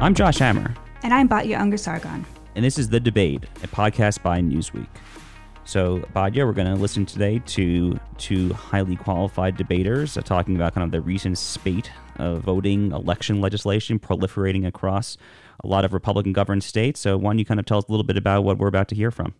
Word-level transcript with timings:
I'm 0.00 0.14
Josh 0.14 0.38
Hammer. 0.38 0.74
And 1.02 1.12
I'm 1.12 1.28
Batya 1.28 1.58
Ungar-Sargon. 1.58 2.24
And 2.54 2.64
this 2.64 2.78
is 2.78 2.88
The 2.88 3.00
Debate, 3.00 3.44
a 3.62 3.68
podcast 3.68 4.22
by 4.22 4.40
Newsweek. 4.40 4.88
So, 5.64 5.98
Batya, 6.14 6.46
we're 6.46 6.54
going 6.54 6.72
to 6.72 6.80
listen 6.80 7.04
today 7.04 7.40
to 7.46 8.00
two 8.16 8.52
highly 8.54 8.96
qualified 8.96 9.56
debaters 9.56 10.16
uh, 10.16 10.22
talking 10.22 10.56
about 10.56 10.74
kind 10.74 10.84
of 10.84 10.92
the 10.92 11.00
recent 11.00 11.36
spate 11.36 11.90
of 12.16 12.40
voting 12.40 12.92
election 12.92 13.40
legislation 13.40 13.98
proliferating 13.98 14.66
across 14.66 15.18
a 15.64 15.66
lot 15.66 15.84
of 15.84 15.92
Republican 15.92 16.32
governed 16.32 16.64
states. 16.64 17.00
So, 17.00 17.16
why 17.16 17.30
don't 17.30 17.38
you 17.38 17.44
kind 17.44 17.60
of 17.60 17.66
tell 17.66 17.78
us 17.78 17.84
a 17.88 17.92
little 17.92 18.04
bit 18.04 18.16
about 18.16 18.44
what 18.44 18.58
we're 18.58 18.68
about 18.68 18.88
to 18.88 18.94
hear 18.94 19.10
from? 19.10 19.34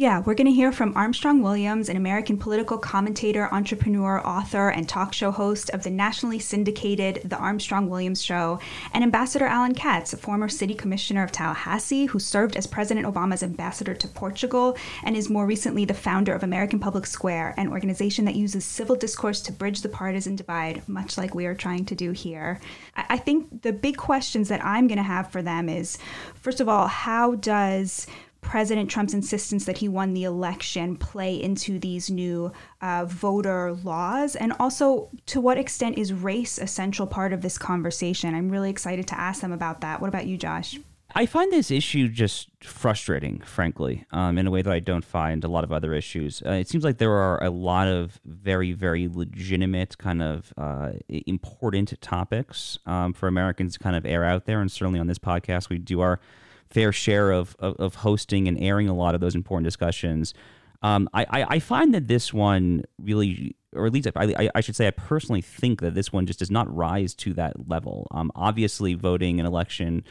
Yeah, 0.00 0.20
we're 0.20 0.34
going 0.34 0.46
to 0.46 0.52
hear 0.52 0.72
from 0.72 0.96
Armstrong 0.96 1.42
Williams, 1.42 1.90
an 1.90 1.96
American 1.98 2.38
political 2.38 2.78
commentator, 2.78 3.52
entrepreneur, 3.52 4.26
author, 4.26 4.70
and 4.70 4.88
talk 4.88 5.12
show 5.12 5.30
host 5.30 5.68
of 5.70 5.82
the 5.82 5.90
nationally 5.90 6.38
syndicated 6.38 7.20
The 7.24 7.36
Armstrong 7.36 7.90
Williams 7.90 8.22
Show, 8.22 8.60
and 8.94 9.04
Ambassador 9.04 9.44
Allan 9.44 9.74
Katz, 9.74 10.14
a 10.14 10.16
former 10.16 10.48
city 10.48 10.72
commissioner 10.72 11.22
of 11.22 11.32
Tallahassee 11.32 12.06
who 12.06 12.18
served 12.18 12.56
as 12.56 12.66
President 12.66 13.06
Obama's 13.06 13.42
ambassador 13.42 13.94
to 13.94 14.08
Portugal 14.08 14.74
and 15.04 15.18
is 15.18 15.28
more 15.28 15.44
recently 15.44 15.84
the 15.84 15.92
founder 15.92 16.32
of 16.32 16.42
American 16.42 16.78
Public 16.78 17.04
Square, 17.04 17.52
an 17.58 17.68
organization 17.68 18.24
that 18.24 18.36
uses 18.36 18.64
civil 18.64 18.96
discourse 18.96 19.42
to 19.42 19.52
bridge 19.52 19.82
the 19.82 19.88
partisan 19.90 20.34
divide, 20.34 20.88
much 20.88 21.18
like 21.18 21.34
we 21.34 21.44
are 21.44 21.54
trying 21.54 21.84
to 21.84 21.94
do 21.94 22.12
here. 22.12 22.58
I 22.96 23.18
think 23.18 23.60
the 23.60 23.72
big 23.74 23.98
questions 23.98 24.48
that 24.48 24.64
I'm 24.64 24.86
going 24.86 24.96
to 24.96 25.02
have 25.02 25.30
for 25.30 25.42
them 25.42 25.59
is 25.68 25.98
first 26.34 26.60
of 26.60 26.68
all, 26.68 26.86
how 26.86 27.34
does 27.34 28.06
President 28.40 28.90
Trump's 28.90 29.14
insistence 29.14 29.64
that 29.66 29.78
he 29.78 29.88
won 29.88 30.14
the 30.14 30.24
election 30.24 30.96
play 30.96 31.40
into 31.40 31.78
these 31.78 32.10
new 32.10 32.52
uh, 32.80 33.04
voter 33.04 33.72
laws? 33.72 34.34
And 34.34 34.52
also, 34.58 35.10
to 35.26 35.40
what 35.40 35.58
extent 35.58 35.98
is 35.98 36.12
race 36.12 36.58
a 36.58 36.66
central 36.66 37.06
part 37.06 37.32
of 37.32 37.42
this 37.42 37.58
conversation? 37.58 38.34
I'm 38.34 38.48
really 38.48 38.70
excited 38.70 39.06
to 39.08 39.20
ask 39.20 39.40
them 39.40 39.52
about 39.52 39.82
that. 39.82 40.00
What 40.00 40.08
about 40.08 40.26
you, 40.26 40.36
Josh? 40.36 40.78
I 41.14 41.26
find 41.26 41.52
this 41.52 41.70
issue 41.70 42.08
just 42.08 42.48
frustrating, 42.62 43.40
frankly, 43.40 44.04
um, 44.12 44.38
in 44.38 44.46
a 44.46 44.50
way 44.50 44.62
that 44.62 44.72
I 44.72 44.78
don't 44.78 45.04
find 45.04 45.42
a 45.44 45.48
lot 45.48 45.64
of 45.64 45.72
other 45.72 45.92
issues. 45.92 46.42
Uh, 46.44 46.52
it 46.52 46.68
seems 46.68 46.84
like 46.84 46.98
there 46.98 47.12
are 47.12 47.42
a 47.42 47.50
lot 47.50 47.88
of 47.88 48.20
very, 48.24 48.72
very 48.72 49.08
legitimate, 49.08 49.98
kind 49.98 50.22
of 50.22 50.52
uh, 50.56 50.92
important 51.08 52.00
topics 52.00 52.78
um, 52.86 53.12
for 53.12 53.28
Americans 53.28 53.74
to 53.74 53.78
kind 53.78 53.96
of 53.96 54.06
air 54.06 54.24
out 54.24 54.44
there. 54.44 54.60
And 54.60 54.70
certainly 54.70 55.00
on 55.00 55.06
this 55.06 55.18
podcast, 55.18 55.68
we 55.68 55.78
do 55.78 56.00
our 56.00 56.20
fair 56.68 56.92
share 56.92 57.32
of, 57.32 57.56
of, 57.58 57.76
of 57.76 57.94
hosting 57.96 58.46
and 58.46 58.60
airing 58.60 58.88
a 58.88 58.94
lot 58.94 59.14
of 59.14 59.20
those 59.20 59.34
important 59.34 59.64
discussions. 59.64 60.34
Um, 60.82 61.08
I, 61.12 61.26
I, 61.28 61.46
I, 61.48 61.58
find 61.58 61.92
that 61.92 62.08
this 62.08 62.32
one 62.32 62.84
really, 62.98 63.54
or 63.74 63.86
at 63.86 63.92
least 63.92 64.08
I, 64.16 64.48
I, 64.54 64.60
should 64.62 64.76
say, 64.76 64.86
I 64.86 64.92
personally 64.92 65.42
think 65.42 65.82
that 65.82 65.94
this 65.94 66.10
one 66.10 66.24
just 66.24 66.38
does 66.38 66.50
not 66.50 66.74
rise 66.74 67.14
to 67.16 67.34
that 67.34 67.68
level. 67.68 68.06
Um, 68.12 68.32
obviously, 68.34 68.94
voting 68.94 69.40
an 69.40 69.46
election, 69.46 70.04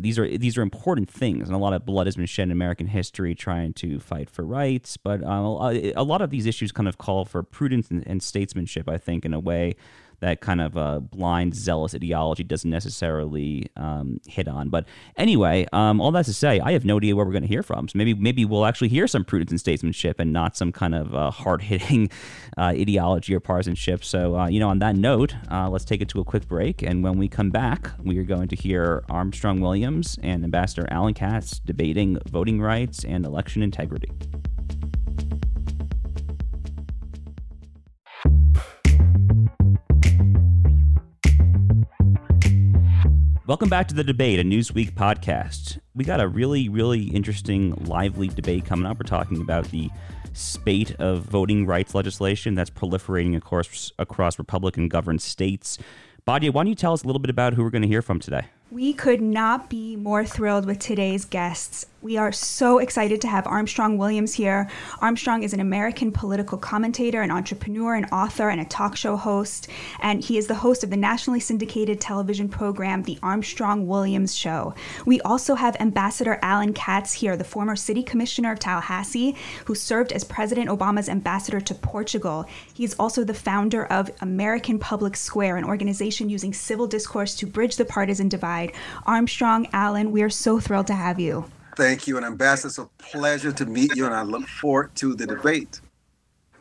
these 0.00 0.18
are 0.18 0.38
these 0.38 0.58
are 0.58 0.62
important 0.62 1.10
things, 1.10 1.48
and 1.48 1.54
a 1.54 1.58
lot 1.58 1.72
of 1.72 1.84
blood 1.84 2.06
has 2.06 2.16
been 2.16 2.26
shed 2.26 2.44
in 2.44 2.52
American 2.52 2.86
history 2.86 3.34
trying 3.34 3.72
to 3.74 3.98
fight 3.98 4.30
for 4.30 4.44
rights. 4.44 4.96
But 4.96 5.22
uh, 5.22 5.72
a 5.96 6.02
lot 6.02 6.22
of 6.22 6.30
these 6.30 6.46
issues 6.46 6.72
kind 6.72 6.88
of 6.88 6.98
call 6.98 7.24
for 7.24 7.42
prudence 7.42 7.90
and, 7.90 8.06
and 8.06 8.22
statesmanship. 8.22 8.88
I 8.88 8.98
think 8.98 9.24
in 9.24 9.32
a 9.32 9.40
way 9.40 9.76
that 10.20 10.40
kind 10.40 10.60
of 10.60 10.76
uh, 10.76 11.00
blind, 11.00 11.54
zealous 11.54 11.94
ideology 11.94 12.44
doesn't 12.44 12.70
necessarily 12.70 13.70
um, 13.76 14.20
hit 14.26 14.48
on. 14.48 14.68
But 14.68 14.86
anyway, 15.16 15.66
um, 15.72 16.00
all 16.00 16.10
that 16.12 16.24
to 16.26 16.34
say, 16.34 16.60
I 16.60 16.72
have 16.72 16.84
no 16.84 16.96
idea 16.96 17.14
where 17.14 17.24
we're 17.24 17.32
going 17.32 17.42
to 17.42 17.48
hear 17.48 17.62
from. 17.62 17.88
So 17.88 17.96
maybe 17.96 18.14
maybe 18.14 18.44
we'll 18.44 18.66
actually 18.66 18.88
hear 18.88 19.06
some 19.06 19.24
prudence 19.24 19.50
and 19.50 19.60
statesmanship 19.60 20.18
and 20.20 20.32
not 20.32 20.56
some 20.56 20.72
kind 20.72 20.94
of 20.94 21.14
uh, 21.14 21.30
hard 21.30 21.62
hitting 21.62 22.10
uh, 22.58 22.74
ideology 22.76 23.34
or 23.34 23.40
partisanship. 23.40 24.04
So 24.04 24.38
uh, 24.38 24.48
you 24.48 24.60
know, 24.60 24.68
on 24.68 24.78
that 24.80 24.96
note, 24.96 25.34
uh, 25.50 25.68
let's 25.68 25.84
take 25.84 26.00
it 26.00 26.08
to 26.10 26.20
a 26.20 26.24
quick 26.24 26.48
break, 26.48 26.82
and 26.82 27.02
when 27.02 27.18
we 27.18 27.28
come 27.28 27.50
back, 27.50 27.90
we 28.02 28.18
are 28.18 28.24
going 28.24 28.48
to 28.48 28.56
hear 28.56 29.04
Armstrong 29.08 29.60
Williams 29.60 30.18
and 30.22 30.44
Ambassador 30.44 30.86
Allan 30.90 31.14
Katz 31.14 31.58
debating 31.58 32.18
voting 32.26 32.60
rights 32.60 33.04
and 33.04 33.24
election 33.24 33.62
integrity. 33.62 34.10
Welcome 43.46 43.68
back 43.68 43.86
to 43.86 43.94
the 43.94 44.02
debate, 44.02 44.40
a 44.40 44.42
Newsweek 44.42 44.94
podcast. 44.94 45.78
We 45.94 46.02
got 46.02 46.20
a 46.20 46.26
really, 46.26 46.68
really 46.68 47.04
interesting, 47.04 47.76
lively 47.84 48.26
debate 48.26 48.64
coming 48.64 48.86
up. 48.86 48.98
We're 48.98 49.04
talking 49.04 49.40
about 49.40 49.66
the 49.70 49.88
spate 50.32 50.96
of 50.96 51.22
voting 51.22 51.64
rights 51.64 51.94
legislation 51.94 52.56
that's 52.56 52.70
proliferating 52.70 53.36
of 53.36 53.44
course, 53.44 53.92
across 54.00 54.40
Republican 54.40 54.88
governed 54.88 55.22
states. 55.22 55.78
Batya, 56.26 56.52
why 56.52 56.64
don't 56.64 56.70
you 56.70 56.74
tell 56.74 56.92
us 56.92 57.04
a 57.04 57.06
little 57.06 57.20
bit 57.20 57.30
about 57.30 57.54
who 57.54 57.62
we're 57.62 57.70
going 57.70 57.82
to 57.82 57.88
hear 57.88 58.02
from 58.02 58.18
today? 58.18 58.46
We 58.72 58.92
could 58.92 59.20
not 59.20 59.70
be 59.70 59.94
more 59.94 60.24
thrilled 60.24 60.66
with 60.66 60.80
today's 60.80 61.24
guests. 61.24 61.86
We 62.06 62.18
are 62.18 62.30
so 62.30 62.78
excited 62.78 63.20
to 63.22 63.26
have 63.26 63.48
Armstrong 63.48 63.98
Williams 63.98 64.32
here. 64.32 64.70
Armstrong 65.00 65.42
is 65.42 65.52
an 65.52 65.58
American 65.58 66.12
political 66.12 66.56
commentator, 66.56 67.20
an 67.20 67.32
entrepreneur, 67.32 67.96
an 67.96 68.04
author, 68.12 68.48
and 68.48 68.60
a 68.60 68.64
talk 68.64 68.94
show 68.94 69.16
host. 69.16 69.66
And 69.98 70.22
he 70.22 70.38
is 70.38 70.46
the 70.46 70.54
host 70.54 70.84
of 70.84 70.90
the 70.90 70.96
nationally 70.96 71.40
syndicated 71.40 72.00
television 72.00 72.48
program, 72.48 73.02
The 73.02 73.18
Armstrong 73.24 73.88
Williams 73.88 74.36
Show. 74.36 74.72
We 75.04 75.20
also 75.22 75.56
have 75.56 75.74
Ambassador 75.80 76.38
Allan 76.42 76.74
Katz 76.74 77.12
here, 77.12 77.36
the 77.36 77.42
former 77.42 77.74
city 77.74 78.04
commissioner 78.04 78.52
of 78.52 78.60
Tallahassee, 78.60 79.34
who 79.64 79.74
served 79.74 80.12
as 80.12 80.22
President 80.22 80.70
Obama's 80.70 81.08
ambassador 81.08 81.60
to 81.60 81.74
Portugal. 81.74 82.46
He 82.72 82.84
is 82.84 82.94
also 83.00 83.24
the 83.24 83.34
founder 83.34 83.84
of 83.84 84.12
American 84.20 84.78
Public 84.78 85.16
Square, 85.16 85.56
an 85.56 85.64
organization 85.64 86.30
using 86.30 86.52
civil 86.52 86.86
discourse 86.86 87.34
to 87.34 87.48
bridge 87.48 87.74
the 87.74 87.84
partisan 87.84 88.28
divide 88.28 88.70
Armstrong, 89.06 89.66
Allan, 89.72 90.12
we 90.12 90.22
are 90.22 90.30
so 90.30 90.60
thrilled 90.60 90.86
to 90.86 90.94
have 90.94 91.18
you. 91.18 91.46
Thank 91.76 92.06
you. 92.06 92.16
And 92.16 92.24
Ambassador, 92.24 92.68
it's 92.68 92.78
a 92.78 92.86
pleasure 92.98 93.52
to 93.52 93.66
meet 93.66 93.94
you, 93.94 94.06
and 94.06 94.14
I 94.14 94.22
look 94.22 94.48
forward 94.48 94.94
to 94.96 95.14
the 95.14 95.26
debate. 95.26 95.80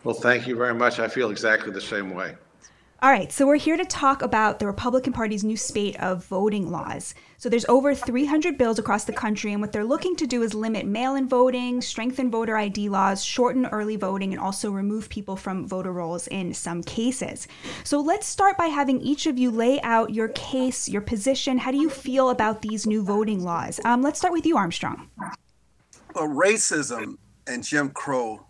Well, 0.04 0.14
thank 0.14 0.46
you 0.46 0.56
very 0.56 0.76
much. 0.76 1.00
I 1.00 1.08
feel 1.08 1.32
exactly 1.32 1.72
the 1.72 1.82
same 1.82 2.14
way. 2.14 2.36
All 3.06 3.12
right, 3.12 3.32
so 3.32 3.46
we're 3.46 3.58
here 3.58 3.78
to 3.78 3.86
talk 3.86 4.24
about 4.24 4.58
the 4.58 4.66
Republican 4.66 5.14
Party's 5.14 5.44
new 5.44 5.58
spate 5.58 5.96
of 5.98 6.26
voting 6.26 6.72
laws. 6.72 7.14
So 7.38 7.50
there's 7.50 7.66
over 7.66 7.94
300 7.94 8.58
bills 8.58 8.80
across 8.80 9.04
the 9.04 9.14
country, 9.14 9.52
and 9.52 9.62
what 9.62 9.72
they're 9.72 9.86
looking 9.86 10.16
to 10.16 10.26
do 10.26 10.42
is 10.42 10.56
limit 10.56 10.88
mail-in 10.88 11.30
voting, 11.30 11.84
strengthen 11.84 12.32
voter 12.32 12.58
ID 12.58 12.90
laws, 12.90 13.24
shorten 13.24 13.68
early 13.68 13.96
voting, 13.96 14.34
and 14.34 14.42
also 14.42 14.72
remove 14.72 15.08
people 15.08 15.36
from 15.36 15.68
voter 15.68 15.94
rolls 15.94 16.26
in 16.30 16.52
some 16.56 16.82
cases. 16.82 17.48
So 17.84 18.02
let's 18.02 18.26
start 18.26 18.58
by 18.58 18.70
having 18.70 19.00
each 19.02 19.28
of 19.28 19.38
you 19.38 19.52
lay 19.52 19.80
out 19.82 20.12
your 20.12 20.30
case, 20.30 20.90
your 20.90 21.02
position. 21.02 21.60
How 21.60 21.70
do 21.70 21.78
you 21.78 21.92
feel 21.92 22.32
about 22.32 22.64
these 22.64 22.88
new 22.88 23.04
voting 23.04 23.44
laws? 23.44 23.80
Um, 23.86 24.02
let's 24.02 24.18
start 24.18 24.34
with 24.34 24.48
you, 24.48 24.58
Armstrong. 24.58 25.12
Well, 26.16 26.28
racism 26.28 27.20
and 27.46 27.64
Jim 27.64 27.92
Crow 27.92 28.48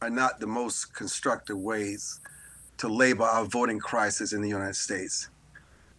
are 0.00 0.08
not 0.08 0.40
the 0.40 0.46
most 0.46 0.94
constructive 0.94 1.58
ways 1.58 2.21
to 2.82 2.88
label 2.88 3.24
our 3.24 3.44
voting 3.44 3.78
crisis 3.78 4.32
in 4.32 4.42
the 4.42 4.48
United 4.48 4.74
States. 4.74 5.28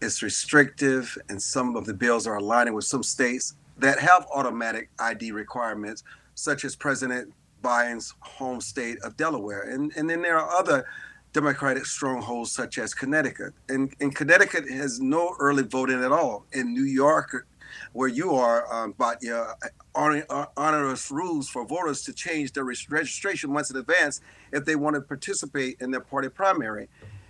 It's 0.02 0.22
restrictive, 0.22 1.18
and 1.30 1.42
some 1.42 1.78
of 1.78 1.86
the 1.86 1.94
bills 1.94 2.28
are 2.28 2.36
aligning 2.36 2.74
with 2.74 2.84
some 2.84 3.04
states 3.04 3.54
that 3.78 4.00
have 4.00 4.28
automatic 4.36 4.90
ID 5.00 5.32
requirements, 5.32 6.04
such 6.36 6.66
as 6.66 6.76
President 6.76 7.34
Biden's 7.64 8.14
home 8.20 8.60
state 8.60 8.98
of 9.02 9.16
Delaware. 9.16 9.62
And, 9.62 9.94
and 9.96 10.10
then 10.10 10.22
there 10.22 10.38
are 10.38 10.60
other 10.60 10.86
Democratic 11.32 11.86
strongholds, 11.86 12.52
such 12.52 12.78
as 12.78 12.94
Connecticut. 12.94 13.54
And, 13.70 13.94
and 14.02 14.14
Connecticut 14.14 14.70
has 14.70 15.00
no 15.00 15.38
early 15.40 15.64
voting 15.64 16.04
at 16.04 16.12
all. 16.12 16.46
In 16.52 16.74
New 16.74 16.84
York, 16.84 17.48
where 17.94 18.10
you 18.10 18.34
are, 18.34 18.72
um, 18.74 18.94
Batya, 18.94 19.54
onerous 19.96 21.12
rules 21.12 21.48
for 21.48 21.66
voters 21.66 22.04
to 22.04 22.14
change 22.14 22.52
their 22.52 22.66
registration 22.66 23.52
months 23.52 23.70
in 23.70 23.78
advance 23.78 24.20
if 24.52 24.66
they 24.66 24.76
want 24.76 24.96
to 24.96 25.02
participate 25.02 25.78
in 25.80 25.92
their 25.92 26.02
party 26.02 26.28
primary. 26.28 26.90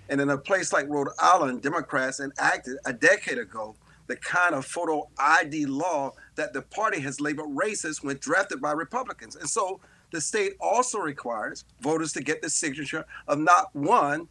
And 0.10 0.20
in 0.20 0.30
a 0.30 0.38
place 0.38 0.74
like 0.74 0.88
Rhode 0.90 1.10
Island, 1.20 1.62
Democrats 1.62 2.20
enacted 2.20 2.78
a 2.86 2.94
decade 2.94 3.38
ago 3.38 3.76
the 4.08 4.16
kind 4.18 4.54
of 4.54 4.66
photo 4.66 5.10
ID 5.18 5.66
law 5.66 6.12
that 6.36 6.54
the 6.54 6.62
party 6.62 7.00
has 7.02 7.22
labeled 7.22 7.56
racist 7.56 8.04
when 8.04 8.18
drafted 8.18 8.62
by 8.62 8.72
Republicans. 8.72 9.36
And 9.36 9.50
so 9.50 9.80
the 10.12 10.22
state 10.22 10.54
also 10.60 11.00
requires 11.00 11.66
voters 11.82 12.12
to 12.14 12.22
get 12.22 12.42
the 12.42 12.50
signature 12.50 13.06
of 13.28 13.40
not 13.40 13.74
one, 13.74 14.28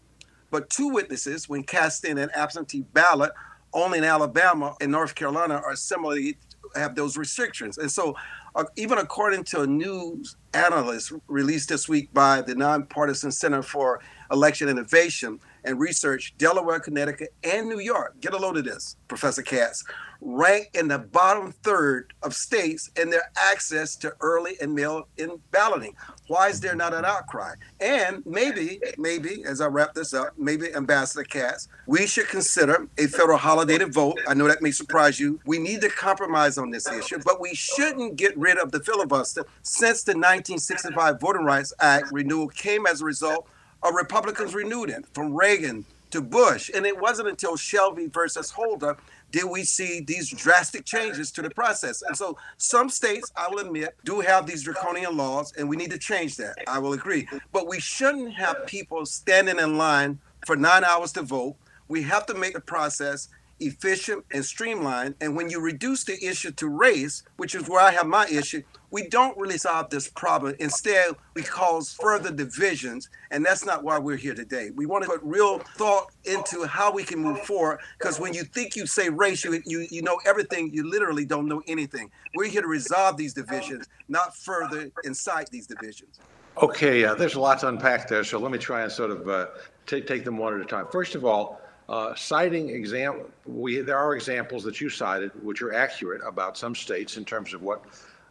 but 0.50 0.69
two 0.70 0.88
witnesses 0.88 1.49
when 1.49 1.62
casting 1.62 2.19
an 2.19 2.31
absentee 2.35 2.85
ballot 2.93 3.32
only 3.73 3.99
in 3.99 4.05
Alabama 4.05 4.75
and 4.81 4.93
North 4.93 5.15
Carolina 5.15 5.55
are 5.55 5.77
similarly 5.77 6.37
have 6.75 6.95
those 6.95 7.17
restrictions. 7.17 7.79
And 7.79 7.91
so, 7.91 8.17
uh, 8.55 8.65
even 8.77 8.99
according 8.99 9.45
to 9.45 9.63
a 9.63 9.67
news 9.67 10.37
analyst 10.55 11.13
released 11.27 11.69
this 11.69 11.89
week 11.89 12.13
by 12.13 12.43
the 12.43 12.55
Nonpartisan 12.55 13.31
Center 13.31 13.63
for 13.63 14.01
election 14.31 14.69
innovation 14.69 15.41
and 15.65 15.79
research, 15.79 16.35
Delaware, 16.39 16.81
Connecticut, 16.81 17.35
and 17.45 17.69
New 17.69 17.79
York, 17.79 18.21
get 18.21 18.35
a 18.35 18.37
load 18.37 18.57
of 18.57 18.65
this, 18.65 18.97
Professor 19.09 19.43
Katz, 19.43 19.85
rank 20.21 20.71
in 20.75 20.89
the 20.89 20.99
bottom 20.99 21.53
third 21.53 22.13
of 22.23 22.35
states 22.35 22.91
in 22.97 23.11
their 23.11 23.31
access 23.37 23.97
to 23.97 24.15
early 24.21 24.57
and 24.61 24.75
mail 24.75 25.09
in 25.17 25.41
balloting. 25.51 25.95
Why 26.32 26.49
is 26.49 26.61
there 26.62 26.75
not 26.75 26.94
an 26.94 27.05
outcry? 27.05 27.56
And 27.79 28.25
maybe, 28.25 28.81
maybe, 28.96 29.44
as 29.44 29.61
I 29.61 29.67
wrap 29.67 29.93
this 29.93 30.14
up, 30.14 30.32
maybe 30.38 30.75
Ambassador 30.75 31.25
Katz, 31.25 31.69
we 31.87 32.06
should 32.06 32.26
consider 32.26 32.88
a 32.96 33.06
federal 33.06 33.37
holiday 33.37 33.76
to 33.76 33.84
vote. 33.84 34.19
I 34.26 34.32
know 34.32 34.49
that 34.49 34.62
may 34.62 34.70
surprise 34.70 35.20
you. 35.20 35.40
We 35.44 35.58
need 35.58 35.82
to 35.82 35.90
compromise 35.90 36.56
on 36.56 36.70
this 36.70 36.90
issue, 36.90 37.19
but 37.23 37.38
we 37.38 37.55
shouldn't 37.55 38.17
get 38.17 38.34
rid 38.38 38.56
of 38.56 38.73
the 38.73 38.81
filibuster 38.81 39.44
since 39.61 40.05
the 40.05 40.12
1965 40.12 41.20
Voting 41.20 41.44
Rights 41.44 41.75
Act 41.81 42.11
renewal 42.11 42.49
came 42.49 42.87
as 42.87 43.02
a 43.02 43.05
result 43.05 43.46
of 43.82 43.93
Republicans 43.94 44.55
renewed 44.55 44.88
it 44.88 45.05
from 45.12 45.35
Reagan 45.35 45.85
to 46.12 46.23
Bush. 46.23 46.70
And 46.75 46.87
it 46.87 46.99
wasn't 46.99 47.28
until 47.28 47.58
Shelby 47.58 48.06
versus 48.06 48.52
Holder 48.52 48.96
did 49.32 49.44
we 49.44 49.64
see 49.64 50.00
these 50.00 50.31
drastic 50.31 50.84
changes 50.84 51.32
to 51.32 51.43
the 51.43 51.50
process. 51.50 52.02
And 52.02 52.17
so 52.17 52.37
some 52.58 52.88
states, 52.88 53.32
I 53.34 53.49
will 53.50 53.58
admit, 53.61 53.96
do 54.05 54.20
have 54.20 54.46
these 54.46 54.62
draconian 54.62 55.17
laws, 55.17 55.52
and 55.56 55.69
we 55.69 55.76
need 55.76 55.90
to 55.90 55.99
change 55.99 56.37
that. 56.37 56.56
I 56.69 56.79
will 56.79 56.93
agree. 56.93 57.26
But 57.50 57.67
we 57.67 57.81
shouldn't 57.81 58.34
have 58.34 58.67
people 58.67 59.05
standing 59.06 59.58
in 59.58 59.79
line 59.79 60.20
for 60.46 60.55
nine 60.55 60.84
hours 60.84 61.12
to 61.12 61.23
vote. 61.23 61.56
We 61.88 62.02
have 62.02 62.26
to 62.26 62.34
make 62.34 62.52
the 62.52 62.61
process 62.61 63.29
efficient 63.67 64.25
and 64.32 64.44
streamlined. 64.44 65.14
And 65.20 65.37
when 65.37 65.50
you 65.50 65.61
reduce 65.61 66.05
the 66.05 66.23
issue 66.25 66.50
to 66.53 66.69
race, 66.69 67.23
which 67.37 67.55
is 67.55 67.69
where 67.69 67.81
I 67.81 67.91
have 67.93 68.06
my 68.06 68.26
issue, 68.26 68.62
we 68.93 69.09
don't 69.09 69.37
really 69.38 69.56
solve 69.56 69.88
this 69.88 70.06
problem. 70.06 70.55
Instead, 70.61 71.17
we 71.35 71.43
cause 71.43 71.94
further 71.94 72.31
divisions, 72.31 73.09
and 73.31 73.44
that's 73.44 73.64
not 73.64 73.82
why 73.82 73.99
we're 73.99 74.19
here 74.19 74.35
today. 74.35 74.70
We 74.76 74.85
want 74.85 75.05
to 75.05 75.11
put 75.11 75.20
real 75.23 75.61
thought 75.61 76.12
into 76.25 76.67
how 76.67 76.93
we 76.93 77.03
can 77.03 77.19
move 77.19 77.41
forward. 77.41 77.81
Because 77.99 78.20
when 78.20 78.35
you 78.35 78.44
think 78.44 78.76
you 78.76 78.87
say 78.87 79.09
race, 79.09 79.44
you, 79.44 79.62
you 79.64 79.87
you 79.91 80.03
know 80.03 80.20
everything. 80.26 80.70
You 80.75 80.88
literally 80.88 81.25
don't 81.25 81.49
know 81.49 81.62
anything. 81.67 82.11
We're 82.35 82.50
here 82.50 82.61
to 82.61 82.69
resolve 82.69 83.17
these 83.17 83.32
divisions, 83.32 83.88
not 84.09 84.37
further 84.37 84.91
incite 85.05 85.49
these 85.49 85.67
divisions. 85.67 86.20
Okay, 86.62 87.03
uh, 87.06 87.14
there's 87.14 87.35
a 87.35 87.41
lot 87.41 87.61
to 87.61 87.69
unpack 87.69 88.09
there, 88.09 88.25
so 88.25 88.38
let 88.38 88.53
me 88.53 88.59
try 88.59 88.82
and 88.82 88.93
sort 88.93 89.11
of 89.11 89.26
uh, 89.26 89.47
take 89.87 90.06
take 90.06 90.23
them 90.26 90.37
one 90.37 90.55
at 90.55 90.61
a 90.61 90.67
time. 90.67 90.87
First 90.93 91.14
of 91.14 91.25
all. 91.25 91.62
Uh, 91.93 92.15
citing 92.15 92.71
example, 92.71 93.29
we 93.44 93.83
there 93.83 93.99
are 93.99 94.15
examples 94.15 94.65
that 94.65 94.81
you 94.81 94.89
cited 94.89 95.31
which 95.44 95.61
are 95.61 95.75
accurate 95.75 96.23
about 96.27 96.56
some 96.56 96.75
states 96.75 97.19
in 97.19 97.25
terms 97.25 97.53
of 97.53 97.61
what 97.61 97.85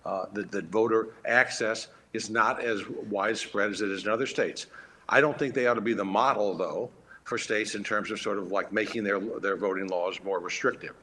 uh, 0.03 0.25
voter 0.71 1.09
access 1.27 1.87
is 2.13 2.31
not 2.31 2.59
as 2.59 2.81
widespread 3.07 3.69
as 3.69 3.81
it 3.81 3.91
is 3.91 4.03
in 4.03 4.11
other 4.11 4.25
states. 4.25 4.65
I 5.07 5.21
don't 5.21 5.37
think 5.37 5.53
they 5.53 5.67
ought 5.67 5.75
to 5.75 5.81
be 5.81 5.93
the 5.93 6.03
model, 6.03 6.57
though, 6.57 6.89
for 7.23 7.37
states 7.37 7.75
in 7.75 7.83
terms 7.83 8.09
of 8.09 8.19
sort 8.19 8.39
of 8.39 8.51
like 8.51 8.73
making 8.73 9.03
their, 9.03 9.19
their 9.19 9.57
voting 9.57 9.87
laws 9.87 10.19
more 10.23 10.39
restrictive. 10.39 10.95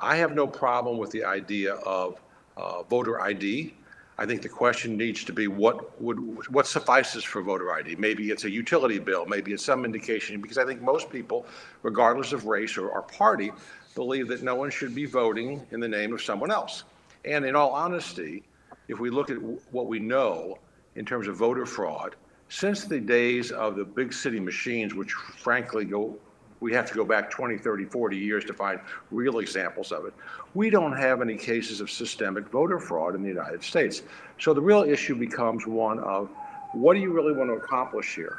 I 0.00 0.16
have 0.16 0.34
no 0.34 0.48
problem 0.48 0.98
with 0.98 1.12
the 1.12 1.22
idea 1.22 1.74
of 1.74 2.20
uh, 2.56 2.82
voter 2.82 3.20
ID. 3.20 3.72
I 4.20 4.26
think 4.26 4.42
the 4.42 4.50
question 4.50 4.98
needs 4.98 5.24
to 5.24 5.32
be 5.32 5.46
what 5.48 5.98
would 6.00 6.18
what 6.52 6.66
suffices 6.66 7.24
for 7.24 7.40
voter 7.40 7.72
ID. 7.72 7.96
Maybe 7.96 8.30
it's 8.30 8.44
a 8.44 8.50
utility 8.50 8.98
bill. 8.98 9.24
Maybe 9.24 9.54
it's 9.54 9.64
some 9.64 9.82
indication 9.86 10.42
because 10.42 10.58
I 10.58 10.66
think 10.66 10.82
most 10.82 11.08
people, 11.08 11.46
regardless 11.82 12.32
of 12.32 12.44
race 12.44 12.76
or, 12.76 12.90
or 12.90 13.00
party, 13.00 13.50
believe 13.94 14.28
that 14.28 14.42
no 14.42 14.54
one 14.54 14.68
should 14.70 14.94
be 14.94 15.06
voting 15.06 15.66
in 15.70 15.80
the 15.80 15.88
name 15.88 16.12
of 16.12 16.20
someone 16.20 16.50
else. 16.50 16.84
And 17.24 17.46
in 17.46 17.56
all 17.56 17.70
honesty, 17.70 18.42
if 18.88 19.00
we 19.00 19.08
look 19.08 19.30
at 19.30 19.38
what 19.72 19.86
we 19.86 19.98
know 19.98 20.58
in 20.96 21.06
terms 21.06 21.26
of 21.26 21.36
voter 21.36 21.64
fraud, 21.64 22.14
since 22.50 22.84
the 22.84 23.00
days 23.00 23.50
of 23.52 23.74
the 23.74 23.84
big 23.86 24.12
city 24.12 24.38
machines, 24.38 24.94
which 24.94 25.12
frankly 25.12 25.86
go, 25.86 26.18
we 26.60 26.72
have 26.74 26.86
to 26.86 26.94
go 26.94 27.04
back 27.04 27.30
20, 27.30 27.58
30, 27.58 27.86
40 27.86 28.16
years 28.16 28.44
to 28.44 28.54
find 28.54 28.80
real 29.10 29.38
examples 29.38 29.92
of 29.92 30.04
it, 30.04 30.14
we 30.54 30.70
don't 30.70 30.96
have 30.96 31.22
any 31.22 31.36
cases 31.36 31.80
of 31.80 31.90
systemic 31.90 32.48
voter 32.48 32.78
fraud 32.78 33.14
in 33.14 33.22
the 33.22 33.28
United 33.28 33.62
States. 33.62 34.02
So 34.38 34.52
the 34.52 34.60
real 34.60 34.82
issue 34.82 35.14
becomes 35.14 35.66
one 35.66 35.98
of 36.00 36.28
what 36.72 36.94
do 36.94 37.00
you 37.00 37.12
really 37.12 37.32
want 37.32 37.50
to 37.50 37.54
accomplish 37.54 38.14
here? 38.14 38.38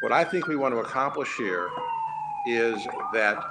What 0.00 0.12
I 0.12 0.24
think 0.24 0.46
we 0.46 0.56
want 0.56 0.74
to 0.74 0.78
accomplish 0.78 1.28
here 1.36 1.70
is 2.46 2.86
that 3.12 3.44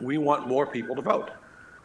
we 0.00 0.18
want 0.18 0.46
more 0.46 0.66
people 0.66 0.94
to 0.94 1.02
vote. 1.02 1.30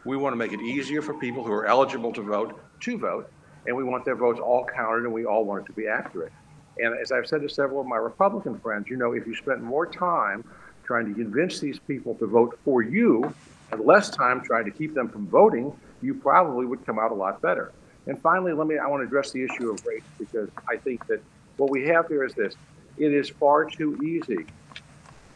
We 0.04 0.16
want 0.16 0.32
to 0.32 0.36
make 0.36 0.52
it 0.52 0.60
easier 0.60 1.02
for 1.02 1.14
people 1.14 1.44
who 1.44 1.52
are 1.52 1.66
eligible 1.66 2.12
to 2.12 2.22
vote 2.22 2.60
to 2.80 2.98
vote, 2.98 3.30
and 3.66 3.76
we 3.76 3.84
want 3.84 4.04
their 4.04 4.16
votes 4.16 4.40
all 4.40 4.66
counted, 4.66 5.04
and 5.04 5.12
we 5.12 5.24
all 5.24 5.44
want 5.44 5.64
it 5.64 5.66
to 5.66 5.72
be 5.72 5.86
accurate. 5.86 6.32
And 6.78 6.98
as 6.98 7.12
I've 7.12 7.26
said 7.26 7.42
to 7.42 7.48
several 7.48 7.80
of 7.80 7.86
my 7.86 7.96
Republican 7.96 8.58
friends, 8.58 8.88
you 8.88 8.96
know, 8.96 9.12
if 9.12 9.26
you 9.26 9.34
spent 9.34 9.62
more 9.62 9.86
time 9.86 10.44
trying 10.84 11.06
to 11.06 11.14
convince 11.14 11.60
these 11.60 11.78
people 11.78 12.14
to 12.16 12.26
vote 12.26 12.58
for 12.64 12.82
you 12.82 13.34
and 13.70 13.80
less 13.84 14.10
time 14.10 14.40
trying 14.42 14.64
to 14.64 14.70
keep 14.70 14.94
them 14.94 15.08
from 15.08 15.26
voting, 15.26 15.72
you 16.02 16.14
probably 16.14 16.66
would 16.66 16.84
come 16.84 16.98
out 16.98 17.10
a 17.10 17.14
lot 17.14 17.40
better. 17.40 17.72
And 18.06 18.20
finally, 18.20 18.52
let 18.52 18.66
me, 18.66 18.78
I 18.78 18.86
want 18.86 19.02
to 19.02 19.06
address 19.06 19.30
the 19.30 19.44
issue 19.44 19.70
of 19.70 19.84
race 19.86 20.02
because 20.18 20.48
I 20.68 20.76
think 20.76 21.06
that 21.06 21.22
what 21.56 21.70
we 21.70 21.86
have 21.86 22.08
here 22.08 22.24
is 22.24 22.34
this. 22.34 22.54
It 22.98 23.12
is 23.12 23.30
far 23.30 23.64
too 23.64 23.96
easy 24.02 24.44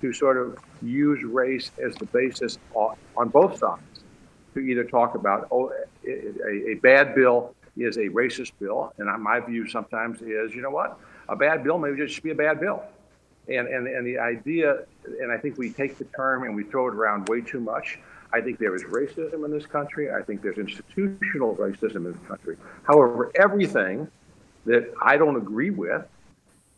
to 0.01 0.13
sort 0.13 0.37
of 0.37 0.59
use 0.83 1.23
race 1.25 1.71
as 1.83 1.95
the 1.95 2.07
basis 2.07 2.59
on 2.75 3.29
both 3.29 3.59
sides 3.59 3.83
to 4.55 4.61
either 4.61 4.85
talk 4.85 5.15
about 5.15 5.49
oh, 5.51 5.73
a, 6.07 6.71
a 6.71 6.75
bad 6.75 7.15
bill 7.15 7.55
is 7.77 7.97
a 7.99 8.09
racist 8.09 8.53
bill, 8.59 8.93
and 8.99 9.23
my 9.23 9.41
view 9.41 9.67
sometimes 9.67 10.21
is, 10.23 10.55
you 10.55 10.63
know 10.63 10.71
what, 10.71 10.99
a 11.29 11.37
bad 11.37 11.63
bill 11.63 11.79
maybe 11.79 11.97
just 11.97 12.15
should 12.15 12.25
be 12.25 12.31
a 12.31 12.35
bad 12.35 12.59
bill, 12.59 12.83
and 13.49 13.69
and 13.69 13.87
and 13.87 14.07
the 14.07 14.19
idea, 14.19 14.85
and 15.21 15.31
I 15.33 15.39
think 15.39 15.59
we 15.59 15.71
take 15.71 15.99
the 15.99 16.05
term 16.05 16.45
and 16.45 16.55
we 16.55 16.65
throw 16.65 16.89
it 16.89 16.95
around 16.95 17.29
way 17.29 17.41
too 17.41 17.61
much. 17.61 17.99
I 18.33 18.41
think 18.41 18.59
there 18.59 18.75
is 18.75 18.83
racism 18.85 19.45
in 19.45 19.51
this 19.51 19.67
country. 19.67 20.11
I 20.11 20.21
think 20.21 20.43
there's 20.43 20.59
institutional 20.59 21.55
racism 21.57 21.97
in 21.97 22.13
this 22.13 22.29
country. 22.29 22.57
However, 22.83 23.31
everything 23.37 24.09
that 24.65 24.93
I 25.01 25.17
don't 25.17 25.37
agree 25.37 25.71
with 25.71 26.05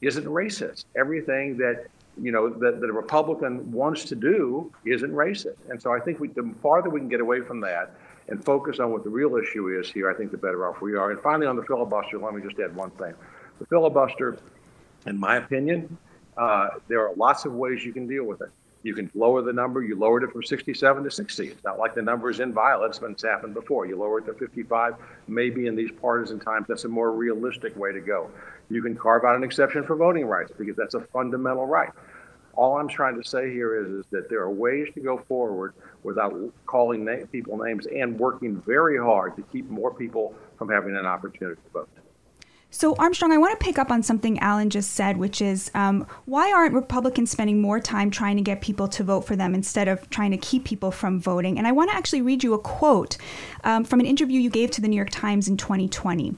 isn't 0.03 0.26
racist. 0.26 0.85
Everything 0.94 1.56
that 1.59 1.87
you 2.20 2.32
know, 2.32 2.49
that, 2.49 2.81
that 2.81 2.91
a 2.91 2.93
Republican 2.93 3.71
wants 3.71 4.05
to 4.06 4.17
do 4.17 4.73
isn't 4.85 5.12
racist. 5.12 5.56
And 5.71 5.81
so 5.81 5.93
I 5.93 6.00
think 6.00 6.21
we, 6.21 6.29
the 6.29 6.53
farther 6.62 6.91
we 6.91 7.00
can 7.00 7.09
get 7.09 7.21
away 7.21 7.41
from 7.41 7.61
that 7.61 7.94
and 8.29 8.44
focus 8.44 8.79
on 8.79 8.93
what 8.93 9.05
the 9.05 9.11
real 9.11 9.37
issue 9.37 9.69
is 9.79 9.91
here, 9.91 10.11
I 10.11 10.14
think 10.14 10.31
the 10.31 10.37
better 10.37 10.69
off 10.69 10.81
we 10.81 10.94
are. 10.97 11.11
And 11.11 11.21
finally, 11.21 11.47
on 11.47 11.56
the 11.56 11.62
filibuster, 11.62 12.19
let 12.19 12.35
me 12.35 12.43
just 12.43 12.59
add 12.61 12.75
one 12.76 12.91
thing. 12.91 13.14
The 13.59 13.67
filibuster, 13.67 14.38
in 15.06 15.19
my 15.19 15.37
opinion, 15.37 15.97
uh, 16.38 16.69
there 16.87 17.06
are 17.06 17.14
lots 17.17 17.44
of 17.44 17.52
ways 17.52 17.85
you 17.85 17.93
can 17.93 18.06
deal 18.06 18.25
with 18.25 18.40
it. 18.40 18.50
You 18.85 18.94
can 18.94 19.11
lower 19.14 19.43
the 19.43 19.52
number. 19.52 19.82
You 19.82 19.99
lowered 19.99 20.23
it 20.23 20.31
from 20.31 20.44
67 20.44 21.02
to 21.02 21.11
60. 21.11 21.49
It's 21.49 21.64
not 21.64 21.79
like 21.79 21.94
the 21.94 22.02
number 22.02 22.31
is 22.31 22.38
inviolate. 22.38 22.90
It's 22.90 22.99
been 23.00 23.12
it's 23.12 23.25
happened 23.25 23.55
before. 23.55 23.87
You 23.87 23.99
lower 23.99 24.20
it 24.20 24.26
to 24.26 24.35
55. 24.35 24.94
Maybe 25.26 25.67
in 25.67 25.75
these 25.75 25.90
partisan 26.00 26.38
times, 26.38 26.67
that's 26.69 26.85
a 26.85 26.88
more 26.88 27.11
realistic 27.11 27.76
way 27.76 27.93
to 27.93 28.00
go. 28.00 28.31
You 28.70 28.81
can 28.81 28.94
carve 28.94 29.25
out 29.25 29.35
an 29.35 29.43
exception 29.43 29.82
for 29.82 29.96
voting 29.96 30.26
rights 30.26 30.52
because 30.56 30.76
that's 30.76 30.94
a 30.94 31.00
fundamental 31.00 31.67
right. 31.67 31.90
All 32.55 32.79
I'm 32.79 32.88
trying 32.88 33.20
to 33.20 33.29
say 33.29 33.52
here 33.52 33.85
is, 33.85 33.90
is 33.90 34.05
that 34.11 34.29
there 34.29 34.40
are 34.40 34.50
ways 34.50 34.88
to 34.94 35.00
go 35.00 35.18
forward 35.28 35.75
without 36.02 36.35
calling 36.66 37.04
na- 37.04 37.26
people 37.30 37.57
names 37.57 37.87
and 37.87 38.18
working 38.18 38.61
very 38.62 38.99
hard 38.99 39.37
to 39.37 39.42
keep 39.52 39.68
more 39.68 39.92
people 39.92 40.35
from 40.57 40.68
having 40.68 40.97
an 40.97 41.07
opportunity 41.07 41.61
to 41.61 41.71
vote. 41.71 41.88
So, 42.71 42.95
Armstrong, 42.97 43.33
I 43.33 43.39
want 43.39 43.59
to 43.59 43.65
pick 43.65 43.79
up 43.79 43.91
on 43.91 44.03
something 44.03 44.39
Allan 44.41 44.69
just 44.69 44.91
said, 44.91 45.17
which 45.17 45.41
is 45.41 45.71
um, 45.75 46.07
why 46.27 46.53
aren't 46.53 46.75
Republicans 46.75 47.31
spending 47.31 47.63
more 47.63 47.81
time 47.81 48.11
trying 48.11 48.37
to 48.37 48.43
get 48.43 48.61
people 48.61 48.89
to 48.89 49.03
vote 49.03 49.23
for 49.23 49.37
them 49.37 49.55
instead 49.55 49.89
of 49.89 50.09
trying 50.11 50.33
to 50.33 50.37
keep 50.37 50.65
people 50.65 50.91
from 50.91 51.19
voting? 51.19 51.57
And 51.57 51.67
I 51.67 51.73
want 51.73 51.91
to 51.91 51.97
actually 51.97 52.21
read 52.21 52.45
you 52.45 52.53
a 52.53 52.59
quote 52.59 53.17
um, 53.65 53.85
from 53.85 54.01
an 54.01 54.07
interview 54.07 54.39
you 54.39 54.51
gave 54.51 54.71
to 54.73 54.83
the 54.83 54.89
New 54.89 54.97
York 54.97 55.09
Times 55.11 55.49
in 55.49 55.57
2020. 55.57 56.37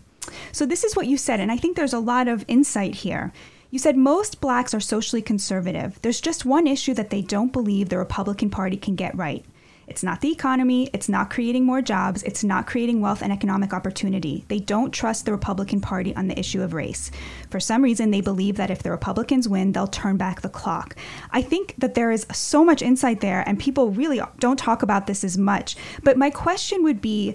So, 0.52 0.66
this 0.66 0.84
is 0.84 0.94
what 0.94 1.08
you 1.08 1.16
said, 1.16 1.40
and 1.40 1.50
I 1.50 1.56
think 1.56 1.76
there's 1.76 1.92
a 1.92 1.98
lot 1.98 2.28
of 2.28 2.44
insight 2.46 2.94
here. 2.96 3.32
You 3.70 3.80
said 3.80 3.96
most 3.96 4.40
blacks 4.40 4.72
are 4.72 4.80
socially 4.80 5.22
conservative. 5.22 6.00
There's 6.02 6.20
just 6.20 6.44
one 6.44 6.68
issue 6.68 6.94
that 6.94 7.10
they 7.10 7.22
don't 7.22 7.52
believe 7.52 7.88
the 7.88 7.98
Republican 7.98 8.50
Party 8.50 8.76
can 8.76 8.94
get 8.94 9.16
right. 9.16 9.44
It's 9.90 10.04
not 10.04 10.20
the 10.20 10.30
economy, 10.30 10.88
it's 10.92 11.08
not 11.08 11.30
creating 11.30 11.64
more 11.64 11.82
jobs, 11.82 12.22
it's 12.22 12.44
not 12.44 12.68
creating 12.68 13.00
wealth 13.00 13.22
and 13.22 13.32
economic 13.32 13.74
opportunity. 13.74 14.44
They 14.46 14.60
don't 14.60 14.92
trust 14.92 15.24
the 15.24 15.32
Republican 15.32 15.80
Party 15.80 16.14
on 16.14 16.28
the 16.28 16.38
issue 16.38 16.62
of 16.62 16.74
race. 16.74 17.10
For 17.50 17.58
some 17.58 17.82
reason, 17.82 18.12
they 18.12 18.20
believe 18.20 18.56
that 18.56 18.70
if 18.70 18.84
the 18.84 18.92
Republicans 18.92 19.48
win, 19.48 19.72
they'll 19.72 19.88
turn 19.88 20.16
back 20.16 20.42
the 20.42 20.48
clock. 20.48 20.94
I 21.32 21.42
think 21.42 21.74
that 21.78 21.94
there 21.94 22.12
is 22.12 22.24
so 22.32 22.64
much 22.64 22.82
insight 22.82 23.20
there, 23.20 23.42
and 23.48 23.58
people 23.58 23.90
really 23.90 24.20
don't 24.38 24.58
talk 24.58 24.84
about 24.84 25.08
this 25.08 25.24
as 25.24 25.36
much. 25.36 25.74
But 26.04 26.16
my 26.16 26.30
question 26.30 26.84
would 26.84 27.00
be 27.00 27.34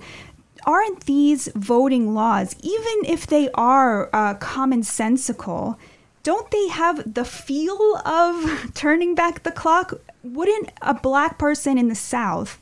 aren't 0.66 1.06
these 1.06 1.50
voting 1.56 2.14
laws, 2.14 2.56
even 2.62 3.06
if 3.06 3.28
they 3.28 3.50
are 3.52 4.10
uh, 4.14 4.36
commonsensical, 4.36 5.78
don't 6.24 6.50
they 6.50 6.70
have 6.70 7.14
the 7.14 7.24
feel 7.26 7.98
of 8.04 8.72
turning 8.74 9.14
back 9.14 9.44
the 9.44 9.52
clock? 9.52 9.94
Wouldn't 10.26 10.72
a 10.82 10.94
black 10.94 11.38
person 11.38 11.78
in 11.78 11.88
the 11.88 11.96
South 11.96 12.60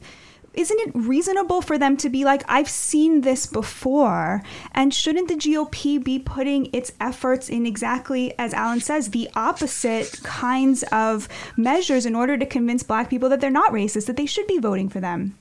isn't 0.53 0.79
it 0.79 0.91
reasonable 0.93 1.61
for 1.61 1.77
them 1.77 1.97
to 1.97 2.09
be 2.09 2.25
like, 2.25 2.43
I've 2.47 2.69
seen 2.69 3.21
this 3.21 3.47
before? 3.47 4.43
And 4.71 4.93
shouldn't 4.93 5.27
the 5.27 5.35
GOP 5.35 6.03
be 6.03 6.19
putting 6.19 6.69
its 6.73 6.91
efforts 7.01 7.49
in 7.49 7.65
exactly, 7.65 8.37
as 8.37 8.53
Allan 8.53 8.79
says, 8.79 9.09
the 9.09 9.29
opposite 9.35 10.21
kinds 10.23 10.83
of 10.91 11.27
measures 11.57 12.05
in 12.05 12.15
order 12.15 12.37
to 12.37 12.45
convince 12.45 12.83
black 12.83 13.09
people 13.09 13.29
that 13.29 13.41
they're 13.41 13.49
not 13.49 13.71
racist, 13.71 14.05
that 14.05 14.17
they 14.17 14.25
should 14.25 14.47
be 14.47 14.59
voting 14.59 14.89
for 14.89 14.99
them? 14.99 15.37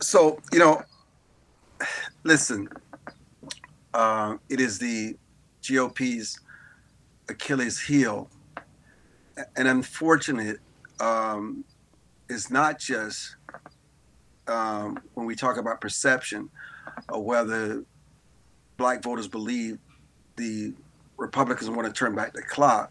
So, 0.00 0.40
you 0.52 0.58
know, 0.58 0.82
listen, 2.22 2.68
uh, 3.92 4.36
it 4.48 4.60
is 4.60 4.78
the 4.78 5.16
GOP's 5.62 6.38
Achilles 7.28 7.80
heel. 7.80 8.30
And 9.56 9.66
unfortunate 9.66 10.60
um, 11.02 11.64
is 12.28 12.50
not 12.50 12.78
just 12.78 13.36
um, 14.46 14.98
when 15.14 15.26
we 15.26 15.34
talk 15.34 15.58
about 15.58 15.80
perception 15.80 16.48
of 17.08 17.22
whether 17.22 17.84
black 18.76 19.02
voters 19.02 19.28
believe 19.28 19.78
the 20.36 20.72
Republicans 21.16 21.68
want 21.68 21.86
to 21.86 21.92
turn 21.92 22.14
back 22.14 22.32
the 22.32 22.42
clock, 22.42 22.90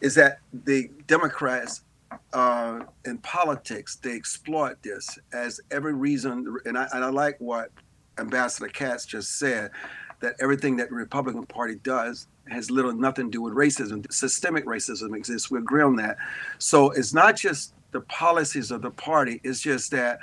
is 0.00 0.14
that 0.14 0.38
the 0.52 0.90
Democrats 1.06 1.82
uh, 2.32 2.80
in 3.04 3.18
politics 3.18 3.96
they 3.96 4.12
exploit 4.12 4.82
this 4.82 5.18
as 5.32 5.60
every 5.70 5.94
reason, 5.94 6.56
and 6.64 6.78
I, 6.78 6.88
and 6.92 7.04
I 7.04 7.10
like 7.10 7.36
what 7.38 7.70
Ambassador 8.18 8.68
Katz 8.68 9.04
just 9.06 9.38
said 9.38 9.70
that 10.24 10.36
everything 10.40 10.76
that 10.76 10.88
the 10.88 10.94
Republican 10.94 11.44
Party 11.46 11.76
does 11.76 12.26
has 12.48 12.70
little 12.70 12.92
nothing 12.92 13.26
to 13.26 13.30
do 13.30 13.42
with 13.42 13.54
racism. 13.54 14.10
Systemic 14.12 14.66
racism 14.66 15.14
exists. 15.16 15.50
We 15.50 15.58
agree 15.58 15.82
on 15.82 15.96
that. 15.96 16.16
So 16.58 16.90
it's 16.90 17.12
not 17.14 17.36
just 17.36 17.74
the 17.92 18.00
policies 18.00 18.70
of 18.70 18.82
the 18.82 18.90
party. 18.90 19.40
It's 19.44 19.60
just 19.60 19.90
that 19.92 20.18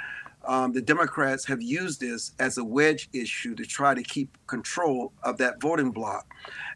um, 0.45 0.73
the 0.73 0.81
Democrats 0.81 1.45
have 1.45 1.61
used 1.61 1.99
this 1.99 2.31
as 2.39 2.57
a 2.57 2.63
wedge 2.63 3.09
issue 3.13 3.53
to 3.55 3.63
try 3.63 3.93
to 3.93 4.01
keep 4.01 4.35
control 4.47 5.13
of 5.23 5.37
that 5.37 5.61
voting 5.61 5.91
bloc. 5.91 6.25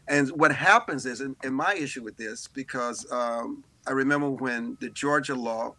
And 0.06 0.30
what 0.30 0.54
happens 0.54 1.04
is, 1.04 1.20
and, 1.20 1.34
and 1.42 1.54
my 1.54 1.74
issue 1.74 2.04
with 2.04 2.16
this, 2.16 2.46
because 2.46 3.10
um, 3.10 3.64
I 3.86 3.92
remember 3.92 4.30
when 4.30 4.76
the 4.80 4.90
Georgia 4.90 5.34
law 5.34 5.74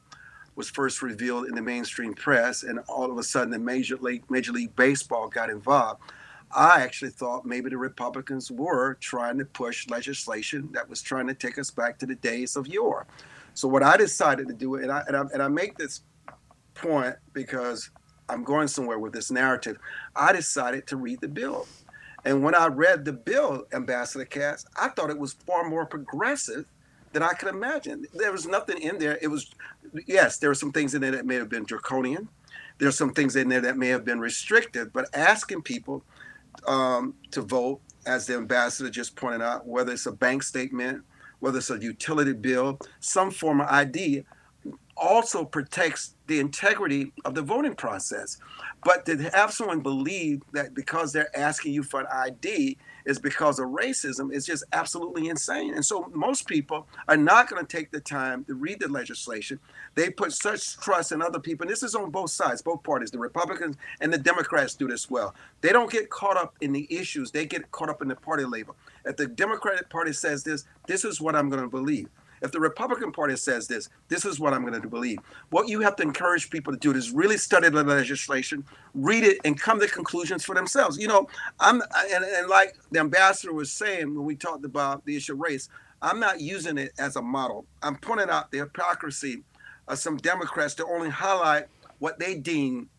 was 0.56 0.70
first 0.70 1.02
revealed 1.02 1.48
in 1.48 1.56
the 1.56 1.62
mainstream 1.62 2.14
press, 2.14 2.64
and 2.64 2.80
all 2.90 3.10
of 3.10 3.18
a 3.18 3.24
sudden 3.24 3.52
the 3.52 3.60
Major 3.60 3.96
League 3.98 4.30
Major 4.30 4.52
League 4.52 4.76
Baseball 4.76 5.30
got 5.30 5.50
involved. 5.50 6.02
I 6.52 6.82
actually 6.82 7.12
thought 7.12 7.46
maybe 7.46 7.70
the 7.70 7.78
Republicans 7.78 8.50
were 8.50 8.96
trying 8.96 9.38
to 9.38 9.46
push 9.46 9.88
legislation 9.90 10.70
that 10.72 10.90
was 10.90 11.02
trying 11.02 11.28
to 11.28 11.34
take 11.34 11.58
us 11.58 11.72
back 11.72 12.00
to 12.00 12.06
the 12.06 12.16
days 12.16 12.56
of 12.56 12.68
yore. 12.68 13.06
So 13.54 13.68
what 13.68 13.84
I 13.84 13.98
decided 13.98 14.48
to 14.48 14.54
do, 14.54 14.76
and 14.76 14.92
I, 14.92 15.04
and 15.08 15.18
I, 15.18 15.22
and 15.34 15.42
I 15.42 15.48
make 15.48 15.78
this 15.78 16.02
point 16.74 17.16
because 17.34 17.90
I'm 18.30 18.44
going 18.44 18.68
somewhere 18.68 19.00
with 19.00 19.14
this 19.14 19.32
narrative. 19.32 19.78
I 20.16 20.32
decided 20.32 20.88
to 20.88 20.98
read 20.98 21.22
the 21.22 21.28
bill. 21.28 21.68
And 22.26 22.44
when 22.44 22.56
I 22.56 22.68
read 22.68 23.06
the 23.06 23.14
bill, 23.14 23.66
Ambassador 23.74 24.26
Katz, 24.26 24.66
I 24.80 24.90
thought 24.90 25.10
it 25.10 25.18
was 25.18 25.34
far 25.34 25.68
more 25.68 25.86
progressive 25.86 26.66
than 27.14 27.24
I 27.24 27.34
could 27.34 27.50
imagine. 27.50 28.06
There 28.14 28.32
was 28.32 28.46
nothing 28.46 28.82
in 28.82 28.98
there. 28.98 29.18
It 29.22 29.28
was, 29.28 29.50
yes, 30.06 30.38
there 30.38 30.50
were 30.50 30.56
some 30.56 30.72
things 30.72 30.94
in 30.94 31.02
there 31.02 31.12
that 31.12 31.26
may 31.26 31.36
have 31.36 31.50
been 31.50 31.64
draconian. 31.64 32.28
There's 32.80 32.98
some 32.98 33.14
things 33.14 33.36
in 33.36 33.50
there 33.50 33.62
that 33.62 33.78
may 33.78 33.88
have 33.88 34.06
been 34.06 34.20
restrictive, 34.20 34.94
but 34.94 35.10
asking 35.16 35.64
people 35.64 36.04
um, 36.66 37.14
to 37.32 37.42
vote, 37.42 37.82
as 38.06 38.26
the 38.26 38.36
ambassador 38.36 38.90
just 38.90 39.16
pointed 39.16 39.42
out, 39.42 39.68
whether 39.68 39.92
it's 39.92 40.06
a 40.06 40.12
bank 40.12 40.44
statement, 40.44 41.04
whether 41.40 41.58
it's 41.58 41.70
a 41.70 41.78
utility 41.78 42.34
bill, 42.34 42.80
some 43.00 43.32
form 43.32 43.62
of 43.62 43.68
ID, 43.68 44.24
also 44.96 45.46
protects 45.46 46.16
the 46.26 46.40
integrity 46.40 47.12
of 47.26 47.36
the 47.36 47.42
voting 47.42 47.76
process. 47.76 48.38
But 48.84 49.06
to 49.06 49.18
have 49.34 49.52
someone 49.54 49.82
believe 49.82 50.42
that 50.54 50.74
because 50.74 51.14
they're 51.14 51.36
asking 51.38 51.74
you 51.74 51.84
for 51.84 52.02
an 52.02 52.08
ID 52.12 52.78
is 53.08 53.18
because 53.18 53.58
of 53.58 53.70
racism 53.70 54.34
is 54.34 54.46
just 54.46 54.66
absolutely 54.74 55.30
insane. 55.30 55.74
And 55.74 55.84
so 55.84 56.12
most 56.14 56.46
people 56.46 56.86
are 57.08 57.16
not 57.16 57.50
going 57.50 57.66
to 57.66 57.78
take 57.78 57.90
the 57.90 58.02
time 58.02 58.44
to 58.46 58.54
read 58.54 58.82
the 58.82 58.90
legislation. 58.90 59.60
They 59.96 60.10
put 60.10 60.34
such 60.34 60.78
trust 60.78 61.14
in 61.14 61.22
other 61.22 61.40
people. 61.40 61.64
And 61.64 61.72
this 61.72 61.84
is 61.84 61.96
on 61.96 62.12
both 62.12 62.32
sides, 62.32 62.62
both 62.62 62.84
parties. 62.84 63.10
The 63.10 63.18
Republicans 63.18 63.78
and 64.02 64.12
the 64.12 64.18
Democrats 64.18 64.76
do 64.76 64.90
this 64.90 65.10
well. 65.10 65.34
They 65.62 65.70
don't 65.70 65.90
get 65.90 66.10
caught 66.10 66.36
up 66.36 66.56
in 66.60 66.74
the 66.74 66.86
issues, 66.94 67.32
they 67.32 67.46
get 67.46 67.72
caught 67.72 67.90
up 67.90 68.02
in 68.02 68.10
the 68.10 68.16
party 68.16 68.44
label. 68.44 68.76
If 69.06 69.16
the 69.16 69.28
Democratic 69.28 69.90
Party 69.90 70.12
says 70.12 70.44
this, 70.44 70.66
this 70.86 71.06
is 71.06 71.22
what 71.22 71.36
I'm 71.36 71.50
going 71.50 71.64
to 71.64 71.70
believe. 71.70 72.10
If 72.42 72.52
the 72.52 72.60
Republican 72.60 73.12
Party 73.12 73.36
says 73.36 73.68
this, 73.68 73.90
this 74.08 74.26
is 74.26 74.40
what 74.40 74.54
I'm 74.54 74.66
going 74.66 74.82
to 74.82 74.88
believe. 74.88 75.20
What 75.50 75.68
you 75.68 75.82
have 75.82 75.96
to 75.98 76.04
encourage 76.04 76.50
people 76.50 76.74
to 76.74 76.80
do 76.80 76.92
is 76.92 77.12
really 77.12 77.38
study 77.38 77.70
the 77.70 77.84
legislation, 77.84 78.64
read 78.94 79.24
it, 79.24 79.40
and 79.46 79.60
come 79.60 79.80
to 79.80 79.88
conclusions 79.88 80.46
for 80.46 80.56
themselves. 80.56 80.98
You 80.98 81.08
know, 81.08 81.28
I'm 81.60 81.82
and, 81.82 82.24
and 82.24 82.48
like 82.48 82.76
the 82.92 83.00
ambassador 83.00 83.54
was 83.54 83.72
saying 83.72 84.16
when 84.16 84.26
we 84.26 84.36
talked 84.36 84.66
about 84.66 85.06
the 85.06 85.16
issue 85.16 85.34
of 85.34 85.40
race, 85.40 85.70
I'm 86.02 86.20
not 86.20 86.42
using 86.42 86.78
it 86.78 86.92
as 87.00 87.16
a 87.16 87.22
model. 87.22 87.66
I'm 87.82 87.98
pointing 87.98 88.30
out 88.30 88.52
the 88.52 88.60
hypocrisy 88.60 89.44
of 89.88 89.98
some 89.98 90.18
Democrats 90.18 90.76
to 90.76 90.86
only 90.86 91.10
highlight 91.10 91.66
what 92.00 92.20
they 92.20 92.36
deem, 92.36 92.90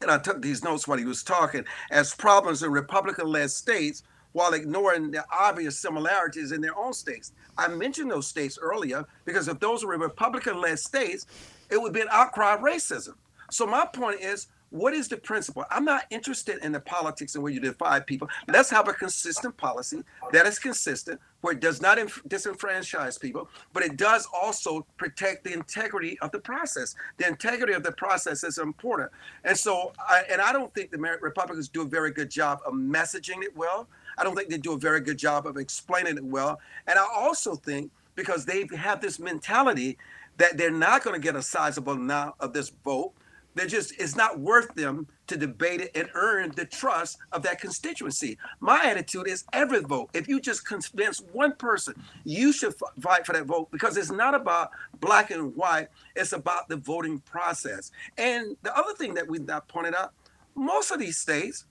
and 0.00 0.10
I 0.10 0.18
took 0.18 0.40
these 0.40 0.62
notes 0.62 0.86
while 0.86 0.98
he 0.98 1.04
was 1.04 1.24
talking, 1.24 1.64
as 1.90 2.14
problems 2.14 2.62
in 2.62 2.70
Republican-led 2.70 3.50
states 3.50 4.04
while 4.32 4.52
ignoring 4.52 5.10
the 5.10 5.24
obvious 5.32 5.78
similarities 5.78 6.52
in 6.52 6.60
their 6.60 6.76
own 6.76 6.92
states. 6.92 7.32
I 7.58 7.68
mentioned 7.68 8.10
those 8.10 8.26
states 8.26 8.58
earlier 8.60 9.04
because 9.24 9.48
if 9.48 9.58
those 9.58 9.84
were 9.84 9.98
Republican 9.98 10.60
led 10.60 10.78
states, 10.78 11.26
it 11.70 11.82
would 11.82 11.92
be 11.92 12.00
an 12.00 12.08
outcry 12.10 12.54
of 12.54 12.60
racism. 12.60 13.14
So 13.50 13.66
my 13.66 13.84
point 13.86 14.20
is, 14.20 14.46
what 14.70 14.92
is 14.92 15.08
the 15.08 15.16
principle? 15.16 15.64
I'm 15.70 15.84
not 15.86 16.04
interested 16.10 16.62
in 16.62 16.72
the 16.72 16.80
politics 16.80 17.34
and 17.34 17.42
where 17.42 17.52
you 17.52 17.58
divide 17.60 18.06
people. 18.06 18.28
Let's 18.48 18.68
have 18.68 18.86
a 18.86 18.92
consistent 18.92 19.56
policy 19.56 20.02
that 20.30 20.46
is 20.46 20.58
consistent, 20.58 21.20
where 21.40 21.54
it 21.54 21.60
does 21.60 21.80
not 21.80 21.98
inf- 21.98 22.22
disenfranchise 22.28 23.18
people, 23.18 23.48
but 23.72 23.82
it 23.82 23.96
does 23.96 24.28
also 24.30 24.86
protect 24.98 25.44
the 25.44 25.54
integrity 25.54 26.18
of 26.20 26.32
the 26.32 26.38
process. 26.38 26.94
The 27.16 27.26
integrity 27.26 27.72
of 27.72 27.82
the 27.82 27.92
process 27.92 28.44
is 28.44 28.58
important, 28.58 29.10
and 29.44 29.56
so, 29.56 29.92
I, 29.98 30.24
and 30.30 30.42
I 30.42 30.52
don't 30.52 30.72
think 30.74 30.90
the 30.90 30.98
Republicans 30.98 31.68
do 31.68 31.80
a 31.80 31.86
very 31.86 32.10
good 32.10 32.30
job 32.30 32.60
of 32.66 32.74
messaging 32.74 33.42
it 33.42 33.56
well. 33.56 33.88
I 34.18 34.24
don't 34.24 34.34
think 34.34 34.48
they 34.48 34.58
do 34.58 34.72
a 34.72 34.78
very 34.78 35.00
good 35.00 35.18
job 35.18 35.46
of 35.46 35.56
explaining 35.56 36.16
it 36.16 36.24
well. 36.24 36.60
And 36.86 36.98
I 36.98 37.06
also 37.14 37.54
think 37.54 37.90
because 38.14 38.44
they 38.44 38.68
have 38.76 39.00
this 39.00 39.18
mentality 39.18 39.96
that 40.38 40.56
they're 40.56 40.70
not 40.70 41.04
going 41.04 41.14
to 41.14 41.24
get 41.24 41.36
a 41.36 41.42
sizable 41.42 41.92
amount 41.94 42.34
of 42.40 42.52
this 42.52 42.72
vote. 42.84 43.12
They're 43.54 43.66
just, 43.66 43.92
it's 43.98 44.14
not 44.14 44.38
worth 44.38 44.74
them 44.74 45.08
to 45.26 45.36
debate 45.36 45.80
it 45.80 45.90
and 45.94 46.08
earn 46.14 46.52
the 46.54 46.64
trust 46.64 47.18
of 47.32 47.42
that 47.42 47.60
constituency. 47.60 48.38
My 48.60 48.84
attitude 48.84 49.26
is 49.26 49.44
every 49.52 49.80
vote. 49.80 50.10
If 50.14 50.28
you 50.28 50.40
just 50.40 50.64
convince 50.64 51.20
one 51.32 51.54
person, 51.56 51.94
you 52.24 52.52
should 52.52 52.74
fight 53.00 53.26
for 53.26 53.32
that 53.32 53.46
vote 53.46 53.70
because 53.72 53.96
it's 53.96 54.12
not 54.12 54.34
about 54.34 54.70
black 55.00 55.32
and 55.32 55.56
white, 55.56 55.88
it's 56.14 56.32
about 56.32 56.68
the 56.68 56.76
voting 56.76 57.18
process. 57.20 57.90
And 58.16 58.56
the 58.62 58.76
other 58.76 58.94
thing 58.94 59.14
that 59.14 59.28
we've 59.28 59.46
not 59.46 59.66
pointed 59.66 59.94
out, 59.94 60.12
most 60.54 60.92
of 60.92 61.00
these 61.00 61.18
states 61.18 61.64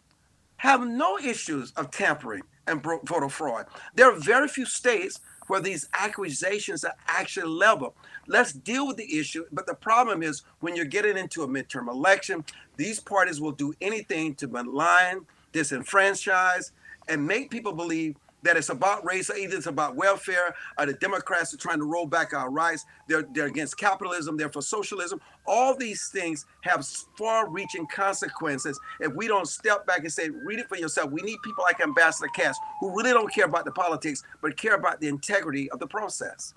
have 0.58 0.86
no 0.86 1.18
issues 1.18 1.72
of 1.74 1.92
tampering 1.92 2.44
and 2.68 2.84
voter 2.84 3.30
fraud. 3.30 3.66
There 3.96 4.12
are 4.12 4.20
very 4.20 4.48
few 4.48 4.66
states 4.66 5.20
where 5.48 5.62
these 5.62 5.88
accusations 5.94 6.84
are 6.84 6.96
actually 7.08 7.48
leveled. 7.48 7.94
Let's 8.28 8.52
deal 8.52 8.86
with 8.86 8.98
the 8.98 9.18
issue. 9.18 9.46
But 9.52 9.66
the 9.66 9.74
problem 9.74 10.22
is 10.22 10.44
when 10.60 10.76
you're 10.76 10.86
getting 10.86 11.18
into 11.18 11.44
a 11.44 11.48
midterm 11.48 11.88
election, 11.88 12.44
these 12.76 13.00
parties 13.00 13.40
will 13.40 13.54
do 13.54 13.74
anything 13.80 14.36
to 14.36 14.48
malign, 14.48 15.26
disenfranchise, 15.54 16.72
and 17.08 17.26
make 17.26 17.50
people 17.50 17.72
believe 17.72 18.18
that 18.44 18.58
it's 18.58 18.70
about 18.70 19.06
race, 19.06 19.30
or 19.30 19.36
either 19.36 19.58
it's 19.58 19.68
about 19.68 19.96
welfare, 19.96 20.56
or 20.78 20.86
the 20.86 20.94
Democrats 20.94 21.54
are 21.54 21.58
trying 21.58 21.80
to 21.80 21.86
roll 21.86 22.06
back 22.06 22.34
our 22.34 22.50
rights. 22.50 22.86
They're, 23.08 23.28
they're 23.34 23.48
against 23.48 23.78
capitalism, 23.78 24.38
they're 24.38 24.52
for 24.52 24.62
socialism. 24.62 25.20
All 25.46 25.76
these 25.76 26.08
things 26.10 26.46
have 26.62 26.88
far 27.18 27.50
reaching 27.50 27.88
consequences 27.88 28.80
if 29.00 29.14
we 29.14 29.28
don't 29.28 29.48
step 29.48 29.86
back 29.88 30.00
and 30.00 30.12
say, 30.12 30.30
read 30.30 30.60
it 30.60 30.70
for 30.70 30.78
yourself. 30.78 31.12
We 31.12 31.22
need 31.22 31.38
people 31.44 31.64
like 31.64 31.82
Ambassador 31.82 32.30
Katz 32.36 32.60
who 32.80 32.96
really 32.96 33.12
don't 33.12 33.34
care 33.34 33.46
about 33.46 33.66
the 33.66 33.72
politics, 33.72 34.24
but 34.42 34.58
care 34.58 34.76
about 34.76 35.00
the 35.02 35.08
integrity 35.08 35.70
of 35.72 35.80
the 35.80 35.88
process. 35.88 36.54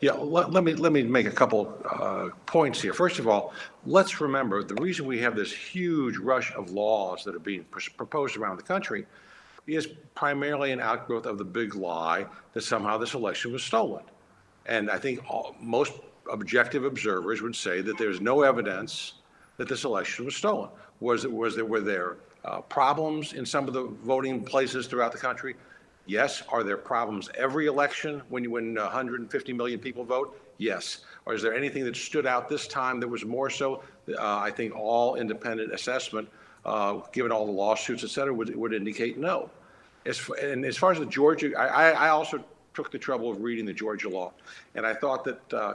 Yeah, 0.00 0.12
let, 0.12 0.52
let 0.52 0.62
me 0.62 0.74
let 0.74 0.92
me 0.92 1.02
make 1.02 1.26
a 1.26 1.30
couple 1.30 1.76
uh, 1.90 2.28
points 2.46 2.80
here. 2.80 2.92
First 2.92 3.18
of 3.18 3.26
all, 3.26 3.52
let's 3.84 4.20
remember 4.20 4.62
the 4.62 4.76
reason 4.76 5.06
we 5.06 5.18
have 5.18 5.34
this 5.34 5.52
huge 5.52 6.18
rush 6.18 6.54
of 6.54 6.70
laws 6.70 7.24
that 7.24 7.34
are 7.34 7.40
being 7.40 7.64
pr- 7.64 7.90
proposed 7.96 8.36
around 8.36 8.58
the 8.58 8.62
country 8.62 9.06
is 9.76 9.88
primarily 10.14 10.72
an 10.72 10.80
outgrowth 10.80 11.26
of 11.26 11.38
the 11.38 11.44
big 11.44 11.74
lie 11.74 12.26
that 12.54 12.62
somehow 12.62 12.98
this 12.98 13.14
election 13.14 13.52
was 13.52 13.62
stolen. 13.62 14.02
And 14.66 14.90
I 14.90 14.98
think 14.98 15.20
all, 15.28 15.54
most 15.60 15.92
objective 16.30 16.84
observers 16.84 17.42
would 17.42 17.56
say 17.56 17.80
that 17.80 17.98
there's 17.98 18.20
no 18.20 18.42
evidence 18.42 19.14
that 19.56 19.68
this 19.68 19.84
election 19.84 20.24
was 20.24 20.36
stolen. 20.36 20.70
Was 21.00 21.26
was 21.26 21.54
there 21.54 21.64
were 21.64 21.80
there 21.80 22.16
uh, 22.44 22.60
problems 22.62 23.32
in 23.32 23.46
some 23.46 23.68
of 23.68 23.74
the 23.74 23.84
voting 24.04 24.42
places 24.44 24.86
throughout 24.86 25.12
the 25.12 25.18
country? 25.18 25.54
Yes. 26.06 26.42
Are 26.48 26.64
there 26.64 26.78
problems 26.78 27.28
every 27.34 27.66
election 27.66 28.22
when 28.28 28.42
you 28.42 28.50
when 28.50 28.74
150 28.74 29.52
million 29.52 29.78
people 29.78 30.04
vote? 30.04 30.40
Yes. 30.58 31.00
Or 31.26 31.34
is 31.34 31.42
there 31.42 31.54
anything 31.54 31.84
that 31.84 31.96
stood 31.96 32.26
out 32.26 32.48
this 32.48 32.66
time 32.66 33.00
that 33.00 33.08
was 33.08 33.24
more 33.24 33.50
so? 33.50 33.82
Uh, 34.08 34.38
I 34.38 34.50
think 34.50 34.74
all 34.74 35.16
independent 35.16 35.72
assessment, 35.72 36.28
uh, 36.64 37.00
given 37.12 37.30
all 37.30 37.46
the 37.46 37.52
lawsuits, 37.52 38.02
et 38.02 38.10
cetera, 38.10 38.32
would, 38.34 38.54
would 38.56 38.72
indicate 38.72 39.18
no. 39.18 39.50
As, 40.08 40.30
and 40.40 40.64
as 40.64 40.76
far 40.76 40.90
as 40.90 40.98
the 40.98 41.06
Georgia, 41.06 41.52
I, 41.58 41.90
I 41.90 42.08
also 42.08 42.42
took 42.72 42.90
the 42.90 42.98
trouble 42.98 43.30
of 43.30 43.42
reading 43.42 43.66
the 43.66 43.72
Georgia 43.72 44.08
law, 44.08 44.32
and 44.74 44.86
I 44.86 44.94
thought 44.94 45.22
that 45.24 45.52
uh, 45.52 45.74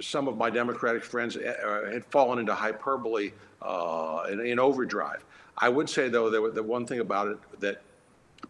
some 0.00 0.26
of 0.26 0.36
my 0.36 0.50
Democratic 0.50 1.04
friends 1.04 1.36
uh, 1.36 1.88
had 1.92 2.04
fallen 2.06 2.38
into 2.38 2.54
hyperbole 2.54 3.32
uh, 3.62 4.24
in, 4.30 4.40
in, 4.40 4.58
overdrive. 4.58 5.24
I 5.56 5.68
would 5.68 5.88
say, 5.88 6.08
though, 6.08 6.30
that 6.30 6.54
the 6.54 6.62
one 6.62 6.86
thing 6.86 7.00
about 7.00 7.28
it 7.28 7.38
that 7.60 7.82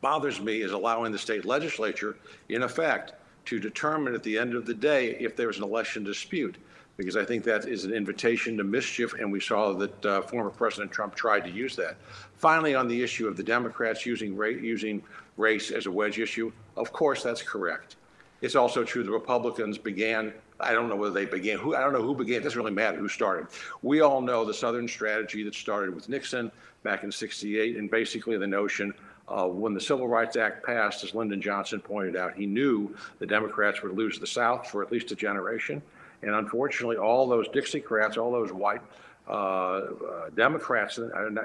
bothers 0.00 0.40
me 0.40 0.62
is 0.62 0.73
allowing 0.73 1.12
the 1.12 1.18
state 1.18 1.44
legislature, 1.44 2.16
in 2.49 2.62
effect, 2.62 3.12
to 3.47 3.58
determine 3.58 4.14
at 4.14 4.23
the 4.23 4.38
end 4.38 4.54
of 4.54 4.66
the 4.66 4.75
day 4.75 5.16
if 5.20 5.37
there's 5.37 5.58
an 5.58 5.64
election 5.64 6.04
dispute, 6.04 6.56
because 6.99 7.17
I 7.17 7.25
think 7.25 7.45
that 7.45 7.67
is 7.67 7.85
an 7.85 7.95
invitation 7.95 8.57
to 8.59 8.64
mischief, 8.64 9.14
and 9.14 9.33
we 9.33 9.40
saw 9.40 9.73
that 9.73 10.05
uh, 10.05 10.21
former 10.23 10.50
President 10.50 10.90
Trump 10.90 11.14
tried 11.14 11.45
to 11.45 11.50
use 11.50 11.76
that. 11.76 11.97
Finally, 12.37 12.75
on 12.75 12.88
the 12.88 13.02
issue 13.02 13.28
of 13.28 13.37
the 13.37 13.43
Democrats 13.43 14.05
using, 14.05 14.37
ra- 14.37 14.49
using 14.49 15.02
race 15.37 15.71
as 15.71 15.87
a 15.87 15.90
wedge 15.90 16.19
issue, 16.19 16.52
of 16.76 16.93
course 16.93 17.23
that's 17.23 17.40
correct. 17.40 17.97
It's 18.43 18.57
also 18.57 18.85
true 18.85 19.05
the 19.05 19.12
Republicans 19.12 19.78
began 19.78 20.35
I 20.61 20.73
don't 20.73 20.88
know 20.88 20.97
whether 20.97 21.14
they 21.14 21.25
began. 21.25 21.59
Who 21.59 21.76
I 21.76 21.81
don't 21.81 21.93
know 21.93 22.02
who 22.02 22.17
began. 22.17 22.40
It 22.40 22.43
doesn't 22.45 22.59
really 22.59 22.73
matter 22.73 22.99
who 22.99 23.09
started. 23.09 23.47
We 23.83 24.00
all 24.00 24.21
know 24.21 24.45
the 24.45 24.55
Southern 24.55 24.88
strategy 24.88 25.45
that 25.45 25.55
started 25.55 25.95
with 25.95 26.09
Nixon 26.09 26.50
back 26.83 27.05
in 27.05 27.12
'68, 27.12 27.76
and 27.76 27.88
basically 27.88 28.37
the 28.37 28.47
notion 28.47 28.93
uh, 29.28 29.47
when 29.47 29.73
the 29.73 29.81
Civil 29.81 30.09
Rights 30.09 30.37
Act 30.37 30.67
passed, 30.67 31.05
as 31.05 31.14
Lyndon 31.14 31.40
Johnson 31.40 31.81
pointed 31.81 32.17
out, 32.17 32.35
he 32.35 32.47
knew 32.47 32.93
the 33.21 33.26
Democrats 33.26 33.83
would 33.83 33.97
lose 33.97 34.19
the 34.19 34.26
South 34.26 34.69
for 34.69 34.83
at 34.83 34.90
least 34.90 35.12
a 35.12 35.14
generation. 35.14 35.81
And 36.22 36.32
unfortunately, 36.34 36.96
all 36.96 37.28
those 37.28 37.48
Dixiecrats, 37.48 38.16
all 38.16 38.32
those 38.32 38.52
white 38.52 38.82
uh, 39.28 39.32
uh, 39.32 40.30
Democrats, 40.34 40.98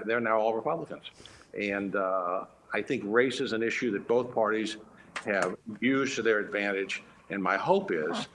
they're 0.05 0.19
now 0.19 0.39
all 0.39 0.53
Republicans. 0.53 1.11
And 1.59 1.95
uh, 1.95 2.45
I 2.73 2.81
think 2.81 3.03
race 3.05 3.39
is 3.39 3.53
an 3.53 3.61
issue 3.61 3.91
that 3.91 4.07
both 4.07 4.33
parties 4.33 4.77
have 5.25 5.55
used 5.79 6.15
to 6.15 6.21
their 6.21 6.39
advantage. 6.39 7.03
And 7.29 7.41
my 7.41 7.57
hope 7.57 7.91
is 7.91 8.27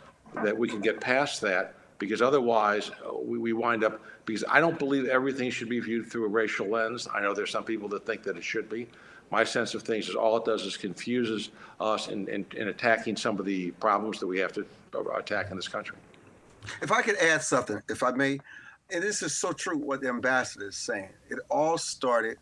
that 0.43 0.57
we 0.57 0.69
can 0.69 0.81
get 0.81 1.01
past 1.01 1.41
that 1.43 1.75
because 1.99 2.23
otherwise 2.23 2.91
uh, 2.91 3.17
we, 3.17 3.39
we 3.39 3.53
wind 3.53 3.83
up 3.85 4.01
because 4.25 4.45
I 4.49 4.61
don't 4.61 4.79
believe 4.79 5.07
everything 5.07 5.51
should 5.51 5.69
be 5.69 5.81
viewed 5.81 6.11
through 6.11 6.27
a 6.27 6.29
racial 6.29 6.69
lens. 6.69 7.09
I 7.13 7.21
know 7.21 7.35
there's 7.35 7.51
some 7.51 7.65
people 7.65 7.89
that 7.89 8.07
think 8.07 8.23
that 8.25 8.37
it 8.37 8.45
should 8.45 8.69
be. 8.69 8.87
My 9.31 9.45
sense 9.45 9.75
of 9.75 9.83
things 9.83 10.09
is 10.09 10.15
all 10.15 10.37
it 10.37 10.45
does 10.45 10.63
is 10.63 10.77
confuses 10.77 11.51
us 11.81 12.09
in, 12.09 12.29
in, 12.29 12.47
in 12.57 12.69
attacking 12.69 13.17
some 13.17 13.39
of 13.39 13.45
the 13.45 13.73
problems 13.73 14.21
that 14.21 14.27
we 14.27 14.39
have 14.39 14.53
to 14.53 14.67
attack 15.17 15.51
in 15.51 15.57
this 15.57 15.69
country. 15.69 15.97
If 16.83 16.93
I 16.93 17.03
could 17.03 17.17
add 17.17 17.43
something, 17.43 17.83
if 17.89 18.03
I 18.03 18.11
may, 18.13 18.39
and 18.91 19.03
this 19.03 19.23
is 19.23 19.37
so 19.37 19.53
true 19.53 19.77
what 19.77 20.01
the 20.01 20.09
ambassador 20.09 20.69
is 20.69 20.77
saying. 20.77 21.11
It 21.29 21.39
all 21.51 21.77
started 21.77 22.39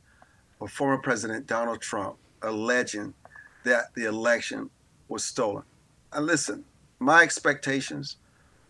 with 0.61 0.71
former 0.71 0.99
President 0.99 1.47
Donald 1.47 1.81
Trump 1.81 2.17
alleging 2.43 3.15
that 3.65 3.95
the 3.95 4.05
election 4.05 4.71
was 5.09 5.25
stolen. 5.25 5.65
And 6.13 6.27
listen, 6.27 6.65
my 6.99 7.23
expectations, 7.23 8.17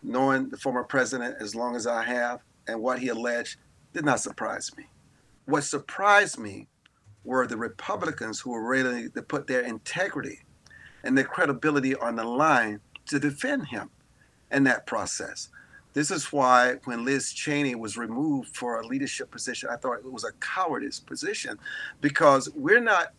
knowing 0.01 0.49
the 0.49 0.57
former 0.57 0.83
president 0.83 1.37
as 1.39 1.55
long 1.55 1.75
as 1.75 1.85
I 1.85 2.03
have 2.03 2.41
and 2.67 2.81
what 2.81 2.99
he 2.99 3.09
alleged, 3.09 3.57
did 3.93 4.05
not 4.05 4.19
surprise 4.19 4.71
me. 4.75 4.85
What 5.45 5.63
surprised 5.63 6.39
me 6.39 6.67
were 7.23 7.45
the 7.45 7.57
Republicans 7.57 8.39
who 8.39 8.51
were 8.51 8.67
ready 8.67 9.09
to 9.09 9.21
put 9.21 9.47
their 9.47 9.61
integrity 9.61 10.39
and 11.03 11.17
their 11.17 11.25
credibility 11.25 11.95
on 11.95 12.15
the 12.15 12.23
line 12.23 12.79
to 13.05 13.19
defend 13.19 13.67
him 13.67 13.89
in 14.51 14.63
that 14.65 14.85
process. 14.85 15.49
This 15.93 16.11
is 16.11 16.31
why 16.31 16.75
when 16.85 17.05
Liz 17.05 17.33
Cheney 17.33 17.73
was 17.75 17.97
removed 17.97 18.55
for 18.55 18.79
a 18.79 18.85
leadership 18.85 19.31
position, 19.31 19.69
I 19.71 19.77
thought 19.77 19.97
it 19.97 20.11
was 20.11 20.23
a 20.23 20.31
cowardice 20.33 20.99
position 20.99 21.57
because 22.01 22.49
we're 22.53 22.81
not 22.81 23.13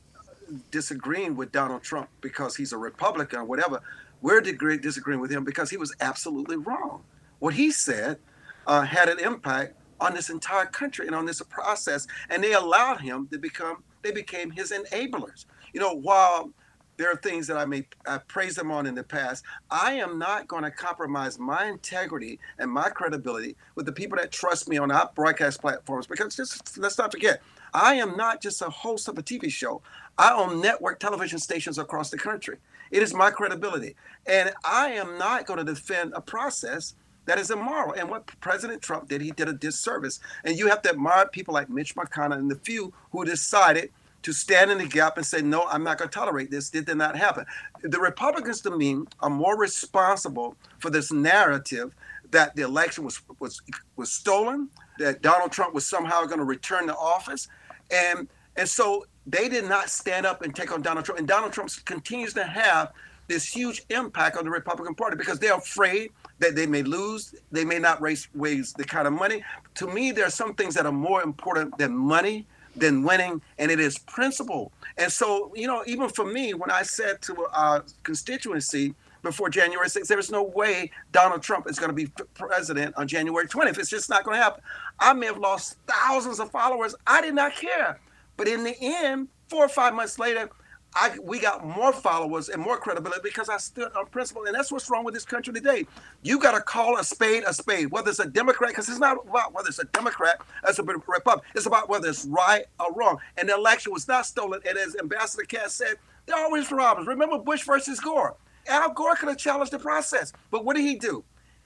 disagreeing 0.70 1.37
with 1.37 1.52
Donald 1.52 1.82
Trump 1.82 2.08
because 2.20 2.56
he's 2.56 2.73
a 2.73 2.78
Republican 2.78 3.40
or 3.40 3.44
whatever. 3.44 3.80
We're 4.23 4.40
disagreeing 4.40 5.20
with 5.20 5.30
him 5.30 5.44
because 5.44 5.70
he 5.70 5.76
was 5.76 5.94
absolutely 6.00 6.56
wrong. 6.56 7.02
What 7.40 7.54
he 7.54 7.70
said 7.70 8.18
uh, 8.66 8.82
had 8.82 9.08
an 9.08 9.18
impact 9.18 9.75
on 10.00 10.14
this 10.14 10.30
entire 10.30 10.66
country 10.66 11.06
and 11.06 11.14
on 11.14 11.26
this 11.26 11.42
process, 11.42 12.06
and 12.30 12.42
they 12.42 12.52
allowed 12.52 13.00
him 13.00 13.28
to 13.32 13.38
become. 13.38 13.82
They 14.02 14.12
became 14.12 14.50
his 14.50 14.70
enablers. 14.70 15.47
You 15.73 15.80
know, 15.80 15.94
while 15.94 16.52
there 16.98 17.10
are 17.10 17.16
things 17.16 17.46
that 17.46 17.56
I 17.56 17.64
may 17.64 17.86
I 18.06 18.18
praise 18.18 18.56
them 18.56 18.70
on 18.70 18.84
in 18.84 18.94
the 18.94 19.04
past. 19.04 19.44
I 19.70 19.92
am 19.92 20.18
not 20.18 20.48
going 20.48 20.64
to 20.64 20.70
compromise 20.70 21.38
my 21.38 21.66
integrity 21.66 22.38
and 22.58 22.70
my 22.70 22.90
credibility 22.90 23.56
with 23.76 23.86
the 23.86 23.92
people 23.92 24.18
that 24.18 24.32
trust 24.32 24.68
me 24.68 24.76
on 24.76 24.90
our 24.90 25.10
broadcast 25.14 25.60
platforms 25.62 26.06
because 26.06 26.36
just 26.36 26.76
let's 26.76 26.98
not 26.98 27.12
forget, 27.12 27.40
I 27.72 27.94
am 27.94 28.16
not 28.16 28.42
just 28.42 28.61
a 28.61 28.68
host 28.68 29.08
of 29.08 29.16
a 29.16 29.22
TV 29.22 29.50
show. 29.50 29.80
I 30.18 30.32
own 30.32 30.61
network 30.61 30.98
television 30.98 31.38
stations 31.38 31.78
across 31.78 32.11
the 32.11 32.18
country. 32.18 32.58
It 32.90 33.02
is 33.02 33.14
my 33.14 33.30
credibility. 33.30 33.94
And 34.26 34.52
I 34.64 34.88
am 34.88 35.18
not 35.18 35.46
going 35.46 35.58
to 35.58 35.64
defend 35.64 36.12
a 36.14 36.20
process 36.20 36.94
that 37.26 37.38
is 37.38 37.50
immoral. 37.50 37.92
And 37.92 38.08
what 38.08 38.26
President 38.40 38.82
Trump 38.82 39.08
did, 39.08 39.20
he 39.20 39.30
did 39.30 39.48
a 39.48 39.52
disservice. 39.52 40.18
And 40.44 40.58
you 40.58 40.68
have 40.68 40.82
to 40.82 40.90
admire 40.90 41.28
people 41.28 41.54
like 41.54 41.68
Mitch 41.68 41.94
McConnell 41.94 42.38
and 42.38 42.50
the 42.50 42.56
few 42.56 42.92
who 43.12 43.24
decided 43.24 43.90
to 44.22 44.33
stand 44.33 44.70
in 44.70 44.78
the 44.78 44.87
gap 44.87 45.16
and 45.16 45.24
say, 45.24 45.40
no, 45.42 45.64
I'm 45.68 45.85
not 45.85 45.98
going 45.98 46.11
to 46.11 46.14
tolerate 46.14 46.50
this. 46.50 46.74
It 46.74 46.87
did 46.87 46.96
not 46.96 47.16
happen. 47.16 47.46
The 47.83 48.00
Republicans, 48.00 48.61
to 48.62 48.76
me, 48.76 49.02
are 49.20 49.31
more 49.31 49.59
responsible 49.59 50.57
for 50.78 50.90
this 50.90 51.12
narrative 51.12 51.94
that 52.31 52.54
the 52.57 52.62
election 52.62 53.04
was 53.04 53.20
was 53.38 53.62
was 53.96 54.12
stolen, 54.12 54.68
that 54.98 55.22
Donald 55.22 55.52
Trump 55.52 55.74
was 55.74 55.87
somehow 55.87 56.24
going 56.26 56.38
to 56.38 56.44
return 56.44 56.87
to 56.88 56.96
office, 56.96 57.48
and 57.90 58.28
and 58.57 58.68
so 58.68 59.07
they 59.26 59.48
did 59.48 59.64
not 59.64 59.88
stand 59.88 60.26
up 60.26 60.42
and 60.42 60.54
take 60.54 60.72
on 60.72 60.83
Donald 60.83 61.04
Trump. 61.04 61.18
And 61.18 61.28
Donald 61.28 61.52
Trump 61.52 61.70
continues 61.85 62.35
to 62.35 62.44
have 62.44 62.92
this 63.28 63.46
huge 63.46 63.85
impact 63.90 64.37
on 64.37 64.44
the 64.44 64.50
Republican 64.50 64.94
Party 64.94 65.16
because 65.16 65.38
they're 65.38 65.57
afraid 65.57 66.11
that 66.38 66.57
they 66.57 66.66
may 66.66 66.83
lose, 66.83 67.35
they 67.52 67.64
may 67.64 67.78
not 67.78 68.00
raise, 68.00 68.26
raise 68.35 68.72
the 68.72 68.85
kind 68.85 69.07
of 69.07 69.12
money. 69.12 69.44
To 69.76 69.87
me, 69.87 70.12
there 70.12 70.26
are 70.26 70.31
some 70.31 70.54
things 70.54 70.74
that 70.74 70.87
are 70.87 70.92
more 70.92 71.22
important 71.22 71.76
than 71.76 71.94
money, 71.94 72.46
than 72.76 73.02
winning, 73.02 73.42
and 73.59 73.70
it 73.70 73.81
is 73.81 73.98
principle. 73.98 74.72
And 74.96 75.11
so, 75.11 75.52
you 75.54 75.66
know, 75.66 75.83
even 75.87 76.09
for 76.09 76.24
me, 76.24 76.54
when 76.54 76.70
I 76.70 76.83
said 76.83 77.22
to 77.22 77.46
our 77.52 77.85
constituency 78.02 78.94
before 79.22 79.50
January 79.50 79.88
6th, 79.88 80.07
there 80.07 80.18
is 80.18 80.31
no 80.31 80.42
way 80.42 80.90
Donald 81.12 81.42
Trump 81.42 81.68
is 81.68 81.78
going 81.78 81.90
to 81.90 81.94
be 81.94 82.09
president 82.35 82.94
on 82.96 83.09
January 83.09 83.46
20th. 83.46 83.78
It's 83.78 83.90
just 83.90 84.09
not 84.09 84.24
going 84.24 84.37
to 84.37 84.42
happen. 84.42 84.62
I 84.98 85.12
may 85.12 85.26
have 85.26 85.38
lost 85.38 85.76
thousands 85.87 86.40
of 86.40 86.50
followers. 86.50 86.94
I 87.07 87.20
did 87.20 87.35
not 87.35 87.54
care. 87.54 88.00
But 88.37 88.48
in 88.48 88.62
the 88.64 88.76
end, 88.81 89.28
four 89.48 89.64
or 89.64 89.68
five 89.68 89.94
months 89.94 90.18
later, 90.18 90.48
I, 90.94 91.16
we 91.22 91.38
got 91.38 91.66
more 91.66 91.92
followers 91.92 92.48
and 92.48 92.62
more 92.62 92.79
credibility 92.79 93.20
because 93.22 93.48
I 93.48 93.59
stood 93.59 93.92
on 93.94 94.07
principle. 94.07 94.44
And 94.46 94.55
that's 94.55 94.72
what's 94.72 94.90
wrong 94.90 95.05
with 95.05 95.14
this 95.14 95.24
country 95.24 95.53
today. 95.53 95.87
You 96.22 96.40
got 96.40 96.53
to 96.53 96.61
call 96.61 96.98
a 96.98 97.05
spade 97.05 97.44
a 97.46 97.53
spade, 97.53 97.90
whether 97.90 98.11
it's 98.11 98.18
a 98.18 98.27
Democrat, 98.27 98.70
because 98.70 98.88
it's 98.88 98.98
not 98.98 99.18
about 99.29 99.53
whether 99.55 99.68
it's 99.68 99.79
a 99.79 99.85
Democrat 99.85 100.40
or 100.64 100.70
a 100.70 100.98
Republican. 101.07 101.51
It's 101.55 101.66
about 101.66 101.88
whether 101.88 102.09
it's 102.09 102.24
right 102.24 102.64
or 102.81 102.92
wrong. 102.94 103.18
And 103.37 103.48
the 103.48 103.55
election 103.55 103.92
was 103.92 104.09
not 104.09 104.27
stolen. 104.27 104.61
And 104.66 104.79
as 104.79 104.96
Ambassador 104.96 105.44
Katz 105.44 105.74
said, 105.74 105.96
they're 106.27 106.37
always 106.37 106.70
robbers. 106.72 107.07
Remember 107.07 107.38
Bush 107.38 107.64
versus 107.64 108.01
Gore. 108.01 108.37
Al 108.66 108.92
Gore 108.92 109.14
could 109.16 109.29
have 109.29 109.38
challenged 109.38 109.72
the 109.72 109.79
process. 109.79 110.33
But 110.51 110.64
what 110.64 110.77
did 110.77 110.83
he 110.83 110.96
do? 110.96 111.24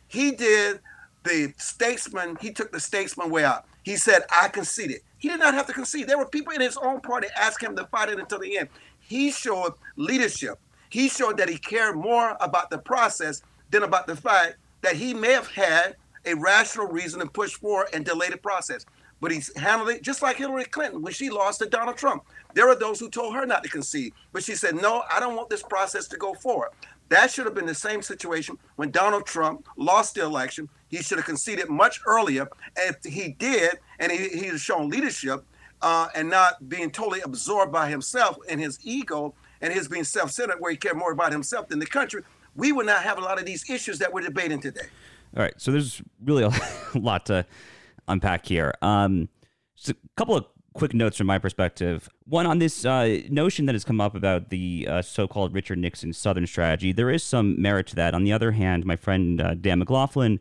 He 0.09 0.33
did 0.33 0.81
the 1.25 1.55
statesman, 1.57 2.37
he 2.41 2.53
took 2.53 2.73
the 2.73 2.81
statesman 2.81 3.31
way 3.31 3.45
out. 3.45 3.67
He 3.83 3.97
said, 3.97 4.23
I 4.31 4.49
conceded. 4.49 5.01
He 5.19 5.29
did 5.29 5.41
not 5.41 5.55
have 5.55 5.67
to 5.67 5.73
concede. 5.73 6.09
There 6.09 6.19
were 6.19 6.27
people 6.27 6.53
in 6.53 6.61
his 6.61 6.77
own 6.77 7.01
party 7.01 7.29
asking 7.37 7.71
him 7.71 7.77
to 7.77 7.85
fight 7.87 8.09
it 8.09 8.19
until 8.19 8.41
the 8.41 8.59
end. 8.59 8.69
He 9.03 9.31
showed 9.31 9.75
leadership. 9.97 10.59
He 10.89 11.09
showed 11.09 11.39
that 11.39 11.49
he 11.49 11.59
cared 11.59 11.97
more 11.97 12.37
about 12.41 12.71
the 12.71 12.79
process 12.79 13.43
than 13.71 13.83
about 13.83 14.07
the 14.07 14.17
fact 14.17 14.57
that 14.83 14.97
he 14.97 15.15
may 15.15 15.33
have 15.33 15.49
had 15.49 15.97
a 16.25 16.35
rational 16.35 16.87
reason 16.87 17.21
to 17.21 17.27
push 17.27 17.55
forward 17.55 17.89
and 17.93 18.05
delay 18.05 18.29
the 18.29 18.37
process. 18.37 18.85
But 19.21 19.31
he's 19.31 19.57
handled 19.57 19.91
it 19.91 20.03
just 20.03 20.21
like 20.21 20.37
Hillary 20.37 20.65
Clinton 20.65 21.01
when 21.01 21.13
she 21.13 21.31
lost 21.31 21.61
to 21.61 21.67
Donald 21.67 21.97
Trump. 21.97 22.25
There 22.55 22.69
are 22.69 22.75
those 22.75 22.99
who 22.99 23.09
told 23.09 23.35
her 23.35 23.47
not 23.47 23.63
to 23.63 23.71
concede, 23.71 24.13
but 24.33 24.43
she 24.43 24.55
said, 24.55 24.75
No, 24.75 25.05
I 25.11 25.21
don't 25.21 25.37
want 25.37 25.49
this 25.49 25.63
process 25.63 26.09
to 26.09 26.17
go 26.17 26.35
forward. 26.35 26.71
That 27.09 27.31
should 27.31 27.45
have 27.45 27.55
been 27.55 27.67
the 27.67 27.75
same 27.75 28.03
situation 28.03 28.57
when 28.77 28.91
Donald 28.91 29.27
Trump 29.27 29.69
lost 29.77 30.15
the 30.15 30.23
election. 30.23 30.69
He 30.89 31.03
should 31.03 31.19
have 31.19 31.27
conceded 31.27 31.69
much 31.69 32.01
earlier. 32.07 32.49
And 32.77 32.97
if 32.97 33.13
he 33.13 33.33
did, 33.33 33.79
and 33.99 34.11
he, 34.11 34.29
he 34.29 34.47
has 34.47 34.61
shown 34.61 34.89
leadership 34.89 35.45
uh, 35.83 36.09
and 36.15 36.31
not 36.31 36.69
being 36.69 36.91
totally 36.91 37.21
absorbed 37.21 37.73
by 37.73 37.89
himself 37.89 38.37
and 38.49 38.61
his 38.61 38.79
ego 38.83 39.35
and 39.61 39.73
his 39.73 39.89
being 39.89 40.05
self-centered, 40.05 40.57
where 40.59 40.71
he 40.71 40.77
cared 40.77 40.97
more 40.97 41.13
about 41.13 41.33
himself 41.33 41.69
than 41.69 41.79
the 41.79 41.87
country, 41.87 42.23
we 42.55 42.73
would 42.73 42.87
not 42.87 43.03
have 43.03 43.19
a 43.19 43.21
lot 43.21 43.39
of 43.39 43.47
these 43.47 43.69
issues 43.69 43.99
that 43.99 44.13
we're 44.13 44.23
debating 44.23 44.61
today. 44.61 44.89
All 45.37 45.43
right, 45.43 45.55
so 45.57 45.71
there's 45.71 46.03
really 46.25 46.45
a 46.45 46.51
lot 46.99 47.27
to 47.27 47.47
unpack 48.09 48.47
here. 48.47 48.75
Um, 48.83 49.29
just 49.77 49.91
a 49.91 49.97
couple 50.17 50.37
of 50.37 50.47
quick 50.75 50.95
notes 50.95 51.17
from 51.17 51.27
my 51.27 51.39
perspective. 51.39 52.09
One 52.25 52.47
on 52.47 52.59
this 52.59 52.85
uh, 52.85 53.21
notion 53.31 53.67
that 53.67 53.75
has 53.75 53.85
come 53.85 54.01
up 54.01 54.15
about 54.15 54.51
the 54.51 54.87
uh, 54.91 55.03
so-called 55.03 55.55
Richard 55.55 55.79
Nixon 55.79 56.13
Southern 56.13 56.47
strategy. 56.47 56.93
There 56.93 57.11
is 57.11 57.23
some 57.23 57.61
merit 57.61 57.87
to 57.89 57.97
that. 57.97 58.15
On 58.15 58.25
the 58.25 58.33
other 58.33 58.53
hand, 58.53 58.85
my 58.85 58.97
friend 58.97 59.41
uh, 59.41 59.55
Dan 59.55 59.79
McLaughlin, 59.79 60.41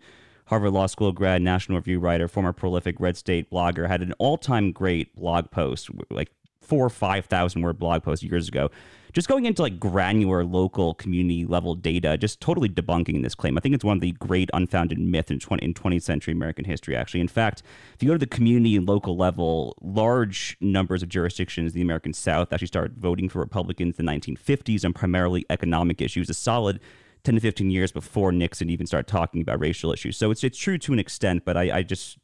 Harvard 0.51 0.73
Law 0.73 0.85
School 0.85 1.13
grad, 1.13 1.41
National 1.41 1.77
Review 1.77 1.97
writer, 1.97 2.27
former 2.27 2.51
prolific 2.51 2.99
Red 2.99 3.15
State 3.15 3.49
blogger, 3.49 3.87
had 3.87 4.01
an 4.01 4.11
all-time 4.19 4.73
great 4.73 5.15
blog 5.15 5.49
post, 5.49 5.89
like 6.09 6.29
four 6.59 6.85
or 6.85 6.89
five 6.89 7.23
thousand 7.23 7.61
word 7.61 7.79
blog 7.79 8.03
post 8.03 8.21
years 8.21 8.49
ago, 8.49 8.69
just 9.13 9.29
going 9.29 9.45
into 9.45 9.61
like 9.61 9.79
granular 9.79 10.43
local 10.43 10.93
community 10.95 11.45
level 11.45 11.73
data, 11.73 12.17
just 12.17 12.41
totally 12.41 12.67
debunking 12.67 13.23
this 13.23 13.33
claim. 13.33 13.57
I 13.57 13.61
think 13.61 13.75
it's 13.75 13.85
one 13.85 13.95
of 13.95 14.01
the 14.01 14.11
great 14.11 14.49
unfounded 14.53 14.99
myths 14.99 15.31
in 15.31 15.39
20, 15.39 15.63
in 15.63 15.73
20th 15.73 16.01
century 16.01 16.33
American 16.33 16.65
history, 16.65 16.97
actually. 16.97 17.21
In 17.21 17.29
fact, 17.29 17.63
if 17.95 18.03
you 18.03 18.09
go 18.09 18.15
to 18.15 18.19
the 18.19 18.27
community 18.27 18.75
and 18.75 18.85
local 18.85 19.15
level, 19.15 19.77
large 19.81 20.57
numbers 20.59 21.01
of 21.01 21.07
jurisdictions 21.07 21.71
in 21.71 21.77
the 21.77 21.81
American 21.81 22.11
South 22.11 22.51
actually 22.51 22.67
started 22.67 22.97
voting 22.97 23.29
for 23.29 23.39
Republicans 23.39 23.97
in 23.97 24.05
the 24.05 24.11
1950s 24.11 24.83
on 24.83 24.91
primarily 24.91 25.45
economic 25.49 26.01
issues, 26.01 26.29
a 26.29 26.33
solid 26.33 26.81
10 27.23 27.35
to 27.35 27.41
15 27.41 27.69
years 27.69 27.91
before 27.91 28.31
Nixon 28.31 28.69
even 28.69 28.87
started 28.87 29.07
talking 29.07 29.41
about 29.41 29.59
racial 29.59 29.91
issues. 29.91 30.17
So 30.17 30.31
it's, 30.31 30.43
it's 30.43 30.57
true 30.57 30.77
to 30.79 30.93
an 30.93 30.99
extent, 30.99 31.43
but 31.45 31.57
I, 31.57 31.77
I 31.77 31.83
just 31.83 32.17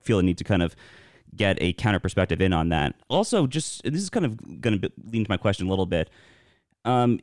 feel 0.00 0.18
a 0.18 0.22
need 0.22 0.38
to 0.38 0.44
kind 0.44 0.62
of 0.62 0.74
get 1.36 1.58
a 1.60 1.72
counter 1.74 2.00
perspective 2.00 2.40
in 2.40 2.52
on 2.52 2.70
that. 2.70 2.94
Also, 3.08 3.46
just 3.46 3.82
this 3.84 4.02
is 4.02 4.10
kind 4.10 4.24
of 4.24 4.60
going 4.60 4.80
to 4.80 4.92
lean 5.04 5.24
to 5.24 5.30
my 5.30 5.36
question 5.36 5.66
a 5.66 5.70
little 5.70 5.86
bit. 5.86 6.10
Um, 6.84 7.20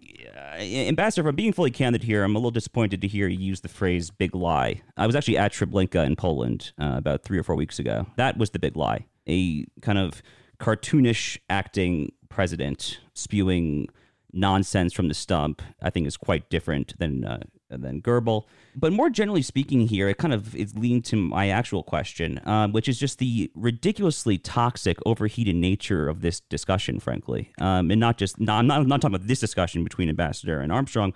Ambassador, 0.59 1.27
if 1.27 1.31
I'm 1.31 1.35
being 1.35 1.53
fully 1.53 1.71
candid 1.71 2.03
here, 2.03 2.23
I'm 2.23 2.35
a 2.35 2.37
little 2.37 2.51
disappointed 2.51 3.01
to 3.01 3.07
hear 3.07 3.27
you 3.27 3.39
use 3.39 3.61
the 3.61 3.67
phrase 3.67 4.11
big 4.11 4.35
lie. 4.35 4.81
I 4.95 5.07
was 5.07 5.15
actually 5.15 5.37
at 5.37 5.53
Treblinka 5.53 6.05
in 6.05 6.15
Poland 6.15 6.71
uh, 6.79 6.93
about 6.97 7.23
three 7.23 7.39
or 7.39 7.43
four 7.43 7.55
weeks 7.55 7.79
ago. 7.79 8.05
That 8.17 8.37
was 8.37 8.51
the 8.51 8.59
big 8.59 8.75
lie. 8.75 9.05
A 9.27 9.65
kind 9.81 9.97
of 9.97 10.21
cartoonish 10.59 11.37
acting 11.49 12.11
president 12.29 12.99
spewing 13.13 13.87
nonsense 14.35 14.93
from 14.93 15.07
the 15.07 15.13
stump, 15.13 15.61
I 15.81 15.89
think 15.89 16.07
is 16.07 16.17
quite 16.17 16.49
different 16.49 16.97
than 16.99 17.25
uh, 17.25 17.39
than 17.69 18.01
Goebbels. 18.01 18.43
But 18.75 18.93
more 18.93 19.09
generally 19.09 19.41
speaking, 19.41 19.87
here 19.87 20.09
it 20.09 20.17
kind 20.17 20.33
of 20.33 20.55
is 20.55 20.75
leading 20.75 21.01
to 21.03 21.15
my 21.15 21.49
actual 21.49 21.83
question, 21.83 22.41
um, 22.45 22.71
which 22.71 22.87
is 22.87 22.99
just 22.99 23.19
the 23.19 23.51
ridiculously 23.55 24.37
toxic, 24.37 24.97
overheated 25.05 25.55
nature 25.55 26.07
of 26.07 26.21
this 26.21 26.41
discussion, 26.41 26.99
frankly, 26.99 27.51
um, 27.59 27.89
and 27.89 27.99
not 27.99 28.17
just. 28.17 28.39
not, 28.39 28.59
I'm 28.59 28.67
not, 28.67 28.81
I'm 28.81 28.87
not 28.87 29.01
talking 29.01 29.15
about 29.15 29.27
this 29.27 29.39
discussion 29.39 29.83
between 29.83 30.09
Ambassador 30.09 30.59
and 30.59 30.71
Armstrong. 30.71 31.13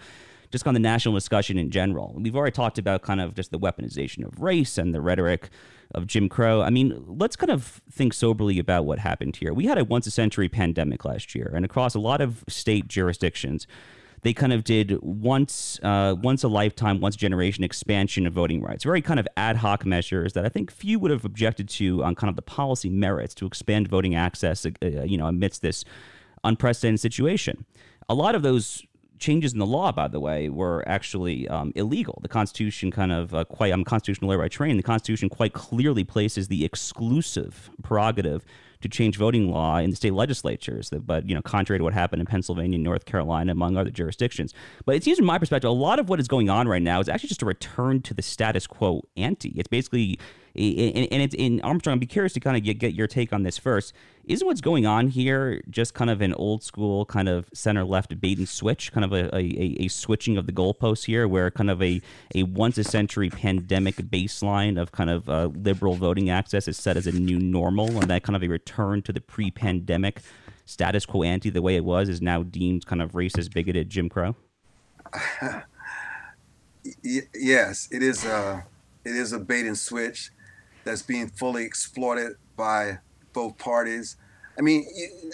Just 0.52 0.66
on 0.66 0.74
the 0.74 0.80
national 0.80 1.14
discussion 1.14 1.60
in 1.60 1.70
general. 1.70 2.16
We've 2.18 2.36
already 2.36 2.54
talked 2.54 2.80
about 2.80 3.04
kind 3.04 3.22
of 3.22 3.36
just 3.36 3.52
the 3.52 3.60
weaponization 3.60 4.26
of 4.26 4.42
race 4.42 4.80
and 4.80 4.96
the 4.96 5.00
rhetoric 5.00 5.52
of 5.96 6.08
Jim 6.08 6.30
Crow. 6.30 6.62
I 6.62 6.70
mean, 6.70 7.04
let's 7.08 7.36
kind 7.36 7.50
of 7.50 7.82
think 7.92 8.14
soberly 8.14 8.60
about 8.60 8.86
what 8.86 9.00
happened 9.00 9.36
here. 9.36 9.54
We 9.54 9.66
had 9.66 9.78
a 9.78 9.84
once 9.84 10.08
a 10.08 10.12
century 10.12 10.50
pandemic 10.50 11.06
last 11.06 11.34
year, 11.36 11.52
and 11.56 11.66
across 11.66 11.96
a 11.96 12.00
lot 12.00 12.22
of 12.22 12.44
state 12.48 12.88
jurisdictions, 12.88 13.66
they 14.22 14.34
kind 14.34 14.54
of 14.54 14.64
did 14.64 15.02
once 15.02 15.80
uh, 15.82 16.16
once 16.22 16.44
a 16.44 16.48
lifetime, 16.48 17.00
once 17.00 17.16
a 17.16 17.18
generation 17.18 17.64
expansion 17.64 18.28
of 18.28 18.34
voting 18.34 18.62
rights. 18.62 18.84
Very 18.84 19.02
kind 19.02 19.20
of 19.20 19.28
ad 19.38 19.58
hoc 19.58 19.86
measures 19.86 20.34
that 20.34 20.46
I 20.46 20.50
think 20.50 20.72
few 20.72 21.00
would 21.00 21.12
have 21.12 21.26
objected 21.26 21.70
to 21.70 22.04
on 22.04 22.16
kind 22.16 22.30
of 22.30 22.36
the 22.36 22.42
policy 22.42 22.90
merits 22.90 23.34
to 23.36 23.46
expand 23.46 23.88
voting 23.88 24.16
access, 24.16 24.66
uh, 24.66 24.70
you 24.82 25.18
know, 25.18 25.28
amidst 25.28 25.62
this 25.62 25.84
unprecedented 26.44 27.00
situation. 27.00 27.66
A 28.08 28.14
lot 28.14 28.36
of 28.36 28.42
those 28.42 28.84
changes 29.20 29.54
in 29.54 29.60
the 29.60 29.66
law, 29.66 29.92
by 29.92 30.08
the 30.08 30.20
way, 30.20 30.50
were 30.50 30.84
actually 30.88 31.48
um, 31.48 31.72
illegal. 31.76 32.20
The 32.22 32.30
Constitution 32.30 32.92
kind 32.92 33.12
of 33.12 33.34
uh, 33.34 33.44
quite, 33.46 33.72
I'm 33.72 33.82
a 33.82 33.86
constitutional 33.86 34.30
lawyer 34.30 34.40
by 34.40 34.48
training. 34.48 34.78
The 34.78 34.84
Constitution 34.84 35.30
quite 35.30 35.54
clearly 35.54 36.04
places 36.04 36.48
the 36.48 36.66
exclusive 36.66 37.70
prerogative 37.84 38.46
to 38.82 38.88
change 38.88 39.18
voting 39.18 39.52
law 39.52 39.78
in 39.78 39.90
the 39.90 39.96
state 39.96 40.14
legislatures. 40.14 40.90
But 40.90 41.28
you 41.28 41.36
know, 41.36 41.42
contrary 41.42 41.80
to 41.80 41.84
what 41.84 41.94
happened 41.94 42.22
in 42.22 42.26
Pennsylvania, 42.26 42.78
North 42.78 43.06
Carolina, 43.06 43.52
among 43.52 43.78
other 43.78 43.92
jurisdictions. 43.92 44.54
But 44.86 44.96
it 44.96 45.04
seems, 45.04 45.18
from 45.18 45.28
my 45.28 45.38
perspective, 45.38 45.70
a 45.70 45.74
lot 45.74 46.00
of 46.00 46.10
what 46.10 46.20
is 46.20 46.28
going 46.28 46.50
on 46.50 46.68
right 46.68 46.82
now 46.82 47.00
is 47.00 47.10
actually 47.10 47.30
just 47.30 47.42
a 47.42 47.46
return 47.46 48.02
to 48.04 48.14
the 48.14 48.22
status 48.22 48.68
quo 48.68 49.04
ante. 49.18 49.50
It's 49.50 49.68
basically 49.68 50.20
and 50.56 51.22
it's 51.22 51.36
in 51.36 51.62
Armstrong. 51.62 51.96
I'd 51.96 52.00
be 52.00 52.06
curious 52.06 52.34
to 52.34 52.40
kind 52.40 52.58
of 52.58 52.64
get, 52.64 52.80
get 52.80 52.94
your 52.94 53.08
take 53.08 53.32
on 53.32 53.44
this 53.44 53.58
first. 53.58 53.94
Isn't 54.26 54.46
what's 54.46 54.62
going 54.62 54.86
on 54.86 55.08
here 55.08 55.62
just 55.70 55.94
kind 55.94 56.10
of 56.10 56.22
an 56.22 56.34
old 56.36 56.64
school 56.64 57.06
kind 57.06 57.28
of 57.28 57.50
center 57.54 57.84
left 57.84 58.20
bait 58.20 58.38
and 58.38 58.48
switch, 58.48 58.92
kind 58.92 59.04
of 59.04 59.12
a, 59.12 59.36
a, 59.36 59.76
a 59.80 59.88
switching 59.88 60.38
of 60.38 60.46
the 60.46 60.52
goalposts 60.52 61.06
here, 61.06 61.28
where 61.28 61.50
kind 61.50 61.70
of 61.70 61.82
a, 61.82 62.02
a 62.36 62.44
once 62.44 62.78
a 62.78 62.84
century 62.84 63.30
pandemic 63.30 63.96
baseline 63.96 64.80
of 64.80 64.92
kind 64.92 65.10
of 65.10 65.30
uh, 65.30 65.50
liberal 65.56 65.96
voting 65.96 66.30
access 66.30 66.68
is 66.68 66.78
set 66.78 66.98
as 66.98 67.08
a 67.08 67.12
new 67.12 67.40
normal, 67.40 67.88
and 68.00 68.10
that 68.10 68.24
kind 68.24 68.36
of 68.36 68.44
a 68.44 68.48
return 68.48 69.02
to 69.04 69.14
the 69.14 69.22
pre 69.22 69.50
pandemic 69.50 70.22
status 70.66 71.06
quo 71.06 71.24
ante 71.24 71.50
the 71.50 71.62
way 71.62 71.76
it 71.76 71.84
was 71.84 72.10
is 72.10 72.22
now 72.22 72.44
deemed 72.44 72.86
kind 72.86 73.02
of 73.02 73.14
racist, 73.14 73.52
bigoted 73.54 73.90
Jim 73.90 74.10
Crow? 74.10 74.36
yes, 77.04 77.88
it 77.92 78.04
is. 78.04 78.26
A, 78.26 78.66
it 79.04 79.16
is 79.16 79.34
a 79.34 79.40
bait 79.40 79.66
and 79.66 79.78
switch 79.78 80.32
that's 80.84 81.02
being 81.02 81.30
fully 81.30 81.64
exploited 81.64 82.34
by 82.56 83.00
both 83.34 83.58
parties. 83.58 84.18
I 84.58 84.62
mean, 84.62 84.86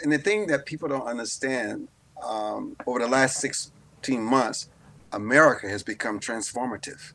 and 0.03 0.12
the 0.12 0.17
thing 0.17 0.47
that 0.47 0.65
people 0.65 0.88
don't 0.88 1.08
understand 1.08 1.88
um, 2.23 2.75
over 2.86 2.99
the 2.99 3.08
last 3.08 3.39
16 3.39 4.21
months, 4.21 4.69
America 5.12 5.67
has 5.67 5.84
become 5.84 6.19
transformative. 6.19 7.13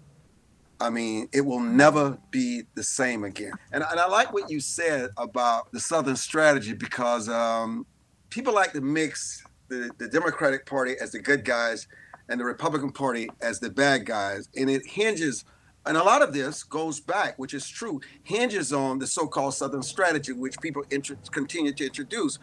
I 0.81 0.89
mean, 0.89 1.29
it 1.33 1.43
will 1.43 1.61
never 1.61 2.19
be 2.31 2.63
the 2.75 2.83
same 2.83 3.23
again. 3.25 3.53
And, 3.71 3.85
and 3.89 4.01
I 4.01 4.09
like 4.09 4.33
what 4.33 4.51
you 4.51 4.61
said 4.61 5.11
about 5.19 5.71
the 5.73 5.81
Southern 5.81 6.17
strategy 6.17 6.73
because 6.73 7.29
um, 7.29 7.87
people 8.31 8.55
like 8.55 8.73
to 8.73 8.81
mix 8.81 9.45
the, 9.69 9.91
the 9.99 10.09
Democratic 10.09 10.65
Party 10.65 10.95
as 10.99 11.13
the 11.13 11.19
good 11.19 11.45
guys 11.45 11.87
and 12.31 12.41
the 12.41 12.45
Republican 12.45 12.93
Party 12.93 13.29
as 13.43 13.61
the 13.61 13.69
bad 13.69 14.07
guys. 14.07 14.49
And 14.57 14.71
it 14.71 14.87
hinges 14.87 15.45
and 15.87 15.97
a 15.97 16.03
lot 16.03 16.23
of 16.23 16.33
this 16.33 16.63
goes 16.63 17.01
back, 17.01 17.39
which 17.39 17.55
is 17.55 17.69
true, 17.69 18.01
hinges 18.23 18.73
on 18.73 18.99
the 18.99 19.07
so-called 19.07 19.55
Southern 19.55 19.83
strategy, 19.83 20.33
which 20.33 20.61
people 20.61 20.83
continue 21.31 21.73
to 21.73 21.87
introduce. 21.87 22.39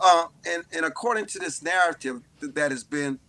Uh, 0.00 0.26
and, 0.46 0.64
and 0.74 0.84
according 0.84 1.26
to 1.26 1.38
this 1.38 1.62
narrative 1.62 2.22
that 2.40 2.70
has 2.72 2.82
been 2.82 3.20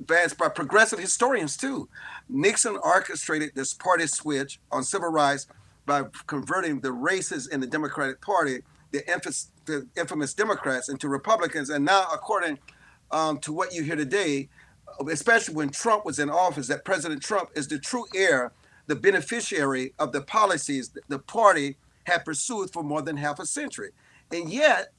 advanced 0.00 0.36
by 0.38 0.48
progressive 0.48 0.98
historians 0.98 1.56
too, 1.56 1.88
Nixon 2.28 2.76
orchestrated 2.82 3.52
this 3.54 3.72
party 3.74 4.06
switch 4.06 4.58
on 4.72 4.82
civil 4.82 5.10
rights 5.10 5.46
by 5.86 6.04
converting 6.26 6.80
the 6.80 6.92
races 6.92 7.46
in 7.46 7.60
the 7.60 7.66
Democratic 7.66 8.20
Party, 8.20 8.62
the, 8.90 9.08
infamous, 9.10 9.50
the 9.66 9.86
infamous 9.96 10.34
Democrats, 10.34 10.88
into 10.88 11.08
Republicans. 11.08 11.70
And 11.70 11.84
now, 11.84 12.06
according 12.12 12.58
um, 13.12 13.38
to 13.38 13.52
what 13.52 13.72
you 13.72 13.84
hear 13.84 13.96
today, 13.96 14.48
especially 15.08 15.54
when 15.54 15.70
Trump 15.70 16.04
was 16.04 16.18
in 16.18 16.28
office, 16.28 16.66
that 16.68 16.84
President 16.84 17.22
Trump 17.22 17.50
is 17.54 17.68
the 17.68 17.78
true 17.78 18.04
heir 18.14 18.52
the 18.90 18.96
beneficiary 18.96 19.94
of 20.00 20.10
the 20.10 20.20
policies 20.20 20.90
the 21.06 21.18
party 21.20 21.76
had 22.04 22.24
pursued 22.24 22.72
for 22.72 22.82
more 22.82 23.00
than 23.00 23.16
half 23.16 23.38
a 23.38 23.46
century. 23.46 23.90
And 24.32 24.52
yet, 24.52 24.92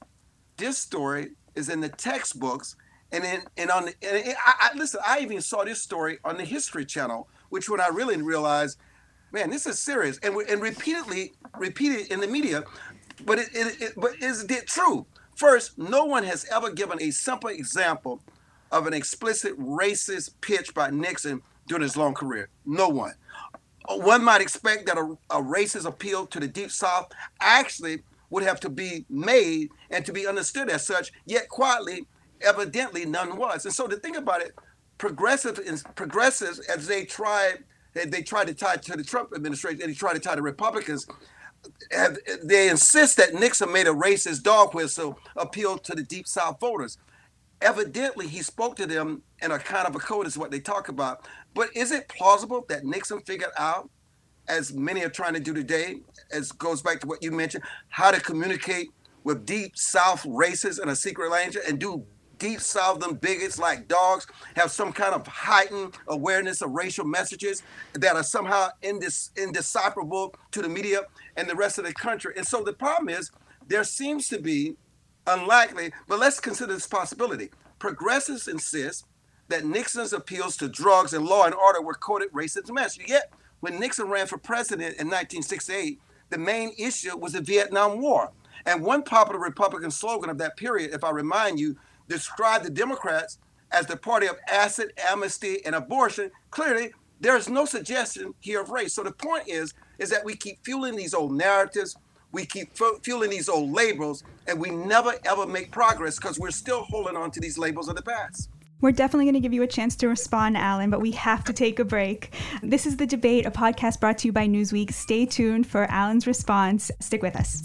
this 0.56 0.78
story 0.78 1.32
is 1.54 1.68
in 1.68 1.80
the 1.80 1.90
textbooks. 1.90 2.74
And 3.12 3.22
in 3.22 3.42
and 3.58 3.70
on 3.70 3.84
the, 3.84 3.94
and 4.02 4.34
I, 4.46 4.70
I, 4.72 4.78
listen. 4.78 5.00
I 5.06 5.20
even 5.20 5.42
saw 5.42 5.64
this 5.64 5.82
story 5.82 6.18
on 6.24 6.38
the 6.38 6.44
History 6.46 6.86
Channel, 6.86 7.28
which 7.50 7.68
when 7.68 7.78
I 7.78 7.88
really 7.88 8.20
realized, 8.22 8.78
man, 9.30 9.50
this 9.50 9.66
is 9.66 9.78
serious, 9.78 10.18
and 10.22 10.34
and 10.34 10.62
repeatedly 10.62 11.34
repeated 11.58 12.10
in 12.10 12.20
the 12.20 12.26
media. 12.26 12.64
But 13.26 13.40
it, 13.40 13.48
it, 13.52 13.82
it 13.82 13.92
but 13.98 14.16
is 14.22 14.44
it 14.44 14.66
true? 14.66 15.04
First, 15.34 15.76
no 15.76 16.06
one 16.06 16.24
has 16.24 16.46
ever 16.50 16.70
given 16.70 17.02
a 17.02 17.10
simple 17.10 17.50
example 17.50 18.22
of 18.70 18.86
an 18.86 18.94
explicit 18.94 19.60
racist 19.60 20.30
pitch 20.40 20.72
by 20.72 20.88
Nixon 20.88 21.42
during 21.66 21.82
his 21.82 21.98
long 21.98 22.14
career. 22.14 22.48
No 22.64 22.88
one 22.88 23.12
one 23.88 24.24
might 24.24 24.40
expect 24.40 24.86
that 24.86 24.98
a, 24.98 25.16
a 25.30 25.42
racist 25.42 25.86
appeal 25.86 26.26
to 26.26 26.40
the 26.40 26.48
deep 26.48 26.70
south 26.70 27.12
actually 27.40 28.02
would 28.30 28.42
have 28.42 28.60
to 28.60 28.70
be 28.70 29.04
made 29.10 29.70
and 29.90 30.04
to 30.06 30.12
be 30.12 30.26
understood 30.26 30.70
as 30.70 30.86
such 30.86 31.12
yet 31.26 31.48
quietly 31.48 32.06
evidently 32.42 33.04
none 33.04 33.36
was. 33.36 33.64
And 33.64 33.74
so 33.74 33.86
to 33.86 33.96
think 33.96 34.16
about 34.16 34.40
it 34.42 34.52
progressive 34.98 35.58
progressives 35.96 36.60
as 36.60 36.86
they 36.86 37.04
try 37.04 37.54
they 37.92 38.22
try 38.22 38.44
to 38.44 38.54
tie 38.54 38.76
to 38.76 38.96
the 38.96 39.02
trump 39.02 39.30
administration 39.34 39.82
and 39.82 39.90
they 39.90 39.96
try 39.96 40.12
to 40.12 40.20
tie 40.20 40.34
to 40.36 40.42
republicans 40.42 41.06
have, 41.90 42.16
they 42.42 42.68
insist 42.68 43.16
that 43.16 43.34
nixon 43.34 43.72
made 43.72 43.86
a 43.86 43.92
racist 43.92 44.42
dog 44.42 44.74
whistle 44.74 45.18
appeal 45.36 45.76
to 45.78 45.94
the 45.94 46.02
deep 46.02 46.26
south 46.26 46.58
voters. 46.60 46.98
Evidently 47.60 48.28
he 48.28 48.42
spoke 48.42 48.76
to 48.76 48.86
them 48.86 49.22
in 49.42 49.50
a 49.50 49.58
kind 49.58 49.86
of 49.86 49.96
a 49.96 49.98
code 49.98 50.26
is 50.26 50.38
what 50.38 50.50
they 50.50 50.60
talk 50.60 50.88
about 50.88 51.26
but 51.54 51.68
is 51.74 51.92
it 51.92 52.08
plausible 52.08 52.64
that 52.68 52.84
Nixon 52.84 53.20
figured 53.20 53.50
out, 53.58 53.90
as 54.48 54.72
many 54.72 55.04
are 55.04 55.10
trying 55.10 55.34
to 55.34 55.40
do 55.40 55.54
today, 55.54 56.00
as 56.32 56.52
goes 56.52 56.82
back 56.82 57.00
to 57.00 57.06
what 57.06 57.22
you 57.22 57.30
mentioned, 57.30 57.64
how 57.88 58.10
to 58.10 58.20
communicate 58.20 58.88
with 59.24 59.46
deep 59.46 59.76
South 59.76 60.24
racists 60.24 60.82
in 60.82 60.88
a 60.88 60.96
secret 60.96 61.30
language 61.30 61.62
and 61.66 61.78
do 61.78 62.04
deep 62.38 62.60
Southern 62.60 63.14
bigots 63.14 63.58
like 63.58 63.86
dogs 63.86 64.26
have 64.56 64.70
some 64.72 64.92
kind 64.92 65.14
of 65.14 65.24
heightened 65.28 65.96
awareness 66.08 66.60
of 66.60 66.72
racial 66.72 67.04
messages 67.04 67.62
that 67.94 68.16
are 68.16 68.24
somehow 68.24 68.68
indis- 68.82 69.30
indecipherable 69.36 70.34
to 70.50 70.60
the 70.60 70.68
media 70.68 71.02
and 71.36 71.48
the 71.48 71.54
rest 71.54 71.78
of 71.78 71.84
the 71.84 71.92
country. 71.92 72.34
And 72.36 72.44
so 72.44 72.64
the 72.64 72.72
problem 72.72 73.10
is 73.10 73.30
there 73.68 73.84
seems 73.84 74.28
to 74.28 74.40
be 74.40 74.76
unlikely, 75.28 75.92
but 76.08 76.18
let's 76.18 76.40
consider 76.40 76.74
this 76.74 76.88
possibility. 76.88 77.50
Progressives 77.78 78.48
insist 78.48 79.06
that 79.52 79.66
Nixon's 79.66 80.14
appeals 80.14 80.56
to 80.56 80.68
drugs 80.68 81.12
and 81.12 81.26
law 81.26 81.44
and 81.44 81.54
order 81.54 81.82
were 81.82 81.92
coded 81.92 82.32
racist 82.32 82.72
message. 82.72 83.04
Yet, 83.06 83.30
when 83.60 83.78
Nixon 83.78 84.08
ran 84.08 84.26
for 84.26 84.38
president 84.38 84.96
in 84.96 85.08
1968, 85.08 86.00
the 86.30 86.38
main 86.38 86.72
issue 86.78 87.16
was 87.18 87.34
the 87.34 87.42
Vietnam 87.42 88.00
War. 88.00 88.30
And 88.64 88.82
one 88.82 89.02
popular 89.02 89.38
Republican 89.38 89.90
slogan 89.90 90.30
of 90.30 90.38
that 90.38 90.56
period, 90.56 90.94
if 90.94 91.04
I 91.04 91.10
remind 91.10 91.60
you, 91.60 91.76
described 92.08 92.64
the 92.64 92.70
Democrats 92.70 93.38
as 93.70 93.86
the 93.86 93.96
party 93.96 94.26
of 94.26 94.36
acid, 94.50 94.94
amnesty, 94.96 95.58
and 95.66 95.74
abortion. 95.74 96.30
Clearly, 96.50 96.94
there 97.20 97.36
is 97.36 97.50
no 97.50 97.66
suggestion 97.66 98.32
here 98.40 98.62
of 98.62 98.70
race. 98.70 98.94
So 98.94 99.02
the 99.02 99.12
point 99.12 99.48
is, 99.48 99.74
is 99.98 100.08
that 100.10 100.24
we 100.24 100.34
keep 100.34 100.64
fueling 100.64 100.96
these 100.96 101.12
old 101.12 101.32
narratives, 101.32 101.94
we 102.32 102.46
keep 102.46 102.70
fueling 103.02 103.28
these 103.28 103.50
old 103.50 103.70
labels, 103.70 104.24
and 104.46 104.58
we 104.58 104.70
never 104.70 105.12
ever 105.26 105.46
make 105.46 105.70
progress 105.70 106.16
because 106.16 106.38
we're 106.38 106.50
still 106.50 106.84
holding 106.84 107.16
on 107.16 107.30
to 107.32 107.40
these 107.40 107.58
labels 107.58 107.88
of 107.88 107.96
the 107.96 108.02
past. 108.02 108.48
We're 108.82 108.90
definitely 108.90 109.26
going 109.26 109.34
to 109.34 109.40
give 109.40 109.52
you 109.52 109.62
a 109.62 109.68
chance 109.68 109.94
to 109.96 110.08
respond, 110.08 110.56
Allan, 110.56 110.90
but 110.90 111.00
we 111.00 111.12
have 111.12 111.44
to 111.44 111.52
take 111.52 111.78
a 111.78 111.84
break. 111.84 112.34
This 112.64 112.84
is 112.84 112.96
The 112.96 113.06
Debate, 113.06 113.46
a 113.46 113.50
podcast 113.52 114.00
brought 114.00 114.18
to 114.18 114.28
you 114.28 114.32
by 114.32 114.48
Newsweek. 114.48 114.92
Stay 114.92 115.24
tuned 115.24 115.68
for 115.68 115.84
Allan's 115.84 116.26
response. 116.26 116.90
Stick 116.98 117.22
with 117.22 117.36
us. 117.36 117.62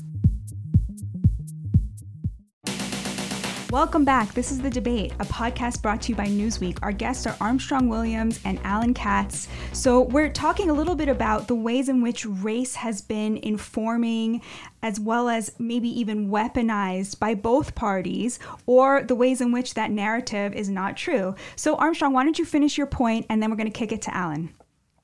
Welcome 3.70 4.06
back. 4.06 4.34
This 4.34 4.54
is 4.54 4.62
The 4.62 4.70
Debate, 4.70 5.12
a 5.20 5.26
podcast 5.26 5.82
brought 5.82 6.02
to 6.04 6.14
you 6.14 6.16
by 6.16 6.28
Newsweek. 6.28 6.80
Our 6.82 6.94
guests 6.94 7.28
are 7.28 7.36
Armstrong 7.42 7.90
Williams 7.90 8.40
and 8.46 8.62
Allan 8.64 8.94
Katz. 8.94 9.50
So, 9.74 10.04
we're 10.04 10.30
talking 10.30 10.70
a 10.70 10.74
little 10.74 10.96
bit 10.96 11.10
about 11.10 11.50
the 11.50 11.56
ways 11.56 11.90
in 11.90 12.02
which 12.02 12.26
race 12.26 12.76
has 12.76 13.02
been 13.02 13.36
informing, 13.36 14.42
as 14.82 15.02
well 15.02 15.28
as 15.28 15.52
maybe 15.60 15.90
even 16.00 16.30
weaponized 16.30 17.20
by 17.20 17.36
both 17.36 17.76
parties, 17.76 18.40
or 18.68 19.04
the 19.04 19.16
ways 19.16 19.42
in 19.42 19.52
which 19.52 19.74
that 19.74 19.92
narrative 19.92 20.54
is 20.54 20.70
not 20.70 20.96
true. 20.96 21.36
So, 21.58 21.76
Armstrong, 21.76 22.14
why 22.14 22.24
don't 22.24 22.40
you 22.40 22.46
finish 22.46 22.78
your 22.78 22.88
point 22.88 23.26
and 23.30 23.44
then 23.44 23.50
we're 23.50 23.58
going 23.58 23.70
to 23.70 23.78
kick 23.78 23.92
it 23.92 24.02
to 24.04 24.16
Allan? 24.16 24.54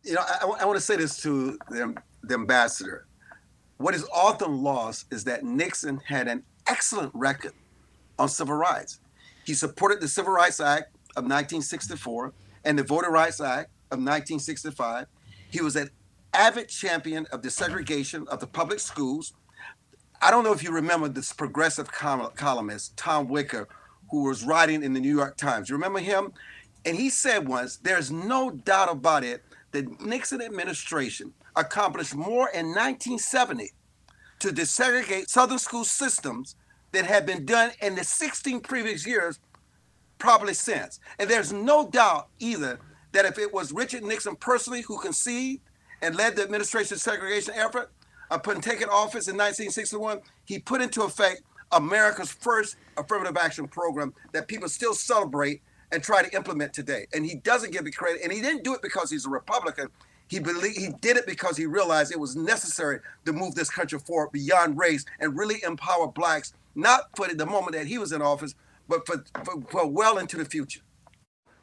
You 0.04 0.14
know, 0.14 0.22
I, 0.22 0.46
I 0.62 0.66
want 0.66 0.78
to 0.78 0.86
say 0.86 0.96
this 0.96 1.18
to 1.24 1.60
the, 1.70 1.98
the 2.24 2.36
ambassador. 2.36 3.08
What 3.76 3.94
is 3.94 4.08
often 4.14 4.64
lost 4.64 5.12
is 5.12 5.26
that 5.26 5.44
Nixon 5.44 6.00
had 6.08 6.30
an 6.30 6.44
excellent 6.66 7.12
record 7.14 7.52
on 8.20 8.30
civil 8.30 8.56
rights. 8.56 9.00
He 9.46 9.54
supported 9.54 10.02
the 10.02 10.08
Civil 10.08 10.34
Rights 10.34 10.60
Act 10.60 10.96
of 11.16 11.24
1964 11.24 12.34
and 12.64 12.80
the 12.80 12.84
Voting 12.84 13.12
Rights 13.12 13.42
Act 13.42 13.70
of 13.92 14.00
1965. 14.00 15.08
He 15.50 15.62
was 15.62 15.76
an 15.76 15.90
avid 16.34 16.70
champion 16.70 17.26
of 17.32 17.42
desegregation 17.42 18.28
of 18.28 18.40
the 18.40 18.48
public 18.48 18.80
schools. 18.80 19.34
I 20.22 20.32
don't 20.32 20.44
know 20.44 20.54
if 20.54 20.64
you 20.64 20.72
remember 20.72 21.10
this 21.10 21.34
progressive 21.34 21.92
columnist, 21.92 22.96
Tom 22.98 23.28
Wicker, 23.28 23.68
who 24.10 24.24
was 24.24 24.44
writing 24.44 24.84
in 24.84 24.94
the 24.94 25.00
New 25.00 25.14
York 25.14 25.38
Times. 25.38 25.70
You 25.70 25.76
remember 25.76 26.00
him? 26.00 26.32
And 26.86 26.96
he 26.96 27.10
said 27.10 27.48
once, 27.48 27.78
there's 27.78 28.12
no 28.12 28.52
doubt 28.52 28.92
about 28.92 29.24
it, 29.24 29.44
the 29.72 29.84
Nixon 30.00 30.42
administration 30.42 31.34
accomplished 31.56 32.16
more 32.16 32.50
in 32.50 32.68
1970 32.68 33.72
to 34.40 34.50
desegregate 34.50 35.30
Southern 35.30 35.60
school 35.60 35.84
systems 35.84 36.56
that 36.94 37.06
had 37.06 37.26
been 37.26 37.46
done 37.46 37.72
in 37.82 37.96
the 37.96 38.04
16 38.04 38.62
previous 38.62 39.06
years, 39.06 39.40
probably 40.18 40.54
since. 40.54 41.00
And 41.20 41.30
there's 41.30 41.52
no 41.52 41.90
doubt 41.90 42.30
either 42.40 42.80
that 43.12 43.26
if 43.26 43.38
it 43.38 43.54
was 43.54 43.72
Richard 43.72 44.04
Nixon 44.04 44.36
personally 44.36 44.82
who 44.82 44.98
conceived 45.00 45.62
and 46.02 46.16
led 46.16 46.36
the 46.36 46.44
administration's 46.44 47.02
segregation 47.02 47.54
effort 47.56 47.92
upon 48.32 48.62
taking 48.62 48.88
office 48.88 49.28
in 49.28 49.36
1961, 49.36 50.22
he 50.46 50.60
put 50.60 50.82
into 50.82 51.04
effect 51.04 51.42
America's 51.72 52.32
first 52.32 52.78
affirmative 52.98 53.38
action 53.38 53.68
program 53.68 54.14
that 54.32 54.48
people 54.48 54.70
still 54.70 54.94
celebrate 54.94 55.62
and 55.92 56.02
try 56.02 56.24
to 56.24 56.36
implement 56.36 56.74
today. 56.74 57.08
And 57.14 57.26
he 57.26 57.36
doesn't 57.36 57.72
give 57.72 57.86
it 57.86 57.96
credit. 57.96 58.22
And 58.24 58.32
he 58.32 58.42
didn't 58.42 58.64
do 58.64 58.74
it 58.74 58.82
because 58.82 59.10
he's 59.10 59.26
a 59.26 59.30
Republican. 59.30 59.90
He 60.28 60.40
believed 60.40 60.78
he 60.78 60.90
did 61.02 61.18
it 61.18 61.28
because 61.28 61.58
he 61.58 61.66
realized 61.66 62.12
it 62.12 62.20
was 62.20 62.36
necessary 62.36 63.00
to 63.26 63.34
move 63.34 63.54
this 63.56 63.70
country 63.70 64.00
forward 64.00 64.32
beyond 64.32 64.78
race 64.78 65.06
and 65.20 65.38
really 65.38 65.62
empower 65.64 66.08
blacks 66.08 66.54
not 66.76 67.16
for 67.16 67.28
the 67.28 67.46
moment 67.46 67.76
that 67.76 67.88
he 67.88 67.98
was 67.98 68.12
in 68.12 68.22
office, 68.22 68.56
but 68.88 69.06
for, 69.06 69.24
for, 69.44 69.62
for 69.70 69.88
well 69.88 70.18
into 70.18 70.38
the 70.38 70.46
future. 70.46 70.82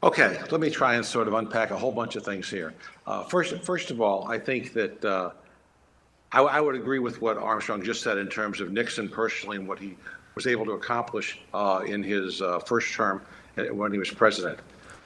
Okay, 0.03 0.41
let 0.49 0.59
me 0.59 0.71
try 0.71 0.95
and 0.95 1.05
sort 1.05 1.27
of 1.27 1.35
unpack 1.35 1.69
a 1.69 1.77
whole 1.77 1.91
bunch 1.91 2.15
of 2.15 2.25
things 2.25 2.49
here. 2.49 2.73
Uh, 3.05 3.23
first, 3.23 3.55
first 3.61 3.91
of 3.91 4.01
all, 4.01 4.27
I 4.27 4.39
think 4.39 4.73
that 4.73 5.05
uh, 5.05 5.29
I, 6.31 6.41
I, 6.41 6.59
would 6.59 6.73
agree 6.73 6.97
with 6.97 7.21
what 7.21 7.37
Armstrong 7.37 7.83
just 7.83 8.01
said 8.01 8.17
in 8.17 8.27
terms 8.27 8.61
of 8.61 8.71
Nixon 8.71 9.07
personally 9.07 9.57
and 9.57 9.67
what 9.67 9.77
he 9.77 9.95
was 10.33 10.47
able 10.47 10.65
to 10.65 10.71
accomplish 10.71 11.39
uh, 11.53 11.83
in 11.85 12.01
his 12.01 12.41
uh, 12.41 12.57
first 12.59 12.93
term 12.93 13.21
uh, 13.57 13.65
when 13.65 13.91
he 13.91 13.99
was 13.99 14.09
president. 14.09 14.59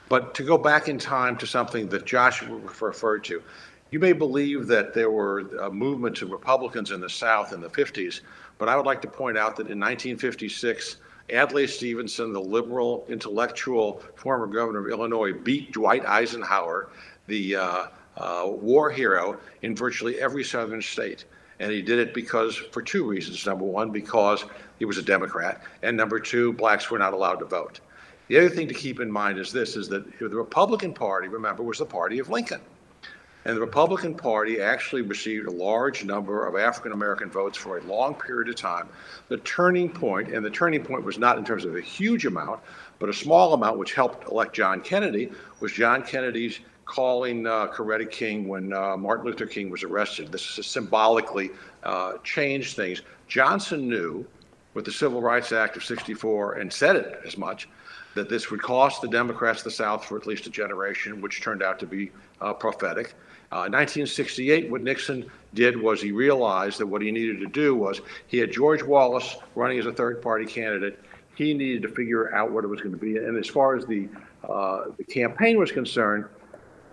But 0.08 0.34
to 0.36 0.44
go 0.44 0.56
back 0.56 0.88
in 0.88 0.98
time 0.98 1.36
to 1.38 1.46
something 1.46 1.88
that 1.88 2.06
Josh 2.06 2.42
referred 2.42 3.24
to, 3.24 3.42
you 3.90 3.98
may 3.98 4.12
believe 4.12 4.66
that 4.68 4.94
there 4.94 5.10
were 5.10 5.44
uh, 5.60 5.68
movements 5.68 6.22
of 6.22 6.30
Republicans 6.30 6.90
in 6.90 7.00
the 7.00 7.10
South 7.10 7.52
in 7.52 7.60
the 7.60 7.68
50s 7.68 8.20
but 8.58 8.68
I 8.68 8.76
would 8.76 8.86
like 8.86 9.02
to 9.02 9.08
point 9.08 9.36
out 9.36 9.56
that 9.56 9.68
in 9.70 9.78
1956, 9.78 10.96
Adlai 11.30 11.66
Stevenson, 11.66 12.32
the 12.32 12.40
liberal, 12.40 13.04
intellectual 13.08 14.02
former 14.14 14.46
governor 14.46 14.86
of 14.86 14.92
Illinois, 14.92 15.32
beat 15.32 15.72
Dwight 15.72 16.04
Eisenhower, 16.06 16.88
the 17.26 17.56
uh, 17.56 17.86
uh, 18.16 18.44
war 18.46 18.90
hero, 18.90 19.38
in 19.62 19.74
virtually 19.74 20.20
every 20.20 20.44
southern 20.44 20.80
state. 20.80 21.24
And 21.58 21.72
he 21.72 21.82
did 21.82 21.98
it 21.98 22.14
because, 22.14 22.56
for 22.56 22.82
two 22.82 23.04
reasons. 23.04 23.44
Number 23.46 23.64
one, 23.64 23.90
because 23.90 24.44
he 24.78 24.84
was 24.84 24.98
a 24.98 25.02
Democrat, 25.02 25.62
and 25.82 25.96
number 25.96 26.20
two, 26.20 26.52
blacks 26.52 26.90
were 26.90 26.98
not 26.98 27.14
allowed 27.14 27.36
to 27.36 27.46
vote. 27.46 27.80
The 28.28 28.38
other 28.38 28.50
thing 28.50 28.68
to 28.68 28.74
keep 28.74 29.00
in 29.00 29.10
mind 29.10 29.38
is 29.38 29.52
this: 29.52 29.76
is 29.76 29.88
that 29.88 30.18
the 30.18 30.28
Republican 30.28 30.92
Party, 30.92 31.28
remember, 31.28 31.62
was 31.62 31.78
the 31.78 31.86
party 31.86 32.18
of 32.18 32.28
Lincoln. 32.28 32.60
And 33.46 33.56
the 33.56 33.60
Republican 33.60 34.12
Party 34.12 34.60
actually 34.60 35.02
received 35.02 35.46
a 35.46 35.52
large 35.52 36.04
number 36.04 36.48
of 36.48 36.56
African 36.56 36.90
American 36.90 37.30
votes 37.30 37.56
for 37.56 37.78
a 37.78 37.82
long 37.84 38.12
period 38.16 38.48
of 38.48 38.56
time. 38.56 38.88
The 39.28 39.36
turning 39.36 39.88
point, 39.88 40.34
and 40.34 40.44
the 40.44 40.50
turning 40.50 40.82
point 40.82 41.04
was 41.04 41.16
not 41.16 41.38
in 41.38 41.44
terms 41.44 41.64
of 41.64 41.76
a 41.76 41.80
huge 41.80 42.26
amount, 42.26 42.58
but 42.98 43.08
a 43.08 43.12
small 43.12 43.54
amount, 43.54 43.78
which 43.78 43.94
helped 43.94 44.28
elect 44.28 44.52
John 44.52 44.80
Kennedy, 44.80 45.30
was 45.60 45.70
John 45.70 46.02
Kennedy's 46.02 46.58
calling 46.86 47.46
uh, 47.46 47.68
Coretta 47.68 48.10
King 48.10 48.48
when 48.48 48.72
uh, 48.72 48.96
Martin 48.96 49.26
Luther 49.26 49.46
King 49.46 49.70
was 49.70 49.84
arrested. 49.84 50.32
This 50.32 50.42
symbolically 50.42 51.50
uh, 51.84 52.14
changed 52.24 52.74
things. 52.74 53.02
Johnson 53.28 53.88
knew 53.88 54.26
with 54.74 54.84
the 54.84 54.92
Civil 54.92 55.22
Rights 55.22 55.52
Act 55.52 55.76
of 55.76 55.84
64 55.84 56.54
and 56.54 56.72
said 56.72 56.96
it 56.96 57.20
as 57.24 57.38
much 57.38 57.68
that 58.16 58.28
this 58.28 58.50
would 58.50 58.60
cost 58.60 59.02
the 59.02 59.08
Democrats 59.08 59.62
the 59.62 59.70
South 59.70 60.04
for 60.04 60.16
at 60.16 60.26
least 60.26 60.48
a 60.48 60.50
generation, 60.50 61.20
which 61.20 61.40
turned 61.42 61.62
out 61.62 61.78
to 61.78 61.86
be 61.86 62.10
uh, 62.40 62.52
prophetic. 62.52 63.14
Uh, 63.52 63.70
1968, 63.70 64.70
what 64.70 64.82
Nixon 64.82 65.30
did 65.54 65.80
was 65.80 66.02
he 66.02 66.12
realized 66.12 66.78
that 66.78 66.86
what 66.86 67.00
he 67.00 67.12
needed 67.12 67.38
to 67.40 67.46
do 67.46 67.74
was 67.74 68.00
he 68.26 68.38
had 68.38 68.52
George 68.52 68.82
Wallace 68.82 69.36
running 69.54 69.78
as 69.78 69.86
a 69.86 69.92
third 69.92 70.20
party 70.20 70.44
candidate. 70.44 70.98
He 71.36 71.54
needed 71.54 71.82
to 71.82 71.88
figure 71.88 72.34
out 72.34 72.50
what 72.50 72.64
it 72.64 72.66
was 72.66 72.80
going 72.80 72.92
to 72.92 73.00
be. 73.00 73.16
And 73.18 73.36
as 73.36 73.48
far 73.48 73.76
as 73.76 73.86
the, 73.86 74.08
uh, 74.48 74.86
the 74.96 75.04
campaign 75.04 75.58
was 75.58 75.70
concerned, 75.70 76.24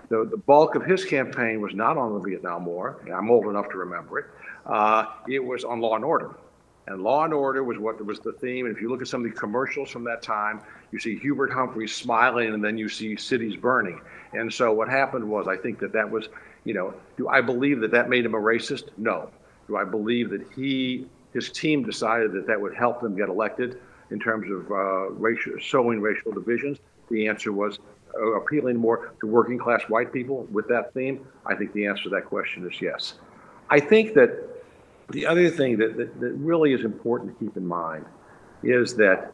the, 0.10 0.26
the 0.26 0.38
bulk 0.38 0.76
of 0.76 0.86
his 0.86 1.04
campaign 1.04 1.60
was 1.60 1.74
not 1.74 1.98
on 1.98 2.14
the 2.14 2.20
Vietnam 2.20 2.66
War. 2.66 3.00
I'm 3.12 3.32
old 3.32 3.48
enough 3.48 3.70
to 3.70 3.78
remember 3.78 4.20
it. 4.20 4.26
Uh, 4.66 5.06
it 5.28 5.44
was 5.44 5.64
on 5.64 5.80
law 5.80 5.96
and 5.96 6.06
order. 6.06 6.36
And 6.88 7.02
law 7.02 7.24
and 7.24 7.34
order 7.34 7.64
was 7.64 7.78
what 7.78 8.04
was 8.06 8.20
the 8.20 8.34
theme. 8.34 8.66
And 8.66 8.76
if 8.76 8.82
you 8.82 8.90
look 8.90 9.02
at 9.02 9.08
some 9.08 9.26
of 9.26 9.32
the 9.32 9.38
commercials 9.38 9.90
from 9.90 10.04
that 10.04 10.22
time, 10.22 10.62
you 10.92 11.00
see 11.00 11.18
Hubert 11.18 11.52
Humphrey 11.52 11.88
smiling, 11.88 12.54
and 12.54 12.64
then 12.64 12.78
you 12.78 12.90
see 12.90 13.16
cities 13.16 13.56
burning. 13.56 14.02
And 14.36 14.52
so 14.52 14.74
what 14.74 14.90
happened 14.90 15.28
was, 15.30 15.48
I 15.48 15.58
think 15.58 15.80
that 15.80 15.94
that 15.94 16.10
was, 16.10 16.30
you 16.64 16.74
know, 16.74 16.94
do 17.18 17.28
I 17.28 17.42
believe 17.42 17.80
that 17.82 17.92
that 17.92 18.10
made 18.10 18.26
him 18.26 18.34
a 18.34 18.40
racist? 18.40 18.90
No. 18.98 19.30
Do 19.68 19.78
I 19.78 19.84
believe 19.84 20.30
that 20.32 20.46
he, 20.56 21.08
his 21.34 21.50
team 21.50 21.84
decided 21.84 22.34
that 22.34 22.48
that 22.48 22.60
would 22.60 22.76
help 22.76 23.02
them 23.02 23.16
get 23.16 23.30
elected 23.30 23.80
in 24.12 24.20
terms 24.20 24.50
of 24.52 24.72
uh, 24.72 25.10
racial, 25.12 25.54
sowing 25.62 26.02
racial 26.02 26.32
divisions? 26.32 26.80
The 27.10 27.28
answer 27.28 27.52
was 27.52 27.80
uh, 28.16 28.34
appealing 28.34 28.78
more 28.78 29.14
to 29.22 29.28
working 29.28 29.58
class 29.58 29.84
white 29.84 30.12
people 30.12 30.48
with 30.52 30.68
that 30.68 30.94
theme. 30.94 31.26
I 31.46 31.56
think 31.56 31.74
the 31.74 31.86
answer 31.86 32.04
to 32.04 32.10
that 32.10 32.26
question 32.26 32.70
is 32.70 32.82
yes. 32.82 33.16
I 33.70 33.80
think 33.80 34.14
that 34.16 34.32
the 35.10 35.26
other 35.26 35.50
thing 35.50 35.78
that, 35.78 35.98
that, 35.98 36.20
that 36.20 36.34
really 36.34 36.74
is 36.74 36.84
important 36.84 37.38
to 37.38 37.46
keep 37.46 37.58
in 37.58 37.66
mind 37.66 38.06
is 38.64 38.96
that 38.96 39.34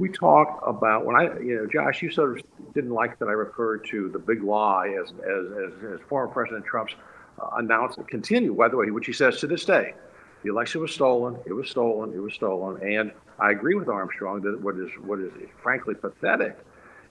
we 0.00 0.08
talk 0.08 0.62
about 0.66 1.04
when 1.04 1.14
I, 1.14 1.38
you 1.40 1.56
know, 1.56 1.66
Josh, 1.66 2.02
you 2.02 2.10
sort 2.10 2.38
of 2.38 2.44
didn't 2.74 2.90
like 2.90 3.18
that 3.18 3.26
I 3.26 3.32
referred 3.32 3.86
to 3.90 4.08
the 4.08 4.18
big 4.18 4.42
lie 4.42 4.88
as 4.88 5.10
as, 5.10 5.52
as, 5.52 5.94
as 5.94 6.00
former 6.08 6.32
President 6.32 6.64
Trump's 6.64 6.94
uh, 7.40 7.50
announced 7.58 7.98
and 7.98 8.08
continue, 8.08 8.54
by 8.54 8.68
the 8.68 8.76
way, 8.76 8.90
which 8.90 9.06
he 9.06 9.12
says 9.12 9.38
to 9.40 9.46
this 9.46 9.64
day. 9.64 9.94
The 10.42 10.48
election 10.50 10.80
was 10.80 10.92
stolen. 10.92 11.36
It 11.44 11.52
was 11.52 11.68
stolen. 11.68 12.14
It 12.14 12.18
was 12.18 12.32
stolen. 12.32 12.82
And 12.82 13.12
I 13.38 13.50
agree 13.50 13.74
with 13.74 13.88
Armstrong 13.88 14.40
that 14.40 14.60
what 14.60 14.76
is 14.76 14.90
what 15.04 15.20
is 15.20 15.30
frankly 15.62 15.94
pathetic 15.94 16.58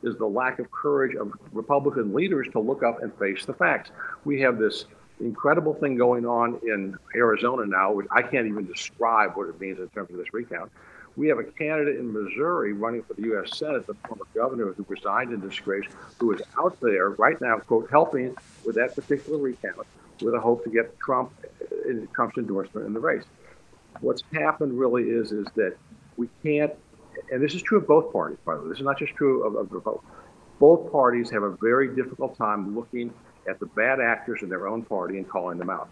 is 0.01 0.17
the 0.17 0.25
lack 0.25 0.59
of 0.59 0.71
courage 0.71 1.15
of 1.15 1.31
Republican 1.51 2.13
leaders 2.13 2.47
to 2.53 2.59
look 2.59 2.83
up 2.83 3.03
and 3.03 3.13
face 3.19 3.45
the 3.45 3.53
facts. 3.53 3.91
We 4.25 4.41
have 4.41 4.57
this 4.57 4.85
incredible 5.19 5.73
thing 5.73 5.97
going 5.97 6.25
on 6.25 6.59
in 6.63 6.97
Arizona 7.15 7.65
now, 7.65 7.91
which 7.91 8.07
I 8.09 8.21
can't 8.21 8.47
even 8.47 8.65
describe 8.65 9.35
what 9.35 9.49
it 9.49 9.59
means 9.59 9.77
in 9.77 9.89
terms 9.89 10.09
of 10.11 10.17
this 10.17 10.33
recount. 10.33 10.71
We 11.15 11.27
have 11.27 11.39
a 11.39 11.43
candidate 11.43 11.97
in 11.97 12.13
Missouri 12.13 12.73
running 12.73 13.03
for 13.03 13.13
the 13.13 13.23
U.S. 13.23 13.57
Senate, 13.57 13.85
the 13.87 13.93
former 14.07 14.25
governor 14.33 14.73
who 14.73 14.85
resigned 14.87 15.33
in 15.33 15.41
disgrace, 15.41 15.85
who 16.19 16.31
is 16.33 16.41
out 16.57 16.77
there 16.81 17.09
right 17.11 17.39
now, 17.41 17.57
quote, 17.57 17.89
helping 17.89 18.35
with 18.65 18.75
that 18.75 18.95
particular 18.95 19.37
recount 19.37 19.85
with 20.21 20.33
a 20.33 20.39
hope 20.39 20.63
to 20.63 20.69
get 20.69 20.97
Trump 20.99 21.31
uh, 21.61 21.93
Trump's 22.13 22.37
endorsement 22.37 22.85
in 22.85 22.93
the 22.93 22.99
race. 22.99 23.23
What's 24.01 24.23
happened 24.33 24.79
really 24.79 25.03
is 25.03 25.31
is 25.31 25.47
that 25.55 25.75
we 26.17 26.29
can't, 26.43 26.73
and 27.31 27.41
this 27.41 27.53
is 27.53 27.61
true 27.61 27.79
of 27.79 27.87
both 27.87 28.11
parties, 28.13 28.37
by 28.45 28.55
the 28.55 28.61
way. 28.61 28.69
This 28.69 28.79
is 28.79 28.85
not 28.85 28.99
just 28.99 29.13
true 29.15 29.43
of, 29.43 29.55
of 29.55 29.69
the 29.69 29.79
vote. 29.79 30.03
Both 30.59 30.91
parties 30.91 31.29
have 31.31 31.43
a 31.43 31.55
very 31.61 31.95
difficult 31.95 32.37
time 32.37 32.75
looking 32.75 33.13
at 33.49 33.59
the 33.59 33.65
bad 33.67 33.99
actors 33.99 34.41
in 34.41 34.49
their 34.49 34.67
own 34.67 34.83
party 34.83 35.17
and 35.17 35.27
calling 35.27 35.57
them 35.57 35.69
out. 35.69 35.89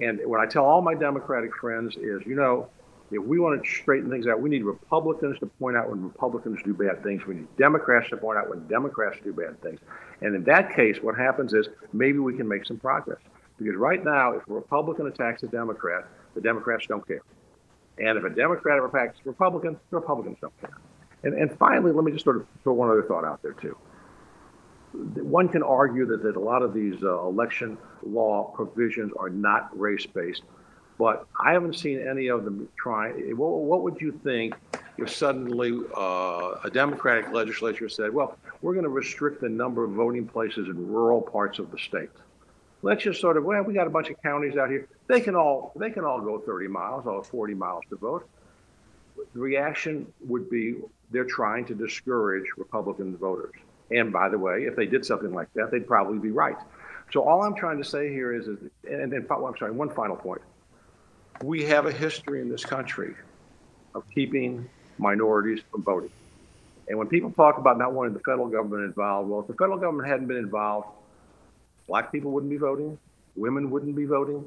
And 0.00 0.20
what 0.24 0.40
I 0.40 0.46
tell 0.46 0.64
all 0.64 0.80
my 0.80 0.94
Democratic 0.94 1.54
friends 1.54 1.96
is, 1.96 2.22
you 2.26 2.34
know, 2.34 2.68
if 3.10 3.22
we 3.22 3.38
want 3.38 3.62
to 3.62 3.68
straighten 3.68 4.10
things 4.10 4.26
out, 4.26 4.40
we 4.40 4.50
need 4.50 4.64
Republicans 4.64 5.38
to 5.40 5.46
point 5.46 5.76
out 5.76 5.90
when 5.90 6.02
Republicans 6.02 6.60
do 6.64 6.74
bad 6.74 7.02
things. 7.02 7.26
We 7.26 7.34
need 7.34 7.56
Democrats 7.56 8.08
to 8.10 8.16
point 8.16 8.38
out 8.38 8.48
when 8.48 8.66
Democrats 8.66 9.18
do 9.22 9.32
bad 9.32 9.60
things. 9.62 9.80
And 10.20 10.34
in 10.34 10.44
that 10.44 10.74
case, 10.74 10.98
what 11.02 11.16
happens 11.16 11.52
is 11.52 11.68
maybe 11.92 12.18
we 12.18 12.36
can 12.36 12.48
make 12.48 12.64
some 12.64 12.78
progress. 12.78 13.18
Because 13.58 13.76
right 13.76 14.02
now, 14.02 14.32
if 14.32 14.48
a 14.48 14.52
Republican 14.52 15.06
attacks 15.06 15.42
a 15.42 15.46
Democrat, 15.46 16.06
the 16.34 16.40
Democrats 16.40 16.86
don't 16.86 17.06
care. 17.06 17.22
And 17.98 18.18
if 18.18 18.24
a 18.24 18.30
Democrat 18.30 18.82
attacks 18.82 19.18
a 19.24 19.28
Republican, 19.28 19.78
the 19.90 19.96
Republicans 19.96 20.38
don't 20.40 20.60
care. 20.60 20.76
And, 21.22 21.34
and 21.34 21.56
finally, 21.58 21.92
let 21.92 22.04
me 22.04 22.10
just 22.10 22.24
sort 22.24 22.36
of 22.36 22.46
throw 22.62 22.72
one 22.72 22.90
other 22.90 23.04
thought 23.04 23.24
out 23.24 23.42
there, 23.42 23.52
too 23.52 23.76
one 24.94 25.48
can 25.48 25.62
argue 25.62 26.06
that, 26.06 26.22
that 26.22 26.36
a 26.36 26.40
lot 26.40 26.62
of 26.62 26.72
these 26.72 27.02
uh, 27.02 27.20
election 27.26 27.76
law 28.06 28.52
provisions 28.54 29.12
are 29.18 29.30
not 29.30 29.68
race 29.78 30.06
based, 30.06 30.42
but 30.98 31.26
I 31.40 31.52
haven't 31.52 31.74
seen 31.74 32.06
any 32.06 32.28
of 32.28 32.44
them 32.44 32.68
trying. 32.76 33.36
What, 33.36 33.48
what 33.48 33.82
would 33.82 34.00
you 34.00 34.12
think 34.22 34.54
if 34.96 35.10
suddenly 35.10 35.72
uh, 35.96 36.54
a 36.62 36.70
Democratic 36.72 37.32
legislature 37.32 37.88
said, 37.88 38.14
well, 38.14 38.38
we're 38.62 38.74
going 38.74 38.84
to 38.84 38.90
restrict 38.90 39.40
the 39.40 39.48
number 39.48 39.84
of 39.84 39.90
voting 39.90 40.26
places 40.26 40.68
in 40.68 40.88
rural 40.88 41.20
parts 41.20 41.58
of 41.58 41.70
the 41.70 41.78
state? 41.78 42.10
Let's 42.82 43.02
just 43.02 43.20
sort 43.20 43.36
of, 43.36 43.44
well, 43.44 43.62
we 43.62 43.74
got 43.74 43.86
a 43.86 43.90
bunch 43.90 44.10
of 44.10 44.20
counties 44.22 44.56
out 44.56 44.70
here. 44.70 44.86
They 45.06 45.20
can 45.20 45.34
all 45.34 45.72
they 45.74 45.90
can 45.90 46.04
all 46.04 46.20
go 46.20 46.38
30 46.38 46.68
miles 46.68 47.06
or 47.06 47.24
40 47.24 47.54
miles 47.54 47.82
to 47.90 47.96
vote. 47.96 48.28
The 49.34 49.40
reaction 49.40 50.12
would 50.26 50.50
be 50.50 50.76
they're 51.10 51.24
trying 51.24 51.64
to 51.66 51.74
discourage 51.74 52.44
Republican 52.56 53.16
voters. 53.16 53.54
And 53.90 54.12
by 54.12 54.28
the 54.28 54.38
way, 54.38 54.64
if 54.64 54.76
they 54.76 54.86
did 54.86 55.04
something 55.04 55.32
like 55.32 55.52
that, 55.54 55.70
they'd 55.70 55.86
probably 55.86 56.18
be 56.18 56.30
right. 56.30 56.56
So 57.12 57.22
all 57.22 57.42
I'm 57.42 57.54
trying 57.54 57.78
to 57.78 57.84
say 57.84 58.10
here 58.10 58.34
is, 58.34 58.48
is 58.48 58.58
and 58.90 59.12
then 59.12 59.26
I'm 59.30 59.56
sorry, 59.58 59.72
one 59.72 59.90
final 59.90 60.16
point. 60.16 60.42
We 61.42 61.64
have 61.64 61.86
a 61.86 61.92
history 61.92 62.40
in 62.40 62.48
this 62.48 62.64
country 62.64 63.14
of 63.94 64.04
keeping 64.14 64.68
minorities 64.98 65.60
from 65.70 65.82
voting. 65.82 66.10
And 66.88 66.98
when 66.98 67.08
people 67.08 67.30
talk 67.30 67.58
about 67.58 67.78
not 67.78 67.92
wanting 67.92 68.14
the 68.14 68.20
federal 68.20 68.48
government 68.48 68.84
involved, 68.84 69.28
well, 69.28 69.40
if 69.40 69.46
the 69.46 69.54
federal 69.54 69.78
government 69.78 70.08
hadn't 70.08 70.26
been 70.26 70.36
involved, 70.36 70.88
black 71.88 72.12
people 72.12 72.30
wouldn't 72.30 72.50
be 72.50 72.56
voting, 72.56 72.98
women 73.36 73.70
wouldn't 73.70 73.96
be 73.96 74.04
voting, 74.04 74.44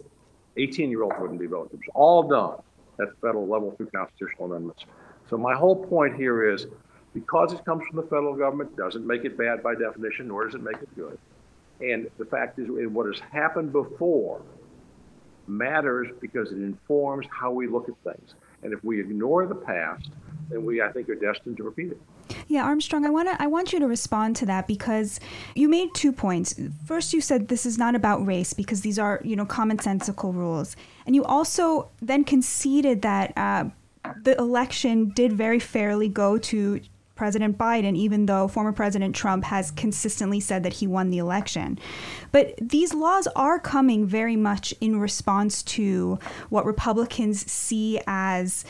18 0.56 0.90
year 0.90 1.04
olds 1.04 1.16
wouldn't 1.20 1.40
be 1.40 1.48
voting. 1.48 1.72
It 1.74 1.86
was 1.86 1.94
all 1.94 2.24
done 2.24 2.58
at 3.00 3.10
the 3.10 3.16
federal 3.28 3.48
level 3.48 3.72
through 3.72 3.88
constitutional 3.88 4.46
amendments. 4.46 4.86
So 5.30 5.38
my 5.38 5.56
whole 5.56 5.76
point 5.76 6.16
here 6.16 6.52
is 6.52 6.68
because 7.14 7.54
it 7.54 7.64
comes 7.66 7.86
from 7.88 7.98
the 7.98 8.04
federal 8.04 8.36
government 8.36 8.76
doesn't 8.78 9.06
make 9.06 9.26
it 9.26 9.38
bad 9.38 9.64
by 9.64 9.76
definition, 9.76 10.28
nor 10.28 10.46
does 10.46 10.56
it 10.56 10.64
make 10.64 10.78
it 10.78 10.96
good. 10.96 11.18
And 11.82 12.10
the 12.18 12.26
fact 12.26 12.60
is, 12.60 12.68
what 12.70 13.06
has 13.06 13.20
happened 13.32 13.72
before 13.72 14.42
matters 15.48 16.08
because 16.22 16.52
it 16.52 16.58
informs 16.58 17.26
how 17.30 17.52
we 17.52 17.68
look 17.68 17.90
at 17.90 17.96
things. 18.04 18.34
And 18.64 18.74
if 18.74 18.84
we 18.84 19.00
ignore 19.00 19.46
the 19.46 19.56
past, 19.56 20.10
then 20.50 20.66
we, 20.66 20.82
I 20.82 20.92
think, 20.92 21.10
are 21.10 21.16
destined 21.16 21.58
to 21.58 21.64
repeat 21.64 21.92
it. 21.92 22.02
Yeah, 22.48 22.64
Armstrong, 22.64 23.06
I 23.06 23.10
want 23.10 23.30
to 23.30 23.42
I 23.42 23.48
want 23.48 23.74
you 23.74 23.80
to 23.80 23.88
respond 23.88 24.36
to 24.38 24.46
that 24.48 24.68
because 24.68 25.20
you 25.56 25.70
made 25.70 25.94
two 25.94 26.12
points. 26.12 26.60
First, 26.86 27.14
you 27.14 27.22
said 27.22 27.48
this 27.48 27.66
is 27.66 27.78
not 27.78 27.96
about 27.96 28.26
race 28.26 28.54
because 28.54 28.82
these 28.82 29.00
are 29.00 29.22
you 29.24 29.36
know 29.36 29.46
commonsensical 29.46 30.34
rules, 30.34 30.76
and 31.06 31.16
you 31.16 31.24
also 31.24 31.90
then 32.02 32.24
conceded 32.24 33.02
that 33.02 33.34
uh, 33.38 33.66
the 34.24 34.38
election 34.38 35.10
did 35.10 35.34
very 35.34 35.60
fairly 35.60 36.08
go 36.08 36.38
to 36.38 36.82
President 37.18 37.58
Biden, 37.58 37.96
even 37.96 38.26
though 38.28 38.48
former 38.48 38.72
President 38.72 39.16
Trump 39.16 39.44
has 39.46 39.72
consistently 39.72 40.40
said 40.40 40.64
that 40.64 40.74
he 40.74 40.88
won 40.88 41.10
the 41.10 41.18
election. 41.18 41.78
But 42.32 42.56
these 42.62 42.94
laws 42.94 43.28
are 43.36 43.60
coming 43.60 44.06
very 44.06 44.36
much 44.36 44.74
in 44.80 45.00
response 45.00 45.64
to 45.64 46.20
what 46.50 46.66
Republicans 46.66 47.52
see 47.52 48.00
as 48.08 48.64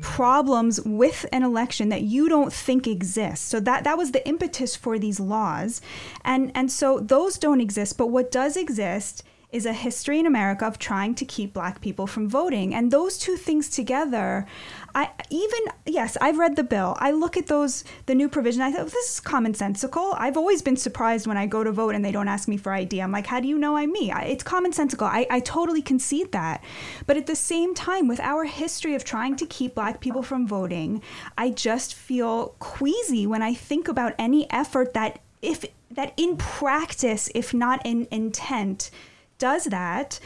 problems 0.00 0.80
with 0.82 1.26
an 1.32 1.42
election 1.42 1.88
that 1.88 2.02
you 2.02 2.28
don't 2.28 2.52
think 2.52 2.86
exists. 2.86 3.46
So 3.46 3.60
that 3.60 3.84
that 3.84 3.98
was 3.98 4.12
the 4.12 4.26
impetus 4.26 4.76
for 4.76 4.98
these 4.98 5.18
laws. 5.20 5.80
And 6.24 6.52
and 6.54 6.70
so 6.70 7.00
those 7.00 7.38
don't 7.38 7.60
exist, 7.60 7.98
but 7.98 8.06
what 8.06 8.30
does 8.30 8.56
exist 8.56 9.24
is 9.52 9.66
a 9.66 9.72
history 9.72 10.18
in 10.18 10.26
America 10.26 10.64
of 10.64 10.78
trying 10.78 11.14
to 11.16 11.24
keep 11.24 11.52
black 11.52 11.80
people 11.80 12.06
from 12.06 12.28
voting. 12.28 12.74
And 12.74 12.90
those 12.90 13.18
two 13.18 13.36
things 13.36 13.68
together, 13.68 14.46
I 14.94 15.10
even 15.30 15.60
yes, 15.86 16.16
I've 16.20 16.38
read 16.38 16.56
the 16.56 16.64
bill. 16.64 16.96
I 16.98 17.10
look 17.12 17.36
at 17.36 17.46
those 17.46 17.84
the 18.06 18.14
new 18.14 18.28
provision. 18.28 18.62
I 18.62 18.72
thought 18.72 18.86
this 18.86 19.14
is 19.14 19.20
commonsensical. 19.20 20.14
I've 20.18 20.36
always 20.36 20.62
been 20.62 20.76
surprised 20.76 21.26
when 21.26 21.36
I 21.36 21.46
go 21.46 21.62
to 21.64 21.72
vote 21.72 21.94
and 21.94 22.04
they 22.04 22.12
don't 22.12 22.28
ask 22.28 22.48
me 22.48 22.56
for 22.56 22.72
ID. 22.72 23.00
I'm 23.00 23.12
like, 23.12 23.26
how 23.26 23.40
do 23.40 23.48
you 23.48 23.58
know 23.58 23.76
I'm 23.76 23.92
me? 23.92 24.12
It's 24.12 24.44
commonsensical. 24.44 25.06
I, 25.06 25.26
I 25.30 25.40
totally 25.40 25.82
concede 25.82 26.32
that. 26.32 26.64
But 27.06 27.16
at 27.16 27.26
the 27.26 27.36
same 27.36 27.74
time, 27.74 28.08
with 28.08 28.20
our 28.20 28.44
history 28.44 28.94
of 28.94 29.04
trying 29.04 29.36
to 29.36 29.46
keep 29.46 29.74
black 29.74 30.00
people 30.00 30.22
from 30.22 30.46
voting, 30.46 31.02
I 31.38 31.50
just 31.50 31.94
feel 31.94 32.54
queasy 32.58 33.26
when 33.26 33.42
I 33.42 33.54
think 33.54 33.88
about 33.88 34.14
any 34.18 34.50
effort 34.50 34.94
that 34.94 35.20
if 35.42 35.64
that 35.90 36.12
in 36.16 36.36
practice, 36.36 37.28
if 37.34 37.52
not 37.52 37.84
in 37.84 38.06
intent, 38.10 38.90
does 39.38 39.64
that 39.64 40.20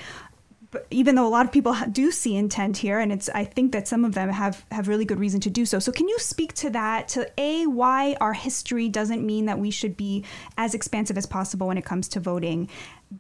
even 0.91 1.15
though 1.15 1.27
a 1.27 1.29
lot 1.29 1.47
of 1.47 1.53
people 1.53 1.75
do 1.91 2.11
see 2.11 2.37
intent 2.37 2.77
here 2.77 2.99
and 2.99 3.13
it's 3.13 3.29
i 3.31 3.45
think 3.45 3.73
that 3.73 3.87
some 3.89 4.05
of 4.05 4.15
them 4.15 4.29
have 4.29 4.65
have 4.71 4.89
really 4.89 5.05
good 5.05 5.19
reason 5.19 5.41
to 5.41 5.51
do 5.51 5.65
so. 5.65 5.79
So 5.79 5.93
can 5.93 6.09
you 6.09 6.19
speak 6.19 6.53
to 6.55 6.71
that? 6.71 7.09
To 7.09 7.31
a 7.39 7.67
why 7.67 8.17
our 8.21 8.33
history 8.33 8.89
doesn't 8.89 9.25
mean 9.25 9.47
that 9.47 9.59
we 9.59 9.71
should 9.71 9.97
be 9.97 10.25
as 10.57 10.75
expansive 10.75 11.17
as 11.17 11.27
possible 11.27 11.67
when 11.67 11.79
it 11.79 11.85
comes 11.85 12.09
to 12.09 12.21
voting 12.21 12.69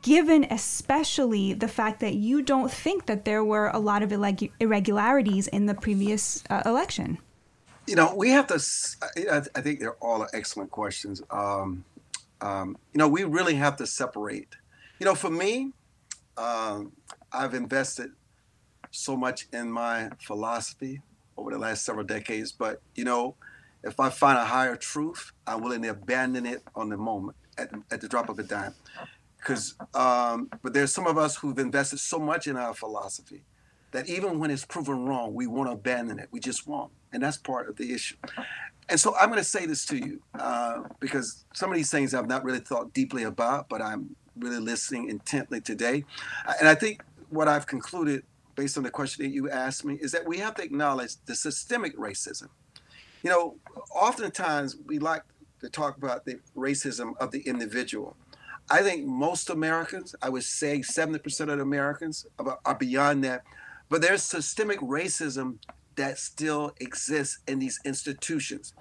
given 0.03 0.45
especially 0.51 1.53
the 1.53 1.69
fact 1.69 2.01
that 2.01 2.14
you 2.14 2.43
don't 2.43 2.71
think 2.71 3.07
that 3.07 3.25
there 3.25 3.45
were 3.45 3.69
a 3.69 3.79
lot 3.79 4.03
of 4.03 4.12
irregularities 4.61 5.47
in 5.49 5.67
the 5.67 5.75
previous 5.75 6.43
uh, 6.51 6.62
election? 6.67 7.19
You 7.87 7.97
know 7.97 8.14
we 8.14 8.31
have 8.31 8.47
to 8.49 8.55
i 9.31 9.61
think 9.61 9.81
they're 9.81 9.97
all 10.01 10.27
excellent 10.33 10.71
questions. 10.71 11.23
Um, 11.31 11.85
um, 12.40 12.77
you 12.93 12.99
know 12.99 13.09
we 13.09 13.25
really 13.25 13.55
have 13.55 13.77
to 13.77 13.87
separate. 13.87 14.57
You 14.99 15.07
know 15.07 15.14
for 15.14 15.31
me 15.31 15.73
um, 16.37 16.93
I've 17.35 17.55
invested 17.55 18.11
so 18.90 19.16
much 19.16 19.49
in 19.53 19.70
my 19.70 20.11
philosophy 20.20 21.03
over 21.37 21.51
the 21.51 21.59
last 21.59 21.85
several 21.85 22.05
decades, 22.05 22.53
but 22.53 22.81
you 22.94 23.05
know, 23.05 23.35
if 23.83 24.01
I 24.01 24.09
find 24.09 24.38
a 24.38 24.44
higher 24.44 24.77
truth, 24.77 25.33
I'm 25.47 25.61
willing 25.62 25.83
to 25.83 25.88
abandon 25.88 26.47
it 26.47 26.62
on 26.75 26.88
the 26.88 26.97
moment, 26.97 27.37
at, 27.59 27.70
at 27.90 28.01
the 28.01 28.09
drop 28.09 28.29
of 28.29 28.38
a 28.38 28.42
dime. 28.42 28.75
Because, 29.37 29.75
um, 29.94 30.49
but 30.62 30.73
there's 30.73 30.92
some 30.92 31.07
of 31.07 31.18
us 31.18 31.37
who've 31.37 31.59
invested 31.59 31.99
so 31.99 32.18
much 32.18 32.47
in 32.47 32.57
our 32.57 32.73
philosophy 32.73 33.42
that 33.90 34.09
even 34.09 34.38
when 34.38 34.51
it's 34.51 34.64
proven 34.64 35.05
wrong, 35.05 35.35
we 35.35 35.47
won't 35.47 35.70
abandon 35.70 36.18
it. 36.18 36.29
We 36.31 36.40
just 36.40 36.66
won't, 36.66 36.92
and 37.12 37.23
that's 37.23 37.37
part 37.37 37.68
of 37.68 37.77
the 37.77 37.92
issue. 37.92 38.16
And 38.88 38.99
so 38.99 39.14
I'm 39.16 39.29
going 39.29 39.38
to 39.38 39.44
say 39.44 39.66
this 39.66 39.85
to 39.87 39.97
you 39.97 40.20
uh, 40.38 40.83
because 41.01 41.44
some 41.55 41.70
of 41.70 41.77
these 41.77 41.90
things 41.90 42.14
I've 42.14 42.27
not 42.27 42.44
really 42.44 42.61
thought 42.61 42.92
deeply 42.92 43.25
about, 43.25 43.68
but 43.68 43.83
I'm 43.83 44.16
really 44.37 44.59
listening 44.59 45.09
intently 45.11 45.61
today. 45.61 46.05
And 46.59 46.68
I 46.68 46.75
think 46.75 47.03
what 47.35 47.49
I've 47.49 47.66
concluded 47.66 48.25
based 48.55 48.77
on 48.77 48.85
the 48.85 48.90
question 48.90 49.25
that 49.25 49.33
you 49.33 49.51
asked 49.51 49.85
me 49.85 49.99
is 50.01 50.12
that 50.12 50.27
we 50.27 50.38
have 50.38 50.55
to 50.55 50.62
acknowledge 50.62 51.16
the 51.27 51.35
systemic 51.35 51.97
racism. 51.99 52.49
You 53.23 53.31
know, 53.31 53.57
oftentimes 53.94 54.77
we 54.87 54.99
like 54.99 55.23
to 55.61 55.68
talk 55.68 55.97
about 55.97 56.25
the 56.25 56.38
racism 56.57 57.16
of 57.18 57.31
the 57.31 57.40
individual. 57.40 58.16
I 58.70 58.83
think 58.83 59.07
most 59.07 59.51
Americans, 59.51 60.14
I 60.23 60.29
would 60.29 60.44
say 60.44 60.79
70% 60.79 61.53
of 61.53 61.61
Americans 61.61 62.27
are 62.38 62.75
beyond 62.75 63.25
that. 63.25 63.42
But 63.88 64.01
there's 64.01 64.23
systemic 64.23 64.81
racism 64.81 65.59
that 65.97 66.18
still 66.18 66.73
exists 66.81 67.38
in 67.47 67.59
these 67.59 67.81
institutions. 67.85 68.75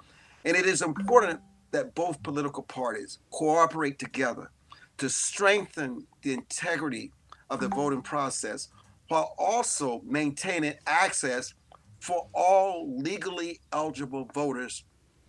And 0.45 0.55
it 0.55 0.65
is 0.65 0.81
important 0.81 1.41
that 1.71 1.95
both 1.95 2.23
political 2.23 2.63
parties 2.63 3.19
cooperate 3.31 3.99
together 3.99 4.51
to 4.97 5.09
strengthen 5.09 6.07
the 6.21 6.33
integrity 6.33 7.11
of 7.49 7.59
the 7.59 7.67
voting 7.67 8.01
process 8.01 8.69
while 9.09 9.35
also 9.37 10.01
maintaining 10.05 10.75
access 10.87 11.53
for 11.99 12.27
all 12.33 12.97
legally 12.97 13.59
eligible 13.71 14.25
voters 14.33 14.83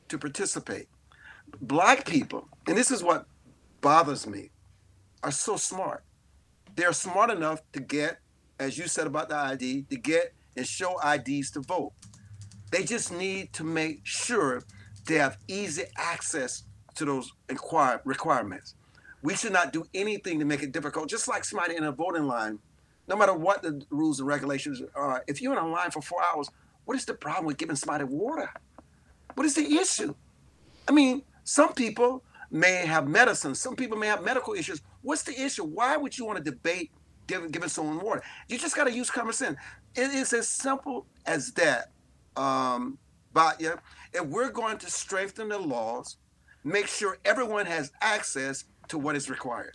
to 0.09 0.19
participate. 0.19 0.89
Black 1.61 2.07
people, 2.07 2.49
and 2.67 2.77
this 2.77 2.91
is 2.91 3.03
what 3.03 3.27
bothers 3.81 4.27
me, 4.27 4.51
are 5.23 5.31
so 5.33 5.57
smart. 5.57 6.05
they're 6.77 6.93
smart 6.93 7.31
enough 7.31 7.61
to 7.73 7.81
get, 7.81 8.19
as 8.59 8.77
you 8.79 8.89
said 8.89 9.07
about 9.07 9.29
the 9.29 9.37
ID, 9.37 9.83
to 9.91 9.97
get 9.97 10.35
and 10.57 10.67
show 10.67 10.99
IDs 11.01 11.51
to 11.53 11.61
vote. 11.61 11.93
They 12.71 12.85
just 12.85 13.13
need 13.13 13.53
to 13.55 13.65
make 13.65 14.01
sure 14.05 14.63
they 15.07 15.17
have 15.17 15.39
easy 15.49 15.85
access 15.97 16.65
to 16.97 17.05
those 17.05 17.33
requirements. 18.05 18.75
We 19.25 19.35
should 19.35 19.55
not 19.55 19.73
do 19.73 19.87
anything 19.95 20.39
to 20.41 20.45
make 20.45 20.63
it 20.63 20.71
difficult, 20.71 21.09
just 21.09 21.29
like 21.29 21.47
somebody 21.47 21.77
in 21.77 21.83
a 21.83 21.91
voting 21.91 22.27
line, 22.27 22.59
no 23.09 23.17
matter 23.17 23.33
what 23.33 23.63
the 23.63 23.83
rules 23.89 24.21
and 24.21 24.29
regulations 24.29 24.83
are. 24.95 25.25
If 25.27 25.41
you're 25.41 25.55
in 25.55 25.59
a 25.59 25.67
line 25.67 25.91
for 25.91 26.03
four 26.03 26.23
hours, 26.23 26.51
what 26.85 26.95
is 26.95 27.07
the 27.07 27.15
problem 27.15 27.47
with 27.47 27.57
giving 27.57 27.75
somebody 27.75 28.05
water? 28.05 28.51
What 29.33 29.47
is 29.47 29.55
the 29.55 29.65
issue? 29.65 30.15
I 30.87 30.93
mean, 30.93 31.23
some 31.43 31.73
people 31.73 32.23
may 32.51 32.85
have 32.85 33.09
medicine, 33.09 33.55
some 33.55 33.77
people 33.77 33.97
may 33.97 34.09
have 34.09 34.23
medical 34.23 34.53
issues. 34.53 34.83
What's 35.01 35.23
the 35.23 35.43
issue? 35.43 35.65
Why 35.65 35.97
would 35.97 36.19
you 36.19 36.27
want 36.27 36.45
to 36.45 36.45
debate 36.45 36.91
giving, 37.27 37.51
giving 37.51 37.71
someone 37.71 38.05
water? 38.05 38.23
You 38.51 38.59
just 38.59 38.77
got 38.77 38.85
to 38.85 38.93
use 38.93 39.11
common 39.11 39.33
sense. 39.33 39.57
It 39.95 40.11
is 40.13 40.35
as 40.35 40.49
simple 40.49 41.07
as 41.25 41.51
that. 41.53 41.93
Um, 42.37 42.99
but 43.33 43.59
yeah, 43.59 43.77
if 44.13 44.27
we're 44.27 44.51
going 44.51 44.77
to 44.77 44.91
strengthen 44.91 45.49
the 45.49 45.59
laws, 45.59 46.19
make 46.63 46.89
sure 46.89 47.17
everyone 47.25 47.65
has 47.65 47.91
access 48.03 48.65
to 48.89 48.99
what 48.99 49.17
is 49.17 49.31
required. 49.31 49.75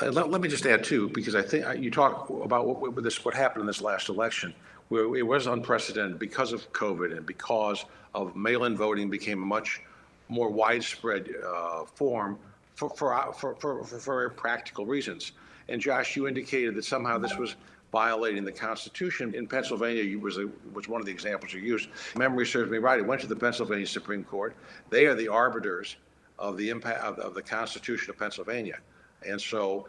Uh, 0.00 0.10
let, 0.10 0.30
let 0.30 0.40
me 0.40 0.48
just 0.48 0.66
add 0.66 0.84
too, 0.84 1.08
because 1.10 1.34
I 1.34 1.42
think 1.42 1.66
uh, 1.66 1.72
you 1.72 1.90
talk 1.90 2.30
about 2.30 2.66
what, 2.66 2.94
what, 2.94 3.02
this, 3.02 3.24
what 3.24 3.34
happened 3.34 3.62
in 3.62 3.66
this 3.66 3.82
last 3.82 4.08
election, 4.08 4.54
where 4.88 5.16
it 5.16 5.26
was 5.26 5.46
unprecedented 5.46 6.18
because 6.18 6.52
of 6.52 6.72
COVID 6.72 7.16
and 7.16 7.26
because 7.26 7.84
of 8.14 8.34
mail-in 8.36 8.76
voting 8.76 9.10
became 9.10 9.42
a 9.42 9.46
much 9.46 9.80
more 10.28 10.48
widespread 10.48 11.28
uh, 11.44 11.84
form 11.84 12.38
for, 12.74 12.88
for, 12.90 13.32
for, 13.32 13.54
for, 13.56 13.84
for 13.84 13.98
very 13.98 14.30
practical 14.30 14.86
reasons. 14.86 15.32
And 15.68 15.80
Josh, 15.80 16.16
you 16.16 16.28
indicated 16.28 16.74
that 16.76 16.84
somehow 16.84 17.18
this 17.18 17.36
was 17.36 17.56
violating 17.92 18.44
the 18.44 18.52
Constitution. 18.52 19.34
In 19.34 19.46
Pennsylvania, 19.46 20.18
was, 20.18 20.38
a, 20.38 20.48
was 20.72 20.88
one 20.88 21.00
of 21.00 21.06
the 21.06 21.12
examples 21.12 21.52
you 21.52 21.60
used. 21.60 21.88
Memory 22.16 22.46
serves 22.46 22.70
me 22.70 22.78
right. 22.78 22.98
It 22.98 23.06
went 23.06 23.20
to 23.22 23.26
the 23.26 23.36
Pennsylvania 23.36 23.86
Supreme 23.86 24.24
Court. 24.24 24.54
They 24.90 25.06
are 25.06 25.14
the 25.14 25.28
arbiters 25.28 25.96
of 26.40 26.56
the 26.56 26.70
impact 26.70 27.00
of, 27.04 27.18
of 27.18 27.34
the 27.34 27.42
Constitution 27.42 28.10
of 28.10 28.18
Pennsylvania. 28.18 28.78
And 29.28 29.40
so 29.40 29.88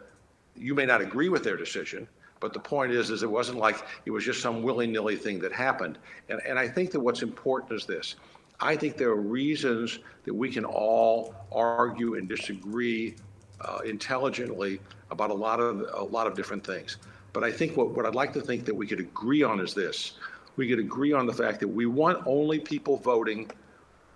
you 0.54 0.74
may 0.74 0.86
not 0.86 1.00
agree 1.00 1.30
with 1.30 1.42
their 1.42 1.56
decision, 1.56 2.06
but 2.38 2.52
the 2.52 2.60
point 2.60 2.92
is, 2.92 3.10
is 3.10 3.22
it 3.22 3.30
wasn't 3.30 3.58
like 3.58 3.82
it 4.04 4.10
was 4.10 4.24
just 4.24 4.40
some 4.42 4.62
willy-nilly 4.62 5.16
thing 5.16 5.38
that 5.40 5.52
happened. 5.52 5.98
And, 6.28 6.40
and 6.46 6.58
I 6.58 6.68
think 6.68 6.90
that 6.92 7.00
what's 7.00 7.22
important 7.22 7.72
is 7.72 7.86
this. 7.86 8.16
I 8.60 8.76
think 8.76 8.96
there 8.96 9.08
are 9.08 9.16
reasons 9.20 9.98
that 10.24 10.34
we 10.34 10.50
can 10.50 10.64
all 10.64 11.34
argue 11.50 12.14
and 12.14 12.28
disagree 12.28 13.16
uh, 13.60 13.78
intelligently 13.84 14.80
about 15.10 15.30
a 15.30 15.34
lot 15.34 15.58
of 15.60 15.84
a 15.94 16.04
lot 16.04 16.26
of 16.26 16.34
different 16.34 16.64
things. 16.64 16.98
But 17.32 17.44
I 17.44 17.50
think 17.50 17.76
what, 17.76 17.90
what 17.96 18.06
I'd 18.06 18.14
like 18.14 18.32
to 18.34 18.40
think 18.40 18.64
that 18.66 18.74
we 18.74 18.86
could 18.86 19.00
agree 19.00 19.42
on 19.42 19.58
is 19.58 19.74
this. 19.74 20.12
We 20.56 20.68
could 20.68 20.78
agree 20.78 21.12
on 21.12 21.26
the 21.26 21.32
fact 21.32 21.60
that 21.60 21.68
we 21.68 21.86
want 21.86 22.22
only 22.26 22.58
people 22.60 22.98
voting 22.98 23.50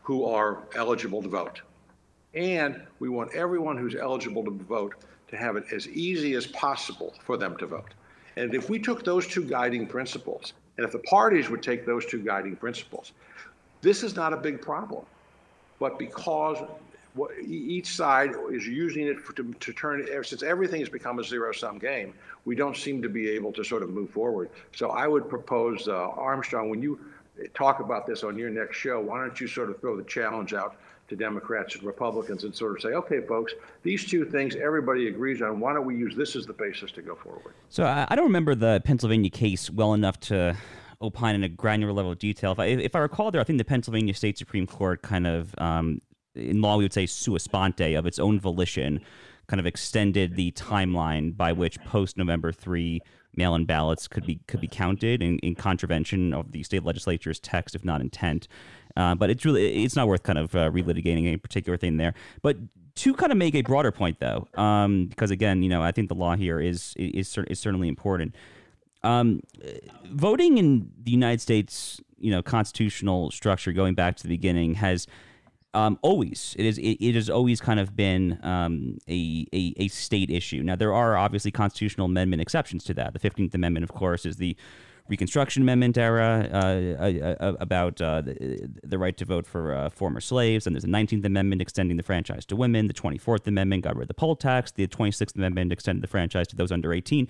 who 0.02 0.26
are 0.26 0.62
eligible 0.74 1.22
to 1.22 1.28
vote. 1.28 1.62
And 2.36 2.82
we 3.00 3.08
want 3.08 3.34
everyone 3.34 3.78
who's 3.78 3.94
eligible 3.94 4.44
to 4.44 4.50
vote 4.50 4.94
to 5.28 5.36
have 5.36 5.56
it 5.56 5.64
as 5.72 5.88
easy 5.88 6.34
as 6.34 6.46
possible 6.46 7.14
for 7.24 7.36
them 7.36 7.56
to 7.56 7.66
vote. 7.66 7.94
And 8.36 8.54
if 8.54 8.68
we 8.68 8.78
took 8.78 9.04
those 9.04 9.26
two 9.26 9.42
guiding 9.42 9.86
principles, 9.86 10.52
and 10.76 10.84
if 10.84 10.92
the 10.92 10.98
parties 11.00 11.48
would 11.48 11.62
take 11.62 11.86
those 11.86 12.04
two 12.04 12.22
guiding 12.22 12.54
principles, 12.54 13.12
this 13.80 14.02
is 14.02 14.14
not 14.14 14.34
a 14.34 14.36
big 14.36 14.60
problem. 14.60 15.04
But 15.80 15.98
because 15.98 16.58
each 17.46 17.88
side 17.88 18.32
is 18.50 18.66
using 18.66 19.06
it 19.06 19.16
to, 19.34 19.54
to 19.54 19.72
turn, 19.72 20.06
since 20.22 20.42
everything 20.42 20.80
has 20.80 20.90
become 20.90 21.18
a 21.18 21.24
zero 21.24 21.52
sum 21.52 21.78
game, 21.78 22.12
we 22.44 22.54
don't 22.54 22.76
seem 22.76 23.00
to 23.00 23.08
be 23.08 23.30
able 23.30 23.52
to 23.54 23.64
sort 23.64 23.82
of 23.82 23.88
move 23.88 24.10
forward. 24.10 24.50
So 24.72 24.90
I 24.90 25.08
would 25.08 25.28
propose, 25.30 25.88
uh, 25.88 26.10
Armstrong, 26.10 26.68
when 26.68 26.82
you 26.82 27.00
talk 27.54 27.80
about 27.80 28.06
this 28.06 28.22
on 28.22 28.36
your 28.38 28.50
next 28.50 28.76
show, 28.76 29.00
why 29.00 29.20
don't 29.20 29.40
you 29.40 29.46
sort 29.46 29.70
of 29.70 29.80
throw 29.80 29.96
the 29.96 30.04
challenge 30.04 30.52
out 30.52 30.76
to 31.08 31.16
Democrats 31.16 31.74
and 31.74 31.84
Republicans 31.84 32.44
and 32.44 32.54
sort 32.54 32.76
of 32.76 32.82
say, 32.82 32.88
okay, 32.88 33.20
folks, 33.20 33.52
these 33.82 34.04
two 34.04 34.24
things 34.24 34.56
everybody 34.56 35.08
agrees 35.08 35.40
on. 35.42 35.60
Why 35.60 35.72
don't 35.72 35.86
we 35.86 35.96
use 35.96 36.16
this 36.16 36.36
as 36.36 36.46
the 36.46 36.52
basis 36.52 36.90
to 36.92 37.02
go 37.02 37.14
forward? 37.14 37.54
So 37.68 37.84
I, 37.84 38.14
don't 38.14 38.24
remember 38.24 38.54
the 38.54 38.82
Pennsylvania 38.84 39.30
case 39.30 39.70
well 39.70 39.94
enough 39.94 40.18
to 40.20 40.56
opine 41.00 41.34
in 41.34 41.44
a 41.44 41.48
granular 41.48 41.92
level 41.92 42.10
of 42.10 42.18
detail. 42.18 42.52
If 42.52 42.58
I, 42.58 42.66
if 42.66 42.96
I 42.96 43.00
recall 43.00 43.30
there, 43.30 43.40
I 43.40 43.44
think 43.44 43.58
the 43.58 43.64
Pennsylvania 43.64 44.14
State 44.14 44.38
Supreme 44.38 44.66
Court 44.66 45.02
kind 45.02 45.26
of, 45.26 45.54
um, 45.58 46.00
in 46.34 46.60
law, 46.60 46.76
we 46.76 46.84
would 46.84 46.92
say 46.92 47.06
sua 47.06 47.38
sponte, 47.38 47.96
of 47.96 48.06
its 48.06 48.18
own 48.18 48.40
volition, 48.40 49.00
kind 49.46 49.60
of 49.60 49.66
extended 49.66 50.34
the 50.34 50.50
timeline 50.52 51.36
by 51.36 51.52
which 51.52 51.80
post 51.84 52.16
November 52.16 52.50
3 52.50 53.00
mail-in 53.36 53.64
ballots 53.64 54.08
could 54.08 54.26
be 54.26 54.40
could 54.48 54.60
be 54.60 54.66
counted 54.66 55.22
in, 55.22 55.38
in 55.40 55.54
contravention 55.54 56.32
of 56.32 56.52
the 56.52 56.62
state 56.62 56.82
legislature's 56.82 57.38
text, 57.38 57.74
if 57.74 57.84
not 57.84 58.00
intent. 58.00 58.48
Uh, 58.96 59.14
but 59.14 59.30
it's 59.30 59.44
really 59.44 59.84
it's 59.84 59.96
not 59.96 60.08
worth 60.08 60.22
kind 60.22 60.38
of 60.38 60.54
uh, 60.54 60.70
relitigating 60.70 61.26
any 61.26 61.36
particular 61.36 61.76
thing 61.76 61.96
there. 61.96 62.14
But 62.42 62.56
to 62.96 63.14
kind 63.14 63.30
of 63.30 63.38
make 63.38 63.54
a 63.54 63.62
broader 63.62 63.92
point, 63.92 64.20
though, 64.20 64.48
um, 64.54 65.06
because 65.06 65.30
again, 65.30 65.62
you 65.62 65.68
know, 65.68 65.82
I 65.82 65.92
think 65.92 66.08
the 66.08 66.14
law 66.14 66.34
here 66.34 66.60
is 66.60 66.94
is, 66.96 67.36
is 67.48 67.58
certainly 67.58 67.88
important. 67.88 68.34
Um, 69.02 69.40
voting 70.10 70.58
in 70.58 70.90
the 71.02 71.10
United 71.10 71.40
States, 71.40 72.00
you 72.18 72.30
know, 72.30 72.42
constitutional 72.42 73.30
structure 73.30 73.72
going 73.72 73.94
back 73.94 74.16
to 74.16 74.22
the 74.22 74.30
beginning 74.30 74.74
has 74.74 75.06
um, 75.74 75.98
always 76.00 76.56
it 76.58 76.64
is 76.64 76.78
it, 76.78 76.96
it, 77.00 77.14
has 77.14 77.28
always 77.28 77.60
kind 77.60 77.78
of 77.78 77.94
been 77.94 78.38
um, 78.42 78.96
a, 79.08 79.46
a, 79.52 79.74
a 79.76 79.88
state 79.88 80.30
issue. 80.30 80.62
Now 80.62 80.74
there 80.74 80.94
are 80.94 81.18
obviously 81.18 81.50
constitutional 81.50 82.06
amendment 82.06 82.40
exceptions 82.40 82.82
to 82.84 82.94
that. 82.94 83.12
The 83.12 83.18
Fifteenth 83.18 83.54
Amendment, 83.54 83.84
of 83.84 83.92
course, 83.92 84.24
is 84.24 84.38
the 84.38 84.56
Reconstruction 85.08 85.62
Amendment 85.62 85.96
era 85.96 86.48
uh, 86.52 86.56
uh, 86.56 87.36
uh, 87.40 87.52
about 87.60 88.00
uh, 88.00 88.22
the, 88.22 88.68
the, 88.82 88.98
right 88.98 89.16
to 89.16 89.24
vote 89.24 89.46
for 89.46 89.88
former 89.90 90.20
slaves, 90.20 90.66
and 90.66 90.74
there's 90.74 90.84
the 90.84 90.90
19th 90.90 91.24
Amendment 91.24 91.62
extending 91.62 91.96
the 91.96 92.02
franchise 92.02 92.44
to 92.46 92.56
women. 92.56 92.88
The 92.88 92.94
24th 92.94 93.46
Amendment 93.46 93.84
got 93.84 93.96
rid 93.96 94.04
of 94.04 94.08
the 94.08 94.14
poll 94.14 94.36
tax. 94.36 94.72
The 94.72 94.86
26th 94.88 95.36
Amendment 95.36 95.72
extended 95.72 96.02
the 96.02 96.08
franchise 96.08 96.48
to 96.48 96.56
those 96.56 96.72
under 96.72 96.92
18 96.92 97.28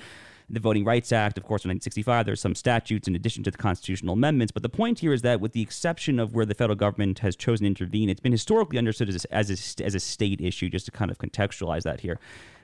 the 0.48 0.60
Voting 0.60 0.84
Rights 0.84 1.10
Act, 1.10 1.38
of 1.38 1.44
course, 1.44 1.64
in 1.64 1.70
1965, 1.70 2.24
there's 2.24 2.40
some 2.40 2.54
statutes 2.54 3.08
in 3.08 3.16
addition 3.16 3.42
to 3.44 3.50
the 3.50 3.58
constitutional 3.58 4.12
amendments. 4.12 4.52
But 4.52 4.62
the 4.62 4.68
point 4.68 5.00
here 5.00 5.12
is 5.12 5.22
that, 5.22 5.40
with 5.40 5.52
the 5.52 5.62
exception 5.62 6.20
of 6.20 6.34
where 6.34 6.46
the 6.46 6.54
federal 6.54 6.76
government 6.76 7.18
has 7.20 7.34
chosen 7.34 7.64
to 7.64 7.66
intervene, 7.66 8.08
it's 8.08 8.20
been 8.20 8.32
historically 8.32 8.78
understood 8.78 9.08
as 9.08 9.24
a, 9.24 9.34
as 9.34 9.50
a, 9.50 9.84
as 9.84 9.94
a 9.94 10.00
state 10.00 10.40
issue, 10.40 10.68
just 10.68 10.86
to 10.86 10.92
kind 10.92 11.10
of 11.10 11.18
contextualize 11.18 11.82
that 11.82 12.00
here. 12.00 12.20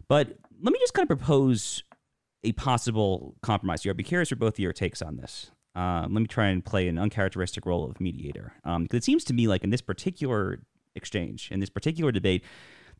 But 0.06 0.38
let 0.62 0.72
me 0.72 0.78
just 0.78 0.94
kind 0.94 1.10
of 1.10 1.18
propose 1.18 1.82
a 2.44 2.52
possible 2.52 3.36
compromise 3.42 3.82
here. 3.82 3.90
I'd 3.90 3.96
be 3.96 4.02
curious 4.02 4.30
for 4.30 4.36
both 4.36 4.54
of 4.54 4.58
your 4.58 4.72
takes 4.72 5.02
on 5.02 5.16
this. 5.16 5.50
Um, 5.74 6.12
let 6.12 6.20
me 6.20 6.26
try 6.26 6.48
and 6.48 6.64
play 6.64 6.88
an 6.88 6.98
uncharacteristic 6.98 7.64
role 7.64 7.88
of 7.88 8.00
mediator. 8.00 8.54
Because 8.62 8.76
um, 8.76 8.86
it 8.90 9.04
seems 9.04 9.24
to 9.24 9.32
me 9.32 9.48
like 9.48 9.64
in 9.64 9.70
this 9.70 9.80
particular 9.80 10.60
exchange, 10.94 11.50
in 11.50 11.60
this 11.60 11.70
particular 11.70 12.12
debate, 12.12 12.44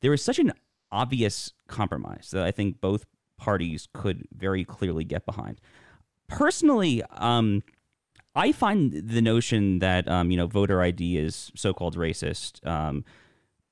there 0.00 0.12
is 0.12 0.22
such 0.22 0.38
an 0.38 0.52
obvious 0.90 1.52
compromise 1.68 2.30
that 2.32 2.42
I 2.42 2.50
think 2.50 2.80
both 2.80 3.04
parties 3.38 3.88
could 3.92 4.26
very 4.32 4.64
clearly 4.64 5.04
get 5.04 5.26
behind. 5.26 5.60
Personally, 6.28 7.02
um, 7.10 7.62
I 8.34 8.52
find 8.52 8.92
the 8.92 9.20
notion 9.20 9.80
that 9.80 10.08
um, 10.08 10.30
you 10.30 10.36
know 10.36 10.46
voter 10.46 10.80
ID 10.80 11.18
is 11.18 11.52
so-called 11.54 11.96
racist 11.96 12.66
um, 12.66 13.04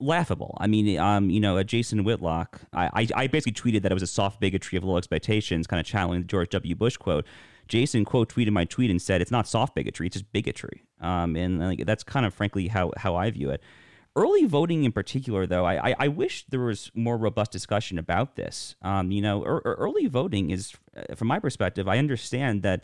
laughable. 0.01 0.57
I 0.61 0.67
mean, 0.67 0.99
um, 0.99 1.31
you 1.31 1.41
know, 1.41 1.59
uh, 1.59 1.63
Jason 1.63 2.05
Whitlock, 2.05 2.61
I, 2.73 2.91
I, 2.93 3.09
I 3.23 3.27
basically 3.27 3.53
tweeted 3.53 3.83
that 3.83 3.93
it 3.93 3.95
was 3.95 4.03
a 4.03 4.09
soft 4.09 4.41
bigotry 4.41 4.77
of 4.79 4.85
low 4.85 4.97
expectations, 4.97 5.67
kind 5.67 5.81
of 5.81 5.87
channeling 5.87 6.23
the 6.23 6.27
George 6.27 6.51
W. 6.51 6.75
Bush 6.75 6.97
quote. 6.97 7.27
Jason 7.69 8.05
quote 8.05 8.29
tweeted 8.29 8.51
my 8.51 8.65
tweet 8.65 8.91
and 8.91 9.01
said 9.01 9.21
it's 9.21 9.31
not 9.31 9.47
soft 9.47 9.75
bigotry, 9.75 10.07
it's 10.07 10.15
just 10.15 10.33
bigotry. 10.33 10.83
Um, 11.01 11.37
and 11.37 11.61
like, 11.61 11.87
that's 11.87 12.03
kind 12.03 12.27
of 12.27 12.35
frankly 12.35 12.69
how 12.69 12.93
how 12.97 13.15
I 13.15 13.31
view 13.31 13.51
it. 13.51 13.63
Early 14.17 14.45
voting 14.45 14.83
in 14.83 14.91
particular, 14.91 15.47
though, 15.47 15.65
I, 15.65 15.91
I, 15.91 15.95
I 16.01 16.09
wish 16.09 16.45
there 16.49 16.61
was 16.61 16.91
more 16.95 17.17
robust 17.17 17.53
discussion 17.53 17.97
about 17.97 18.35
this. 18.35 18.75
Um, 18.83 19.13
you 19.13 19.23
know, 19.23 19.45
er, 19.45 19.61
early 19.65 20.07
voting 20.07 20.51
is, 20.51 20.75
uh, 20.97 21.15
from 21.15 21.29
my 21.29 21.39
perspective, 21.39 21.87
I 21.87 21.99
understand 21.99 22.63
that 22.63 22.83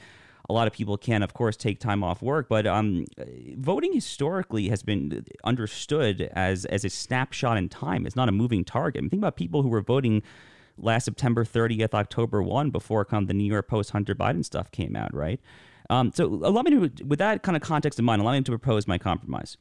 a 0.49 0.53
lot 0.53 0.67
of 0.67 0.73
people 0.73 0.97
can, 0.97 1.23
of 1.23 1.35
course, 1.35 1.57
take 1.57 1.81
time 1.81 2.05
off 2.05 2.23
work, 2.23 2.49
but 2.49 2.67
um, 2.67 3.05
voting 3.57 3.93
historically 3.93 4.69
has 4.69 4.83
been 4.83 5.25
understood 5.45 6.31
as 6.35 6.65
as 6.67 6.85
a 6.85 6.91
snapshot 6.91 7.57
in 7.57 7.69
time. 7.69 8.07
It's 8.07 8.17
not 8.17 8.29
a 8.29 8.33
moving 8.33 8.65
target. 8.65 9.01
I 9.01 9.03
mean, 9.03 9.11
think 9.11 9.21
about 9.21 9.37
people 9.37 9.63
who 9.63 9.69
were 9.69 9.81
voting 9.81 10.23
last 10.79 11.05
September 11.05 11.45
30th, 11.45 11.95
October 11.95 12.43
1, 12.43 12.71
before 12.71 13.05
kind 13.05 13.23
of 13.23 13.29
the 13.29 13.35
New 13.35 13.51
York 13.51 13.67
Post 13.67 13.91
Hunter 13.91 14.15
Biden 14.15 14.45
stuff 14.45 14.71
came 14.71 14.95
out, 14.95 15.13
right? 15.15 15.41
Um, 15.89 16.13
so 16.15 16.27
allow 16.27 16.63
me 16.63 16.71
to, 16.73 17.05
with 17.05 17.19
that 17.19 17.43
kind 17.43 17.57
of 17.57 17.63
context 17.63 17.99
in 17.99 18.05
mind, 18.05 18.21
allow 18.21 18.33
me 18.33 18.43
to 18.43 18.53
propose 18.53 18.87
my 18.87 18.99
compromise 18.99 19.57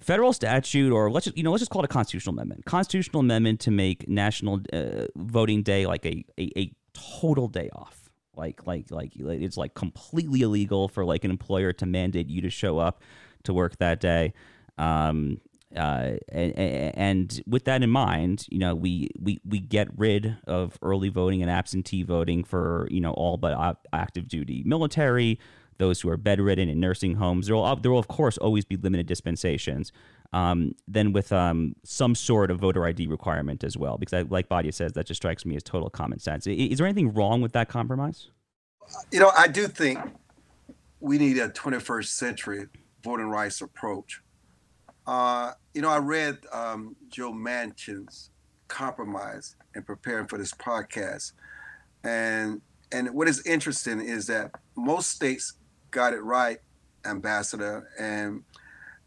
federal 0.00 0.32
statute, 0.32 0.92
or 0.92 1.10
let's 1.10 1.24
just 1.24 1.36
you 1.36 1.42
know 1.42 1.50
let's 1.50 1.62
just 1.62 1.70
call 1.70 1.82
it 1.82 1.86
a 1.86 1.88
constitutional 1.88 2.34
amendment. 2.34 2.64
Constitutional 2.64 3.20
amendment 3.20 3.60
to 3.60 3.70
make 3.70 4.08
National 4.08 4.60
uh, 4.72 5.06
Voting 5.16 5.62
Day 5.62 5.86
like 5.86 6.04
a, 6.04 6.24
a, 6.38 6.50
a 6.58 6.72
total 6.92 7.48
day 7.48 7.70
off. 7.74 8.05
Like 8.36 8.66
like 8.66 8.90
like 8.90 9.12
it's 9.16 9.56
like 9.56 9.74
completely 9.74 10.42
illegal 10.42 10.88
for 10.88 11.04
like 11.04 11.24
an 11.24 11.30
employer 11.30 11.72
to 11.74 11.86
mandate 11.86 12.28
you 12.28 12.40
to 12.42 12.50
show 12.50 12.78
up 12.78 13.02
to 13.44 13.54
work 13.54 13.78
that 13.78 14.00
day. 14.00 14.34
Um, 14.78 15.40
uh, 15.74 16.16
and, 16.28 16.58
and, 16.96 17.42
with 17.46 17.64
that 17.64 17.82
in 17.82 17.90
mind, 17.90 18.46
you 18.48 18.58
know, 18.58 18.74
we, 18.74 19.10
we, 19.20 19.40
we 19.44 19.58
get 19.58 19.88
rid 19.96 20.36
of 20.46 20.78
early 20.80 21.08
voting 21.08 21.42
and 21.42 21.50
absentee 21.50 22.02
voting 22.02 22.44
for, 22.44 22.86
you 22.90 23.00
know, 23.00 23.12
all 23.12 23.36
but 23.36 23.76
active 23.92 24.28
duty 24.28 24.62
military, 24.64 25.38
those 25.78 26.00
who 26.00 26.08
are 26.08 26.16
bedridden 26.16 26.68
in 26.68 26.78
nursing 26.80 27.16
homes. 27.16 27.46
There 27.46 27.56
will, 27.56 27.76
there 27.76 27.90
will 27.90 27.98
of 27.98 28.08
course, 28.08 28.38
always 28.38 28.64
be 28.64 28.76
limited 28.76 29.06
dispensations. 29.06 29.92
Um, 30.32 30.74
then 30.86 31.12
with 31.12 31.32
um, 31.32 31.74
some 31.84 32.14
sort 32.14 32.50
of 32.50 32.58
voter 32.58 32.84
ID 32.84 33.06
requirement 33.06 33.64
as 33.64 33.76
well, 33.76 33.98
because 33.98 34.12
I, 34.12 34.22
like 34.22 34.48
Badia 34.48 34.72
says, 34.72 34.92
that 34.92 35.06
just 35.06 35.18
strikes 35.18 35.44
me 35.44 35.56
as 35.56 35.62
total 35.62 35.90
common 35.90 36.18
sense. 36.18 36.46
Is 36.46 36.78
there 36.78 36.86
anything 36.86 37.12
wrong 37.12 37.40
with 37.40 37.52
that 37.52 37.68
compromise? 37.68 38.30
You 39.10 39.20
know, 39.20 39.32
I 39.36 39.48
do 39.48 39.66
think 39.66 39.98
we 41.00 41.18
need 41.18 41.38
a 41.38 41.48
21st 41.48 42.06
century 42.06 42.66
voting 43.02 43.26
rights 43.26 43.60
approach. 43.60 44.20
Uh, 45.06 45.52
you 45.74 45.82
know, 45.82 45.88
I 45.88 45.98
read 45.98 46.38
um, 46.52 46.96
Joe 47.08 47.32
Manchin's 47.32 48.30
compromise 48.68 49.54
in 49.74 49.82
preparing 49.82 50.26
for 50.26 50.38
this 50.38 50.52
podcast, 50.52 51.32
and 52.02 52.60
and 52.92 53.10
what 53.14 53.28
is 53.28 53.44
interesting 53.46 54.00
is 54.00 54.26
that 54.26 54.50
most 54.76 55.10
states 55.10 55.54
got 55.90 56.12
it 56.12 56.22
right, 56.22 56.58
Ambassador, 57.04 57.88
and 57.98 58.42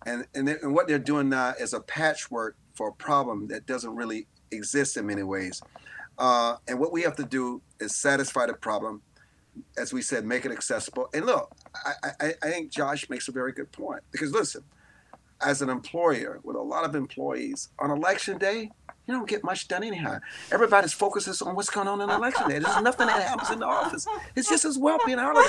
and 0.06 0.26
and, 0.34 0.48
they, 0.48 0.56
and 0.62 0.74
what 0.74 0.88
they're 0.88 1.00
doing 1.00 1.30
now 1.30 1.54
is 1.60 1.74
a 1.74 1.80
patchwork 1.80 2.56
for 2.74 2.90
a 2.90 2.94
problem 2.94 3.48
that 3.48 3.66
doesn't 3.66 3.96
really 3.96 4.28
exist 4.52 4.98
in 4.98 5.06
many 5.06 5.24
ways. 5.24 5.62
Uh, 6.18 6.58
and 6.68 6.80
what 6.80 6.92
we 6.92 7.02
have 7.04 7.16
to 7.16 7.24
do 7.24 7.62
is 7.80 7.96
satisfy 7.96 8.46
the 8.46 8.54
problem, 8.54 9.02
as 9.78 9.94
we 9.94 10.02
said, 10.02 10.26
make 10.26 10.46
it 10.46 10.52
accessible. 10.52 11.10
And 11.14 11.26
look, 11.26 11.54
I, 11.74 12.12
I, 12.20 12.34
I 12.42 12.50
think 12.50 12.72
Josh 12.72 13.10
makes 13.10 13.28
a 13.28 13.32
very 13.32 13.52
good 13.52 13.72
point 13.72 14.02
because 14.12 14.32
listen, 14.32 14.64
as 15.42 15.62
an 15.62 15.70
employer 15.70 16.40
with 16.44 16.56
a 16.56 16.62
lot 16.62 16.84
of 16.84 16.96
employees 16.96 17.70
on 17.80 17.92
election 17.92 18.38
day, 18.38 18.72
you 19.08 19.14
don't 19.14 19.28
get 19.28 19.44
much 19.44 19.68
done 19.68 19.84
anyhow. 19.84 20.20
Everybody's 20.52 20.94
focuses 20.94 21.42
on 21.42 21.56
what's 21.56 21.70
going 21.70 21.88
on 21.88 22.02
in 22.02 22.10
election 22.10 22.48
day. 22.48 22.60
There's 22.60 22.82
nothing 22.82 23.08
that 23.08 23.24
happens 23.24 23.50
in 23.50 23.60
the 23.60 23.66
office. 23.66 24.06
It's 24.36 24.50
just 24.50 24.66
as 24.66 24.78
well 24.78 25.00
being 25.06 25.18
holiday. 25.18 25.48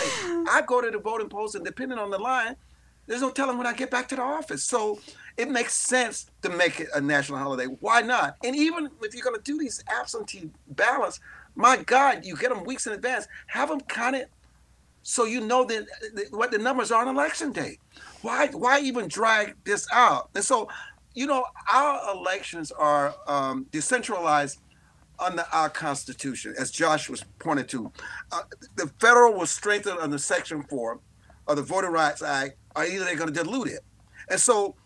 I 0.50 0.62
go 0.66 0.80
to 0.80 0.90
the 0.90 0.98
voting 0.98 1.28
polls, 1.28 1.54
and 1.54 1.64
depending 1.64 1.98
on 1.98 2.10
the 2.10 2.18
line, 2.18 2.56
there's 3.06 3.22
no 3.22 3.30
telling 3.30 3.58
when 3.58 3.66
I 3.66 3.72
get 3.72 3.90
back 3.90 4.08
to 4.08 4.16
the 4.16 4.22
office. 4.22 4.64
So 4.64 5.00
it 5.36 5.50
makes 5.50 5.74
sense 5.74 6.30
to 6.42 6.50
make 6.50 6.80
it 6.80 6.88
a 6.94 7.00
national 7.00 7.38
holiday. 7.38 7.64
Why 7.64 8.02
not? 8.02 8.36
And 8.44 8.54
even 8.54 8.90
if 9.02 9.14
you're 9.14 9.24
going 9.24 9.36
to 9.36 9.42
do 9.42 9.58
these 9.58 9.82
absentee 9.88 10.50
ballots, 10.68 11.20
my 11.54 11.76
God, 11.78 12.24
you 12.24 12.36
get 12.36 12.50
them 12.50 12.64
weeks 12.64 12.86
in 12.86 12.92
advance. 12.92 13.26
Have 13.48 13.68
them 13.68 13.80
counted 13.80 14.26
so 15.02 15.24
you 15.24 15.40
know 15.40 15.66
what 16.30 16.50
the 16.50 16.58
numbers 16.58 16.90
are 16.92 17.06
on 17.06 17.08
election 17.08 17.52
day. 17.52 17.78
Why 18.22 18.48
why 18.48 18.80
even 18.80 19.08
drag 19.08 19.56
this 19.64 19.88
out? 19.92 20.28
And 20.34 20.44
so, 20.44 20.68
you 21.14 21.26
know, 21.26 21.44
our 21.72 22.14
elections 22.14 22.70
are 22.70 23.14
um, 23.26 23.66
decentralized 23.72 24.58
under 25.18 25.44
our 25.52 25.68
Constitution, 25.68 26.54
as 26.58 26.70
Josh 26.70 27.08
was 27.08 27.24
pointed 27.38 27.68
to. 27.70 27.90
Uh, 28.32 28.42
the 28.76 28.90
federal 28.98 29.34
was 29.34 29.50
strengthened 29.50 29.98
under 30.00 30.18
Section 30.18 30.62
Four 30.64 31.00
of 31.46 31.56
the 31.56 31.62
Voting 31.62 31.90
Rights 31.90 32.22
Act, 32.22 32.56
or 32.76 32.84
either 32.84 33.04
they're 33.04 33.16
going 33.16 33.32
to 33.32 33.44
dilute 33.44 33.68
it. 33.68 33.80
And 34.28 34.40
so 34.40 34.76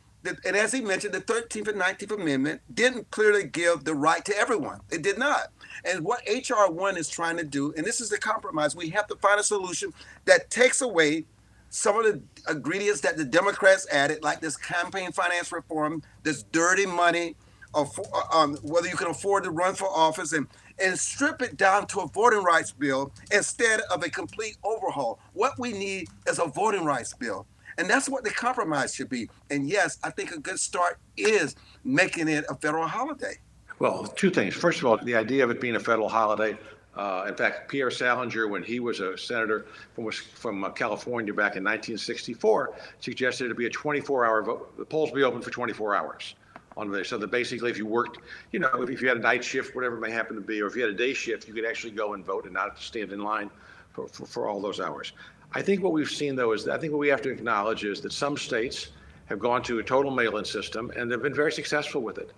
and 0.44 0.56
as 0.56 0.72
he 0.72 0.80
mentioned, 0.80 1.12
the 1.12 1.20
13th 1.20 1.68
and 1.68 1.80
19th 1.80 2.12
Amendment 2.12 2.62
didn't 2.72 3.10
clearly 3.10 3.44
give 3.44 3.84
the 3.84 3.94
right 3.94 4.24
to 4.24 4.36
everyone. 4.36 4.80
It 4.90 5.02
did 5.02 5.18
not. 5.18 5.48
And 5.84 6.04
what 6.04 6.22
H.R. 6.26 6.70
1 6.70 6.96
is 6.96 7.08
trying 7.08 7.36
to 7.36 7.44
do, 7.44 7.74
and 7.76 7.84
this 7.84 8.00
is 8.00 8.08
the 8.08 8.18
compromise, 8.18 8.74
we 8.74 8.88
have 8.90 9.06
to 9.08 9.16
find 9.16 9.38
a 9.38 9.42
solution 9.42 9.92
that 10.24 10.50
takes 10.50 10.80
away 10.80 11.26
some 11.68 11.98
of 11.98 12.04
the 12.04 12.22
ingredients 12.50 13.00
that 13.00 13.16
the 13.16 13.24
Democrats 13.24 13.86
added, 13.90 14.22
like 14.22 14.40
this 14.40 14.56
campaign 14.56 15.12
finance 15.12 15.52
reform, 15.52 16.02
this 16.22 16.44
dirty 16.44 16.86
money, 16.86 17.36
of, 17.74 17.98
um, 18.32 18.54
whether 18.62 18.86
you 18.88 18.96
can 18.96 19.08
afford 19.08 19.42
to 19.42 19.50
run 19.50 19.74
for 19.74 19.88
office, 19.88 20.32
and, 20.32 20.46
and 20.78 20.96
strip 20.98 21.42
it 21.42 21.56
down 21.56 21.86
to 21.88 22.00
a 22.00 22.06
voting 22.06 22.44
rights 22.44 22.70
bill 22.70 23.12
instead 23.32 23.80
of 23.92 24.04
a 24.04 24.08
complete 24.08 24.56
overhaul. 24.62 25.18
What 25.32 25.58
we 25.58 25.72
need 25.72 26.08
is 26.28 26.38
a 26.38 26.46
voting 26.46 26.84
rights 26.84 27.12
bill. 27.14 27.46
And 27.78 27.88
that's 27.88 28.08
what 28.08 28.24
the 28.24 28.30
compromise 28.30 28.94
should 28.94 29.08
be. 29.08 29.28
And 29.50 29.68
yes, 29.68 29.98
I 30.02 30.10
think 30.10 30.32
a 30.32 30.38
good 30.38 30.58
start 30.58 30.98
is 31.16 31.56
making 31.84 32.28
it 32.28 32.44
a 32.48 32.54
federal 32.54 32.86
holiday. 32.86 33.38
Well, 33.78 34.04
two 34.04 34.30
things. 34.30 34.54
First 34.54 34.78
of 34.78 34.86
all, 34.86 34.96
the 34.98 35.16
idea 35.16 35.44
of 35.44 35.50
it 35.50 35.60
being 35.60 35.76
a 35.76 35.80
federal 35.80 36.08
holiday. 36.08 36.56
Uh, 36.96 37.24
in 37.26 37.34
fact, 37.34 37.68
Pierre 37.68 37.90
Salinger, 37.90 38.46
when 38.46 38.62
he 38.62 38.78
was 38.78 39.00
a 39.00 39.18
senator 39.18 39.66
from, 39.94 40.10
from 40.12 40.64
uh, 40.64 40.70
California 40.70 41.34
back 41.34 41.56
in 41.56 41.64
1964, 41.64 42.72
suggested 43.00 43.50
it 43.50 43.56
be 43.56 43.66
a 43.66 43.70
24-hour 43.70 44.42
vote. 44.44 44.76
The 44.78 44.84
polls 44.84 45.10
be 45.10 45.24
open 45.24 45.42
for 45.42 45.50
24 45.50 45.96
hours 45.96 46.36
on 46.76 46.90
there. 46.90 47.04
So 47.04 47.18
that 47.18 47.30
basically, 47.30 47.70
if 47.70 47.78
you 47.78 47.86
worked, 47.86 48.18
you 48.52 48.60
know, 48.60 48.70
if, 48.82 48.90
if 48.90 49.02
you 49.02 49.08
had 49.08 49.16
a 49.16 49.20
night 49.20 49.44
shift, 49.44 49.74
whatever 49.74 49.96
it 49.96 50.00
may 50.00 50.10
happen 50.10 50.36
to 50.36 50.42
be, 50.42 50.60
or 50.60 50.66
if 50.66 50.76
you 50.76 50.82
had 50.82 50.90
a 50.90 50.96
day 50.96 51.14
shift, 51.14 51.48
you 51.48 51.54
could 51.54 51.66
actually 51.66 51.92
go 51.92 52.14
and 52.14 52.24
vote 52.24 52.44
and 52.44 52.54
not 52.54 52.78
stand 52.78 53.12
in 53.12 53.20
line 53.20 53.50
for, 53.92 54.08
for, 54.08 54.26
for 54.26 54.48
all 54.48 54.60
those 54.60 54.80
hours. 54.80 55.12
I 55.54 55.62
think 55.62 55.82
what 55.82 55.92
we've 55.92 56.10
seen, 56.10 56.34
though, 56.34 56.52
is 56.52 56.68
I 56.68 56.78
think 56.78 56.92
what 56.92 56.98
we 56.98 57.08
have 57.08 57.22
to 57.22 57.30
acknowledge 57.30 57.84
is 57.84 58.00
that 58.00 58.12
some 58.12 58.36
states 58.36 58.88
have 59.26 59.38
gone 59.38 59.62
to 59.62 59.78
a 59.78 59.82
total 59.82 60.10
mail-in 60.10 60.44
system 60.44 60.92
and 60.96 61.10
they've 61.10 61.22
been 61.22 61.34
very 61.34 61.52
successful 61.52 62.02
with 62.02 62.18
it. 62.18 62.32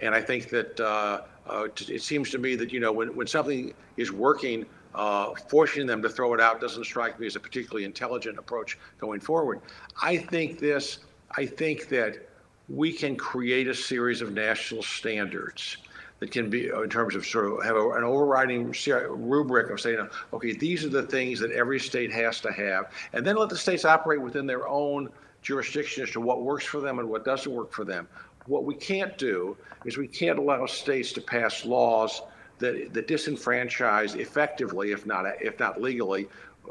And 0.00 0.14
I 0.14 0.20
think 0.20 0.50
that 0.50 0.78
uh, 0.78 1.22
uh, 1.48 1.68
it 1.88 2.02
seems 2.02 2.30
to 2.30 2.38
me 2.38 2.54
that 2.56 2.72
you 2.72 2.78
know 2.78 2.92
when, 2.92 3.16
when 3.16 3.26
something 3.26 3.72
is 3.96 4.12
working, 4.12 4.66
uh, 4.94 5.34
forcing 5.48 5.86
them 5.86 6.02
to 6.02 6.08
throw 6.08 6.34
it 6.34 6.40
out 6.40 6.60
doesn't 6.60 6.84
strike 6.84 7.18
me 7.18 7.26
as 7.26 7.36
a 7.36 7.40
particularly 7.40 7.84
intelligent 7.84 8.38
approach 8.38 8.78
going 9.00 9.20
forward. 9.20 9.60
I 10.00 10.18
think 10.18 10.58
this. 10.58 10.98
I 11.36 11.44
think 11.44 11.88
that 11.88 12.28
we 12.68 12.92
can 12.92 13.16
create 13.16 13.68
a 13.68 13.74
series 13.74 14.22
of 14.22 14.32
national 14.32 14.82
standards 14.82 15.78
that 16.20 16.30
can 16.30 16.50
be 16.50 16.68
in 16.68 16.88
terms 16.88 17.14
of 17.14 17.26
sort 17.26 17.46
of 17.46 17.64
have 17.64 17.76
a, 17.76 17.90
an 17.90 18.04
overriding 18.04 18.74
rubric 19.08 19.70
of 19.70 19.80
saying, 19.80 20.08
okay, 20.32 20.52
these 20.52 20.84
are 20.84 20.88
the 20.88 21.02
things 21.02 21.38
that 21.40 21.50
every 21.52 21.78
state 21.78 22.12
has 22.12 22.40
to 22.40 22.52
have, 22.52 22.90
and 23.12 23.26
then 23.26 23.36
let 23.36 23.48
the 23.48 23.56
states 23.56 23.84
operate 23.84 24.20
within 24.20 24.46
their 24.46 24.66
own 24.68 25.08
jurisdiction 25.42 26.02
as 26.02 26.10
to 26.10 26.20
what 26.20 26.42
works 26.42 26.64
for 26.64 26.80
them 26.80 26.98
and 26.98 27.08
what 27.08 27.24
doesn't 27.24 27.52
work 27.52 27.72
for 27.72 27.84
them. 27.84 28.08
What 28.46 28.64
we 28.64 28.74
can't 28.74 29.16
do 29.18 29.56
is 29.84 29.96
we 29.96 30.08
can't 30.08 30.38
allow 30.38 30.66
states 30.66 31.12
to 31.12 31.20
pass 31.20 31.64
laws 31.64 32.22
that, 32.58 32.92
that 32.92 33.06
disenfranchise 33.06 34.16
effectively, 34.16 34.90
if 34.90 35.06
not 35.06 35.26
if 35.40 35.58
not 35.60 35.80
legally, 35.80 36.28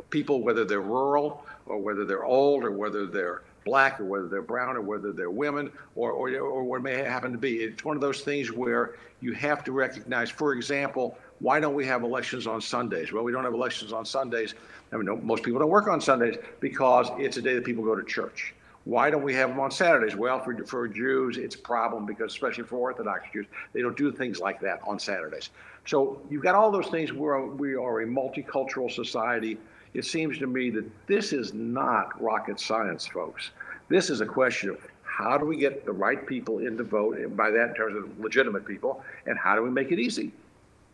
people 0.10 0.42
whether 0.42 0.66
they're 0.66 0.82
rural 0.82 1.46
or 1.66 1.78
whether 1.78 2.06
they're 2.06 2.26
old 2.26 2.64
or 2.64 2.72
whether 2.72 3.06
they're 3.06 3.44
black 3.68 4.00
or 4.00 4.06
whether 4.06 4.28
they're 4.28 4.42
brown 4.42 4.78
or 4.78 4.82
whether 4.82 5.12
they're 5.12 5.30
women 5.30 5.70
or, 5.96 6.12
or, 6.12 6.30
or 6.40 6.64
what 6.64 6.82
may 6.82 6.96
happen 7.04 7.34
to 7.34 7.38
be. 7.38 7.58
It's 7.58 7.84
one 7.84 7.98
of 7.98 8.02
those 8.02 8.22
things 8.22 8.52
where 8.52 8.96
you 9.20 9.34
have 9.34 9.64
to 9.66 9.74
recognize, 9.74 10.30
for 10.30 10.54
example, 10.54 11.18
why 11.40 11.60
don't 11.60 11.76
we 11.76 11.86
have 11.86 12.04
elections 12.04 12.48
on 12.48 12.62
Sundays? 12.62 13.12
Well, 13.12 13.24
we 13.24 13.32
don't 13.34 13.44
have 13.44 13.54
elections 13.54 13.92
on 13.92 14.06
Sundays. 14.06 14.56
I 14.92 14.96
mean, 14.96 15.06
no, 15.06 15.18
most 15.18 15.44
people 15.44 15.60
don't 15.60 15.70
work 15.70 15.88
on 15.88 16.00
Sundays 16.00 16.38
because 16.62 17.10
it's 17.18 17.38
a 17.38 17.42
day 17.42 17.56
that 17.56 17.66
people 17.66 17.84
go 17.84 17.96
to 17.96 18.04
church. 18.04 18.54
Why 18.86 19.10
don't 19.10 19.24
we 19.24 19.34
have 19.34 19.50
them 19.50 19.60
on 19.60 19.70
Saturdays? 19.70 20.16
Well, 20.16 20.40
for, 20.40 20.58
for 20.66 20.88
Jews, 20.88 21.38
it's 21.38 21.56
a 21.56 21.60
problem 21.60 22.06
because, 22.06 22.32
especially 22.32 22.64
for 22.64 22.78
Orthodox 22.78 23.26
Jews, 23.34 23.46
they 23.74 23.82
don't 23.82 23.98
do 23.98 24.14
things 24.14 24.40
like 24.40 24.62
that 24.62 24.80
on 24.88 24.98
Saturdays. 24.98 25.50
So 25.86 26.22
you've 26.30 26.44
got 26.44 26.56
all 26.56 26.72
those 26.72 26.88
things 26.88 27.12
where 27.12 27.42
we 27.42 27.76
are 27.76 28.00
a 28.02 28.06
multicultural 28.06 28.90
society 28.90 29.58
it 29.98 30.06
seems 30.06 30.38
to 30.38 30.46
me 30.46 30.70
that 30.70 30.86
this 31.08 31.34
is 31.34 31.56
not 31.56 32.22
rocket 32.22 32.60
science, 32.60 33.08
folks. 33.08 33.50
This 33.90 34.12
is 34.12 34.22
a 34.22 34.28
question 34.28 34.70
of 34.70 34.78
how 35.02 35.40
do 35.40 35.46
we 35.46 35.58
get 35.58 35.88
the 35.88 35.92
right 35.92 36.24
people 36.28 36.60
in 36.60 36.78
to 36.78 36.84
vote, 36.84 37.18
and 37.18 37.36
by 37.36 37.50
that 37.50 37.70
in 37.70 37.74
terms 37.74 37.96
of 37.98 38.20
legitimate 38.20 38.64
people, 38.64 39.04
and 39.26 39.40
how 39.40 39.56
do 39.56 39.64
we 39.64 39.72
make 39.72 39.92
it 39.92 39.98
easy? 39.98 40.32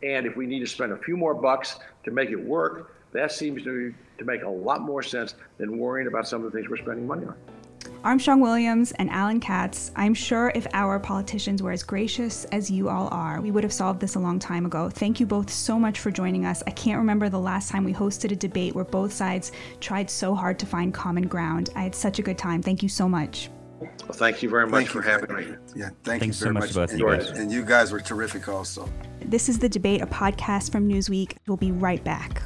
And 0.02 0.24
if 0.24 0.36
we 0.36 0.46
need 0.46 0.60
to 0.60 0.66
spend 0.66 0.92
a 0.92 0.96
few 0.96 1.18
more 1.18 1.34
bucks 1.34 1.78
to 2.04 2.10
make 2.12 2.30
it 2.30 2.42
work, 2.42 2.94
that 3.12 3.30
seems 3.30 3.62
to, 3.64 3.92
to 4.16 4.24
make 4.24 4.42
a 4.42 4.48
lot 4.48 4.80
more 4.80 5.02
sense 5.02 5.34
than 5.58 5.76
worrying 5.76 6.08
about 6.08 6.26
some 6.26 6.42
of 6.42 6.50
the 6.50 6.58
things 6.58 6.70
we're 6.70 6.78
spending 6.78 7.06
money 7.06 7.26
on. 7.26 7.36
Armstrong 8.04 8.40
Williams 8.40 8.92
and 8.92 9.08
Allan 9.08 9.40
Katz, 9.40 9.90
I'm 9.96 10.12
sure 10.12 10.52
if 10.54 10.66
our 10.74 11.00
politicians 11.00 11.62
were 11.62 11.72
as 11.72 11.82
gracious 11.82 12.44
as 12.52 12.70
you 12.70 12.90
all 12.90 13.08
are, 13.10 13.40
we 13.40 13.50
would 13.50 13.64
have 13.64 13.72
solved 13.72 13.98
this 13.98 14.14
a 14.14 14.18
long 14.18 14.38
time 14.38 14.66
ago. 14.66 14.90
Thank 14.90 15.20
you 15.20 15.26
both 15.26 15.48
so 15.48 15.78
much 15.78 16.00
for 16.00 16.10
joining 16.10 16.44
us. 16.44 16.62
I 16.66 16.70
can't 16.72 16.98
remember 16.98 17.30
the 17.30 17.38
last 17.38 17.70
time 17.70 17.82
we 17.82 17.94
hosted 17.94 18.30
a 18.30 18.36
debate 18.36 18.74
where 18.74 18.84
both 18.84 19.10
sides 19.10 19.52
tried 19.80 20.10
so 20.10 20.34
hard 20.34 20.58
to 20.58 20.66
find 20.66 20.92
common 20.92 21.26
ground. 21.28 21.70
I 21.74 21.82
had 21.82 21.94
such 21.94 22.18
a 22.18 22.22
good 22.22 22.36
time. 22.36 22.60
Thank 22.60 22.82
you 22.82 22.90
so 22.90 23.08
much. 23.08 23.48
Well, 23.80 24.12
thank 24.12 24.42
you 24.42 24.50
very 24.50 24.66
much 24.66 24.88
thank 24.88 24.90
for 24.90 25.00
having 25.00 25.34
me. 25.34 25.56
Yeah, 25.74 25.88
thank 26.04 26.20
Thanks 26.20 26.40
you 26.40 26.52
very 26.52 26.56
so 26.56 26.60
much. 26.60 26.76
much. 26.76 26.90
And, 26.90 27.00
you 27.00 27.06
guys. 27.06 27.30
and 27.30 27.50
you 27.50 27.64
guys 27.64 27.90
were 27.90 28.00
terrific 28.00 28.48
also. 28.48 28.86
This 29.22 29.48
is 29.48 29.58
The 29.58 29.68
Debate, 29.70 30.02
a 30.02 30.06
podcast 30.06 30.70
from 30.70 30.86
Newsweek. 30.86 31.38
We'll 31.46 31.56
be 31.56 31.72
right 31.72 32.04
back. 32.04 32.42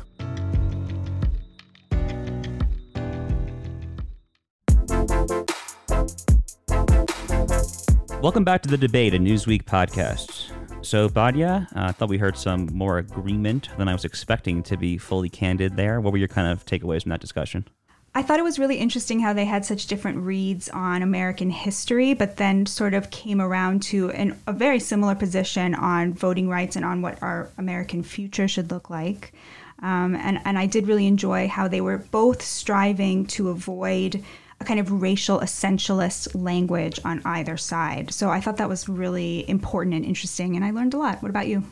Welcome 8.20 8.42
back 8.42 8.62
to 8.62 8.68
the 8.68 8.76
debate, 8.76 9.14
a 9.14 9.16
Newsweek 9.16 9.62
podcast. 9.62 10.50
So, 10.84 11.08
Badia, 11.08 11.68
uh, 11.76 11.78
I 11.78 11.84
uh, 11.84 11.92
thought 11.92 12.08
we 12.08 12.18
heard 12.18 12.36
some 12.36 12.68
more 12.72 12.98
agreement 12.98 13.68
than 13.78 13.86
I 13.86 13.92
was 13.92 14.04
expecting 14.04 14.60
to 14.64 14.76
be 14.76 14.98
fully 14.98 15.28
candid 15.28 15.76
there. 15.76 16.00
What 16.00 16.10
were 16.10 16.18
your 16.18 16.26
kind 16.26 16.48
of 16.48 16.66
takeaways 16.66 17.02
from 17.02 17.10
that 17.10 17.20
discussion? 17.20 17.68
I 18.16 18.22
thought 18.22 18.40
it 18.40 18.42
was 18.42 18.58
really 18.58 18.78
interesting 18.78 19.20
how 19.20 19.34
they 19.34 19.44
had 19.44 19.64
such 19.64 19.86
different 19.86 20.18
reads 20.18 20.68
on 20.70 21.02
American 21.02 21.50
history, 21.50 22.12
but 22.12 22.38
then 22.38 22.66
sort 22.66 22.92
of 22.92 23.10
came 23.10 23.40
around 23.40 23.82
to 23.82 24.10
an, 24.10 24.36
a 24.48 24.52
very 24.52 24.80
similar 24.80 25.14
position 25.14 25.76
on 25.76 26.12
voting 26.12 26.48
rights 26.48 26.74
and 26.74 26.84
on 26.84 27.02
what 27.02 27.22
our 27.22 27.48
American 27.56 28.02
future 28.02 28.48
should 28.48 28.72
look 28.72 28.90
like. 28.90 29.32
Um, 29.80 30.16
and, 30.16 30.40
and 30.44 30.58
I 30.58 30.66
did 30.66 30.88
really 30.88 31.06
enjoy 31.06 31.46
how 31.46 31.68
they 31.68 31.80
were 31.80 31.98
both 31.98 32.42
striving 32.42 33.26
to 33.26 33.50
avoid 33.50 34.24
a 34.60 34.64
kind 34.64 34.80
of 34.80 35.02
racial 35.02 35.40
essentialist 35.40 36.34
language 36.34 37.00
on 37.04 37.22
either 37.24 37.56
side. 37.56 38.12
So 38.12 38.30
I 38.30 38.40
thought 38.40 38.56
that 38.56 38.68
was 38.68 38.88
really 38.88 39.48
important 39.48 39.94
and 39.94 40.04
interesting, 40.04 40.56
and 40.56 40.64
I 40.64 40.70
learned 40.70 40.94
a 40.94 40.98
lot. 40.98 41.22
What 41.22 41.30
about 41.30 41.46
you? 41.46 41.64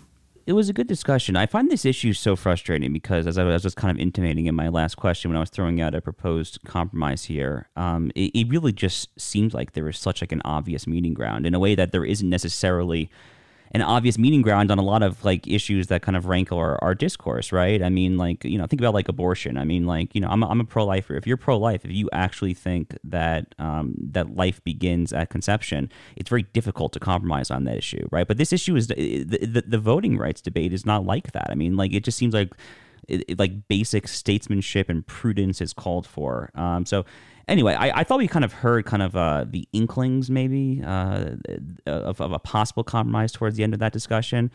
it 0.47 0.53
was 0.53 0.69
a 0.69 0.73
good 0.73 0.87
discussion. 0.87 1.35
I 1.35 1.47
find 1.47 1.71
this 1.71 1.85
issue 1.85 2.13
so 2.13 2.37
frustrating 2.37 2.93
because, 2.93 3.27
as 3.27 3.37
I 3.37 3.43
was 3.43 3.63
just 3.63 3.77
kind 3.77 3.91
of 3.91 4.01
intimating 4.01 4.47
in 4.47 4.55
my 4.55 4.69
last 4.69 4.95
question 4.95 5.29
when 5.29 5.37
I 5.37 5.41
was 5.41 5.51
throwing 5.51 5.81
out 5.81 5.95
a 5.95 6.01
proposed 6.01 6.61
compromise 6.65 7.25
here, 7.25 7.69
um, 7.75 8.13
it, 8.15 8.31
it 8.33 8.49
really 8.49 8.73
just 8.73 9.09
seems 9.21 9.55
like 9.55 9.73
there 9.73 9.89
is 9.89 9.99
such 9.99 10.21
like 10.21 10.31
an 10.31 10.43
obvious 10.45 10.87
meeting 10.87 11.15
ground 11.15 11.47
in 11.47 11.55
a 11.55 11.59
way 11.59 11.75
that 11.75 11.91
there 11.91 12.05
isn't 12.05 12.31
necessarily 12.31 13.11
an 13.73 13.83
obvious 13.83 14.17
meeting 14.19 14.43
ground 14.43 14.71
on 14.71 14.79
a 14.79 14.83
lot 14.83 15.03
of 15.03 15.25
like 15.25 15.47
issues 15.47 15.89
that 15.89 16.03
kind 16.03 16.17
of 16.17 16.27
rankle 16.27 16.59
our, 16.59 16.79
our 16.83 16.95
discourse, 16.95 17.53
right? 17.53 17.83
I 17.83 17.89
mean, 17.89 18.17
like, 18.17 18.45
you 18.45 18.59
know, 18.59 18.67
think 18.67 18.81
about 18.81 18.95
like 18.95 19.09
abortion. 19.09 19.59
I 19.59 19.65
mean, 19.65 19.87
like, 19.87 20.15
you 20.15 20.21
know, 20.21 20.29
I'm 20.29 20.43
a, 20.43 20.49
I'm 20.49 20.61
a 20.61 20.65
pro 20.65 20.85
lifer. 20.85 21.15
If 21.17 21.27
you're 21.27 21.37
pro 21.37 21.59
life, 21.59 21.85
if 21.85 21.91
you 21.91 22.09
actually 22.13 22.55
think 22.55 22.97
that 23.05 23.55
um, 23.59 23.95
that 24.13 24.37
life 24.37 24.63
begins 24.65 25.13
at 25.13 25.31
conception, 25.31 25.91
it's 26.17 26.31
very 26.31 26.45
difficult 26.45 26.93
to 26.95 27.01
compromise 27.01 27.51
on 27.51 27.65
that 27.65 27.77
issue, 27.77 28.09
right? 28.11 28.27
But 28.27 28.39
this 28.39 28.53
issue 28.53 28.77
is 28.77 28.87
the, 28.87 29.25
the, 29.25 29.65
the 29.67 29.79
voting 29.79 30.17
rights 30.17 30.41
debate 30.41 30.73
is 30.73 30.87
not 30.87 31.05
like 31.05 31.33
that. 31.33 31.49
I 31.51 31.55
mean, 31.55 31.77
like, 31.77 31.93
it 31.93 32.05
just 32.05 32.19
seems 32.19 32.35
like 32.35 32.53
it, 33.09 33.25
it, 33.29 33.39
like 33.39 33.69
basic 33.69 34.09
statesmanship 34.09 34.89
and 34.89 35.07
prudence 35.07 35.61
is 35.61 35.73
called 35.73 36.07
for. 36.07 36.51
Um, 36.55 36.87
so 36.87 37.05
anyway, 37.49 37.75
I, 37.75 38.01
I, 38.01 38.05
thought 38.05 38.19
we 38.19 38.29
kind 38.29 38.45
of 38.45 38.53
heard 38.53 38.87
kind 38.87 39.03
of 39.03 39.17
uh, 39.17 39.45
the 39.49 39.69
inklings 39.73 40.31
maybe 40.31 40.83
uh, 40.85 41.37
of, 41.87 42.21
of, 42.21 42.33
a 42.33 42.39
possible 42.39 42.85
compromise 42.85 43.33
towards 43.33 43.57
the 43.57 43.63
end 43.63 43.75
of 43.75 43.81
that 43.81 43.93
discussion. 43.93 44.51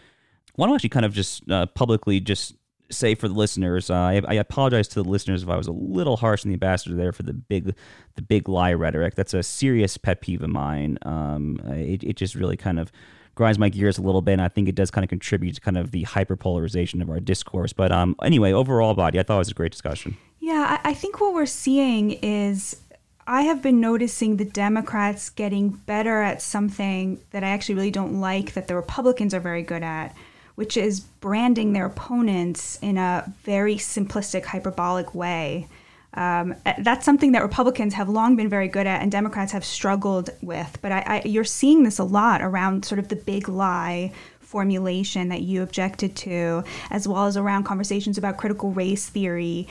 Why 0.55 0.65
don't 0.65 0.73
I 0.73 0.75
actually 0.75 0.89
kind 0.89 1.05
of 1.05 1.13
just 1.13 1.49
uh, 1.49 1.65
publicly 1.67 2.19
just 2.19 2.55
say 2.89 3.15
for 3.15 3.27
the 3.27 3.33
listeners, 3.33 3.89
uh, 3.89 3.95
I, 3.95 4.21
I, 4.27 4.33
apologize 4.33 4.87
to 4.89 5.01
the 5.01 5.09
listeners 5.09 5.43
if 5.43 5.49
I 5.49 5.55
was 5.55 5.67
a 5.67 5.71
little 5.71 6.17
harsh 6.17 6.45
on 6.45 6.49
the 6.49 6.55
ambassador 6.55 6.95
there 6.95 7.13
for 7.13 7.23
the 7.23 7.33
big, 7.33 7.73
the 8.15 8.21
big 8.21 8.49
lie 8.49 8.73
rhetoric. 8.73 9.15
That's 9.15 9.33
a 9.33 9.43
serious 9.43 9.97
pet 9.97 10.21
peeve 10.21 10.43
of 10.43 10.49
mine. 10.49 10.97
Um, 11.03 11.61
it, 11.67 12.03
it 12.03 12.15
just 12.17 12.35
really 12.35 12.57
kind 12.57 12.79
of 12.79 12.91
grinds 13.35 13.57
my 13.57 13.69
gears 13.69 13.97
a 13.97 14.01
little 14.01 14.21
bit, 14.21 14.33
and 14.33 14.41
I 14.41 14.49
think 14.49 14.67
it 14.67 14.75
does 14.75 14.91
kind 14.91 15.03
of 15.03 15.09
contribute 15.09 15.55
to 15.55 15.61
kind 15.61 15.77
of 15.77 15.91
the 15.91 16.03
hyperpolarization 16.03 17.01
of 17.01 17.09
our 17.09 17.19
discourse. 17.19 17.71
But 17.71 17.91
um, 17.91 18.15
anyway, 18.21 18.51
overall, 18.51 18.93
Badia, 18.93 19.21
I 19.21 19.23
thought 19.23 19.35
it 19.35 19.39
was 19.39 19.51
a 19.51 19.53
great 19.53 19.71
discussion. 19.71 20.17
Yeah, 20.41 20.81
I, 20.83 20.95
think 20.95 21.21
what 21.21 21.35
we're 21.35 21.45
seeing 21.45 22.11
is 22.11 22.81
I 23.27 23.43
have 23.43 23.61
been 23.61 23.79
noticing 23.79 24.37
the 24.37 24.45
Democrats 24.45 25.29
getting 25.29 25.69
better 25.69 26.23
at 26.23 26.41
something 26.41 27.21
that 27.29 27.43
I 27.43 27.49
actually 27.49 27.75
really 27.75 27.91
don't 27.91 28.19
like 28.19 28.53
that 28.53 28.67
the 28.67 28.75
Republicans 28.75 29.35
are 29.35 29.39
very 29.39 29.61
good 29.61 29.83
at, 29.83 30.15
which 30.55 30.77
is 30.77 30.99
branding 30.99 31.73
their 31.73 31.85
opponents 31.85 32.79
in 32.81 32.97
a 32.97 33.31
very 33.43 33.75
simplistic, 33.75 34.45
hyperbolic 34.45 35.13
way. 35.13 35.67
Um, 36.15 36.55
that's 36.79 37.05
something 37.05 37.33
that 37.33 37.43
Republicans 37.43 37.93
have 37.93 38.09
long 38.09 38.35
been 38.35 38.49
very 38.49 38.67
good 38.67 38.87
at, 38.87 39.03
and 39.03 39.11
Democrats 39.11 39.51
have 39.51 39.63
struggled 39.63 40.31
with. 40.41 40.79
But 40.81 40.91
I, 40.91 41.03
I, 41.05 41.21
you're 41.27 41.43
seeing 41.43 41.83
this 41.83 41.99
a 41.99 42.03
lot 42.03 42.41
around 42.41 42.83
sort 42.83 42.97
of 42.97 43.09
the 43.09 43.15
big 43.15 43.47
lie 43.47 44.11
formulation 44.39 45.29
that 45.29 45.41
you 45.41 45.61
objected 45.61 46.15
to, 46.15 46.63
as 46.89 47.07
well 47.07 47.27
as 47.27 47.37
around 47.37 47.63
conversations 47.63 48.17
about 48.17 48.37
critical 48.37 48.71
race 48.71 49.07
theory 49.07 49.67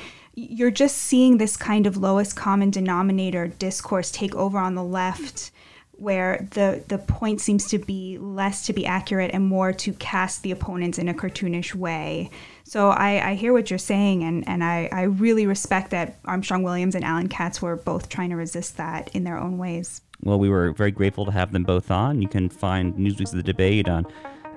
you're 0.48 0.70
just 0.70 0.96
seeing 0.96 1.38
this 1.38 1.56
kind 1.56 1.86
of 1.86 1.96
lowest 1.96 2.36
common 2.36 2.70
denominator 2.70 3.48
discourse 3.48 4.10
take 4.10 4.34
over 4.34 4.58
on 4.58 4.74
the 4.74 4.84
left 4.84 5.50
where 5.92 6.48
the 6.52 6.82
the 6.88 6.96
point 6.96 7.42
seems 7.42 7.66
to 7.68 7.78
be 7.78 8.16
less 8.18 8.64
to 8.64 8.72
be 8.72 8.86
accurate 8.86 9.30
and 9.34 9.44
more 9.44 9.70
to 9.70 9.92
cast 9.94 10.42
the 10.42 10.50
opponents 10.50 10.98
in 10.98 11.08
a 11.08 11.14
cartoonish 11.14 11.74
way. 11.74 12.30
So 12.64 12.88
I, 12.88 13.30
I 13.30 13.34
hear 13.34 13.52
what 13.52 13.68
you're 13.68 13.78
saying 13.78 14.22
and, 14.22 14.48
and 14.48 14.64
I, 14.64 14.88
I 14.92 15.02
really 15.02 15.46
respect 15.46 15.90
that 15.90 16.18
Armstrong 16.24 16.62
Williams 16.62 16.94
and 16.94 17.04
Allan 17.04 17.28
Katz 17.28 17.60
were 17.60 17.76
both 17.76 18.08
trying 18.08 18.30
to 18.30 18.36
resist 18.36 18.76
that 18.78 19.14
in 19.14 19.24
their 19.24 19.36
own 19.36 19.58
ways. 19.58 20.00
Well, 20.22 20.38
we 20.38 20.48
were 20.48 20.72
very 20.72 20.90
grateful 20.90 21.24
to 21.26 21.32
have 21.32 21.52
them 21.52 21.64
both 21.64 21.90
on. 21.90 22.22
You 22.22 22.28
can 22.28 22.48
find 22.48 22.94
Newsweek's 22.94 23.32
The 23.32 23.42
Debate 23.42 23.88
on 23.88 24.06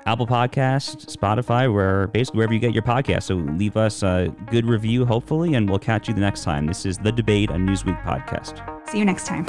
Apple 0.05 0.27
Podcast, 0.27 1.05
Spotify, 1.15 1.73
where 1.73 2.07
basically 2.07 2.37
wherever 2.37 2.53
you 2.53 2.59
get 2.59 2.73
your 2.73 2.83
podcast. 2.83 3.23
So 3.23 3.35
leave 3.35 3.77
us 3.77 4.03
a 4.03 4.33
good 4.51 4.65
review, 4.65 5.05
hopefully, 5.05 5.53
and 5.53 5.69
we'll 5.69 5.79
catch 5.79 6.07
you 6.07 6.13
the 6.13 6.21
next 6.21 6.43
time. 6.43 6.65
This 6.65 6.85
is 6.85 6.97
The 6.97 7.11
Debate, 7.11 7.49
a 7.49 7.53
Newsweek 7.53 8.01
podcast. 8.03 8.89
See 8.89 8.99
you 8.99 9.05
next 9.05 9.25
time. 9.25 9.45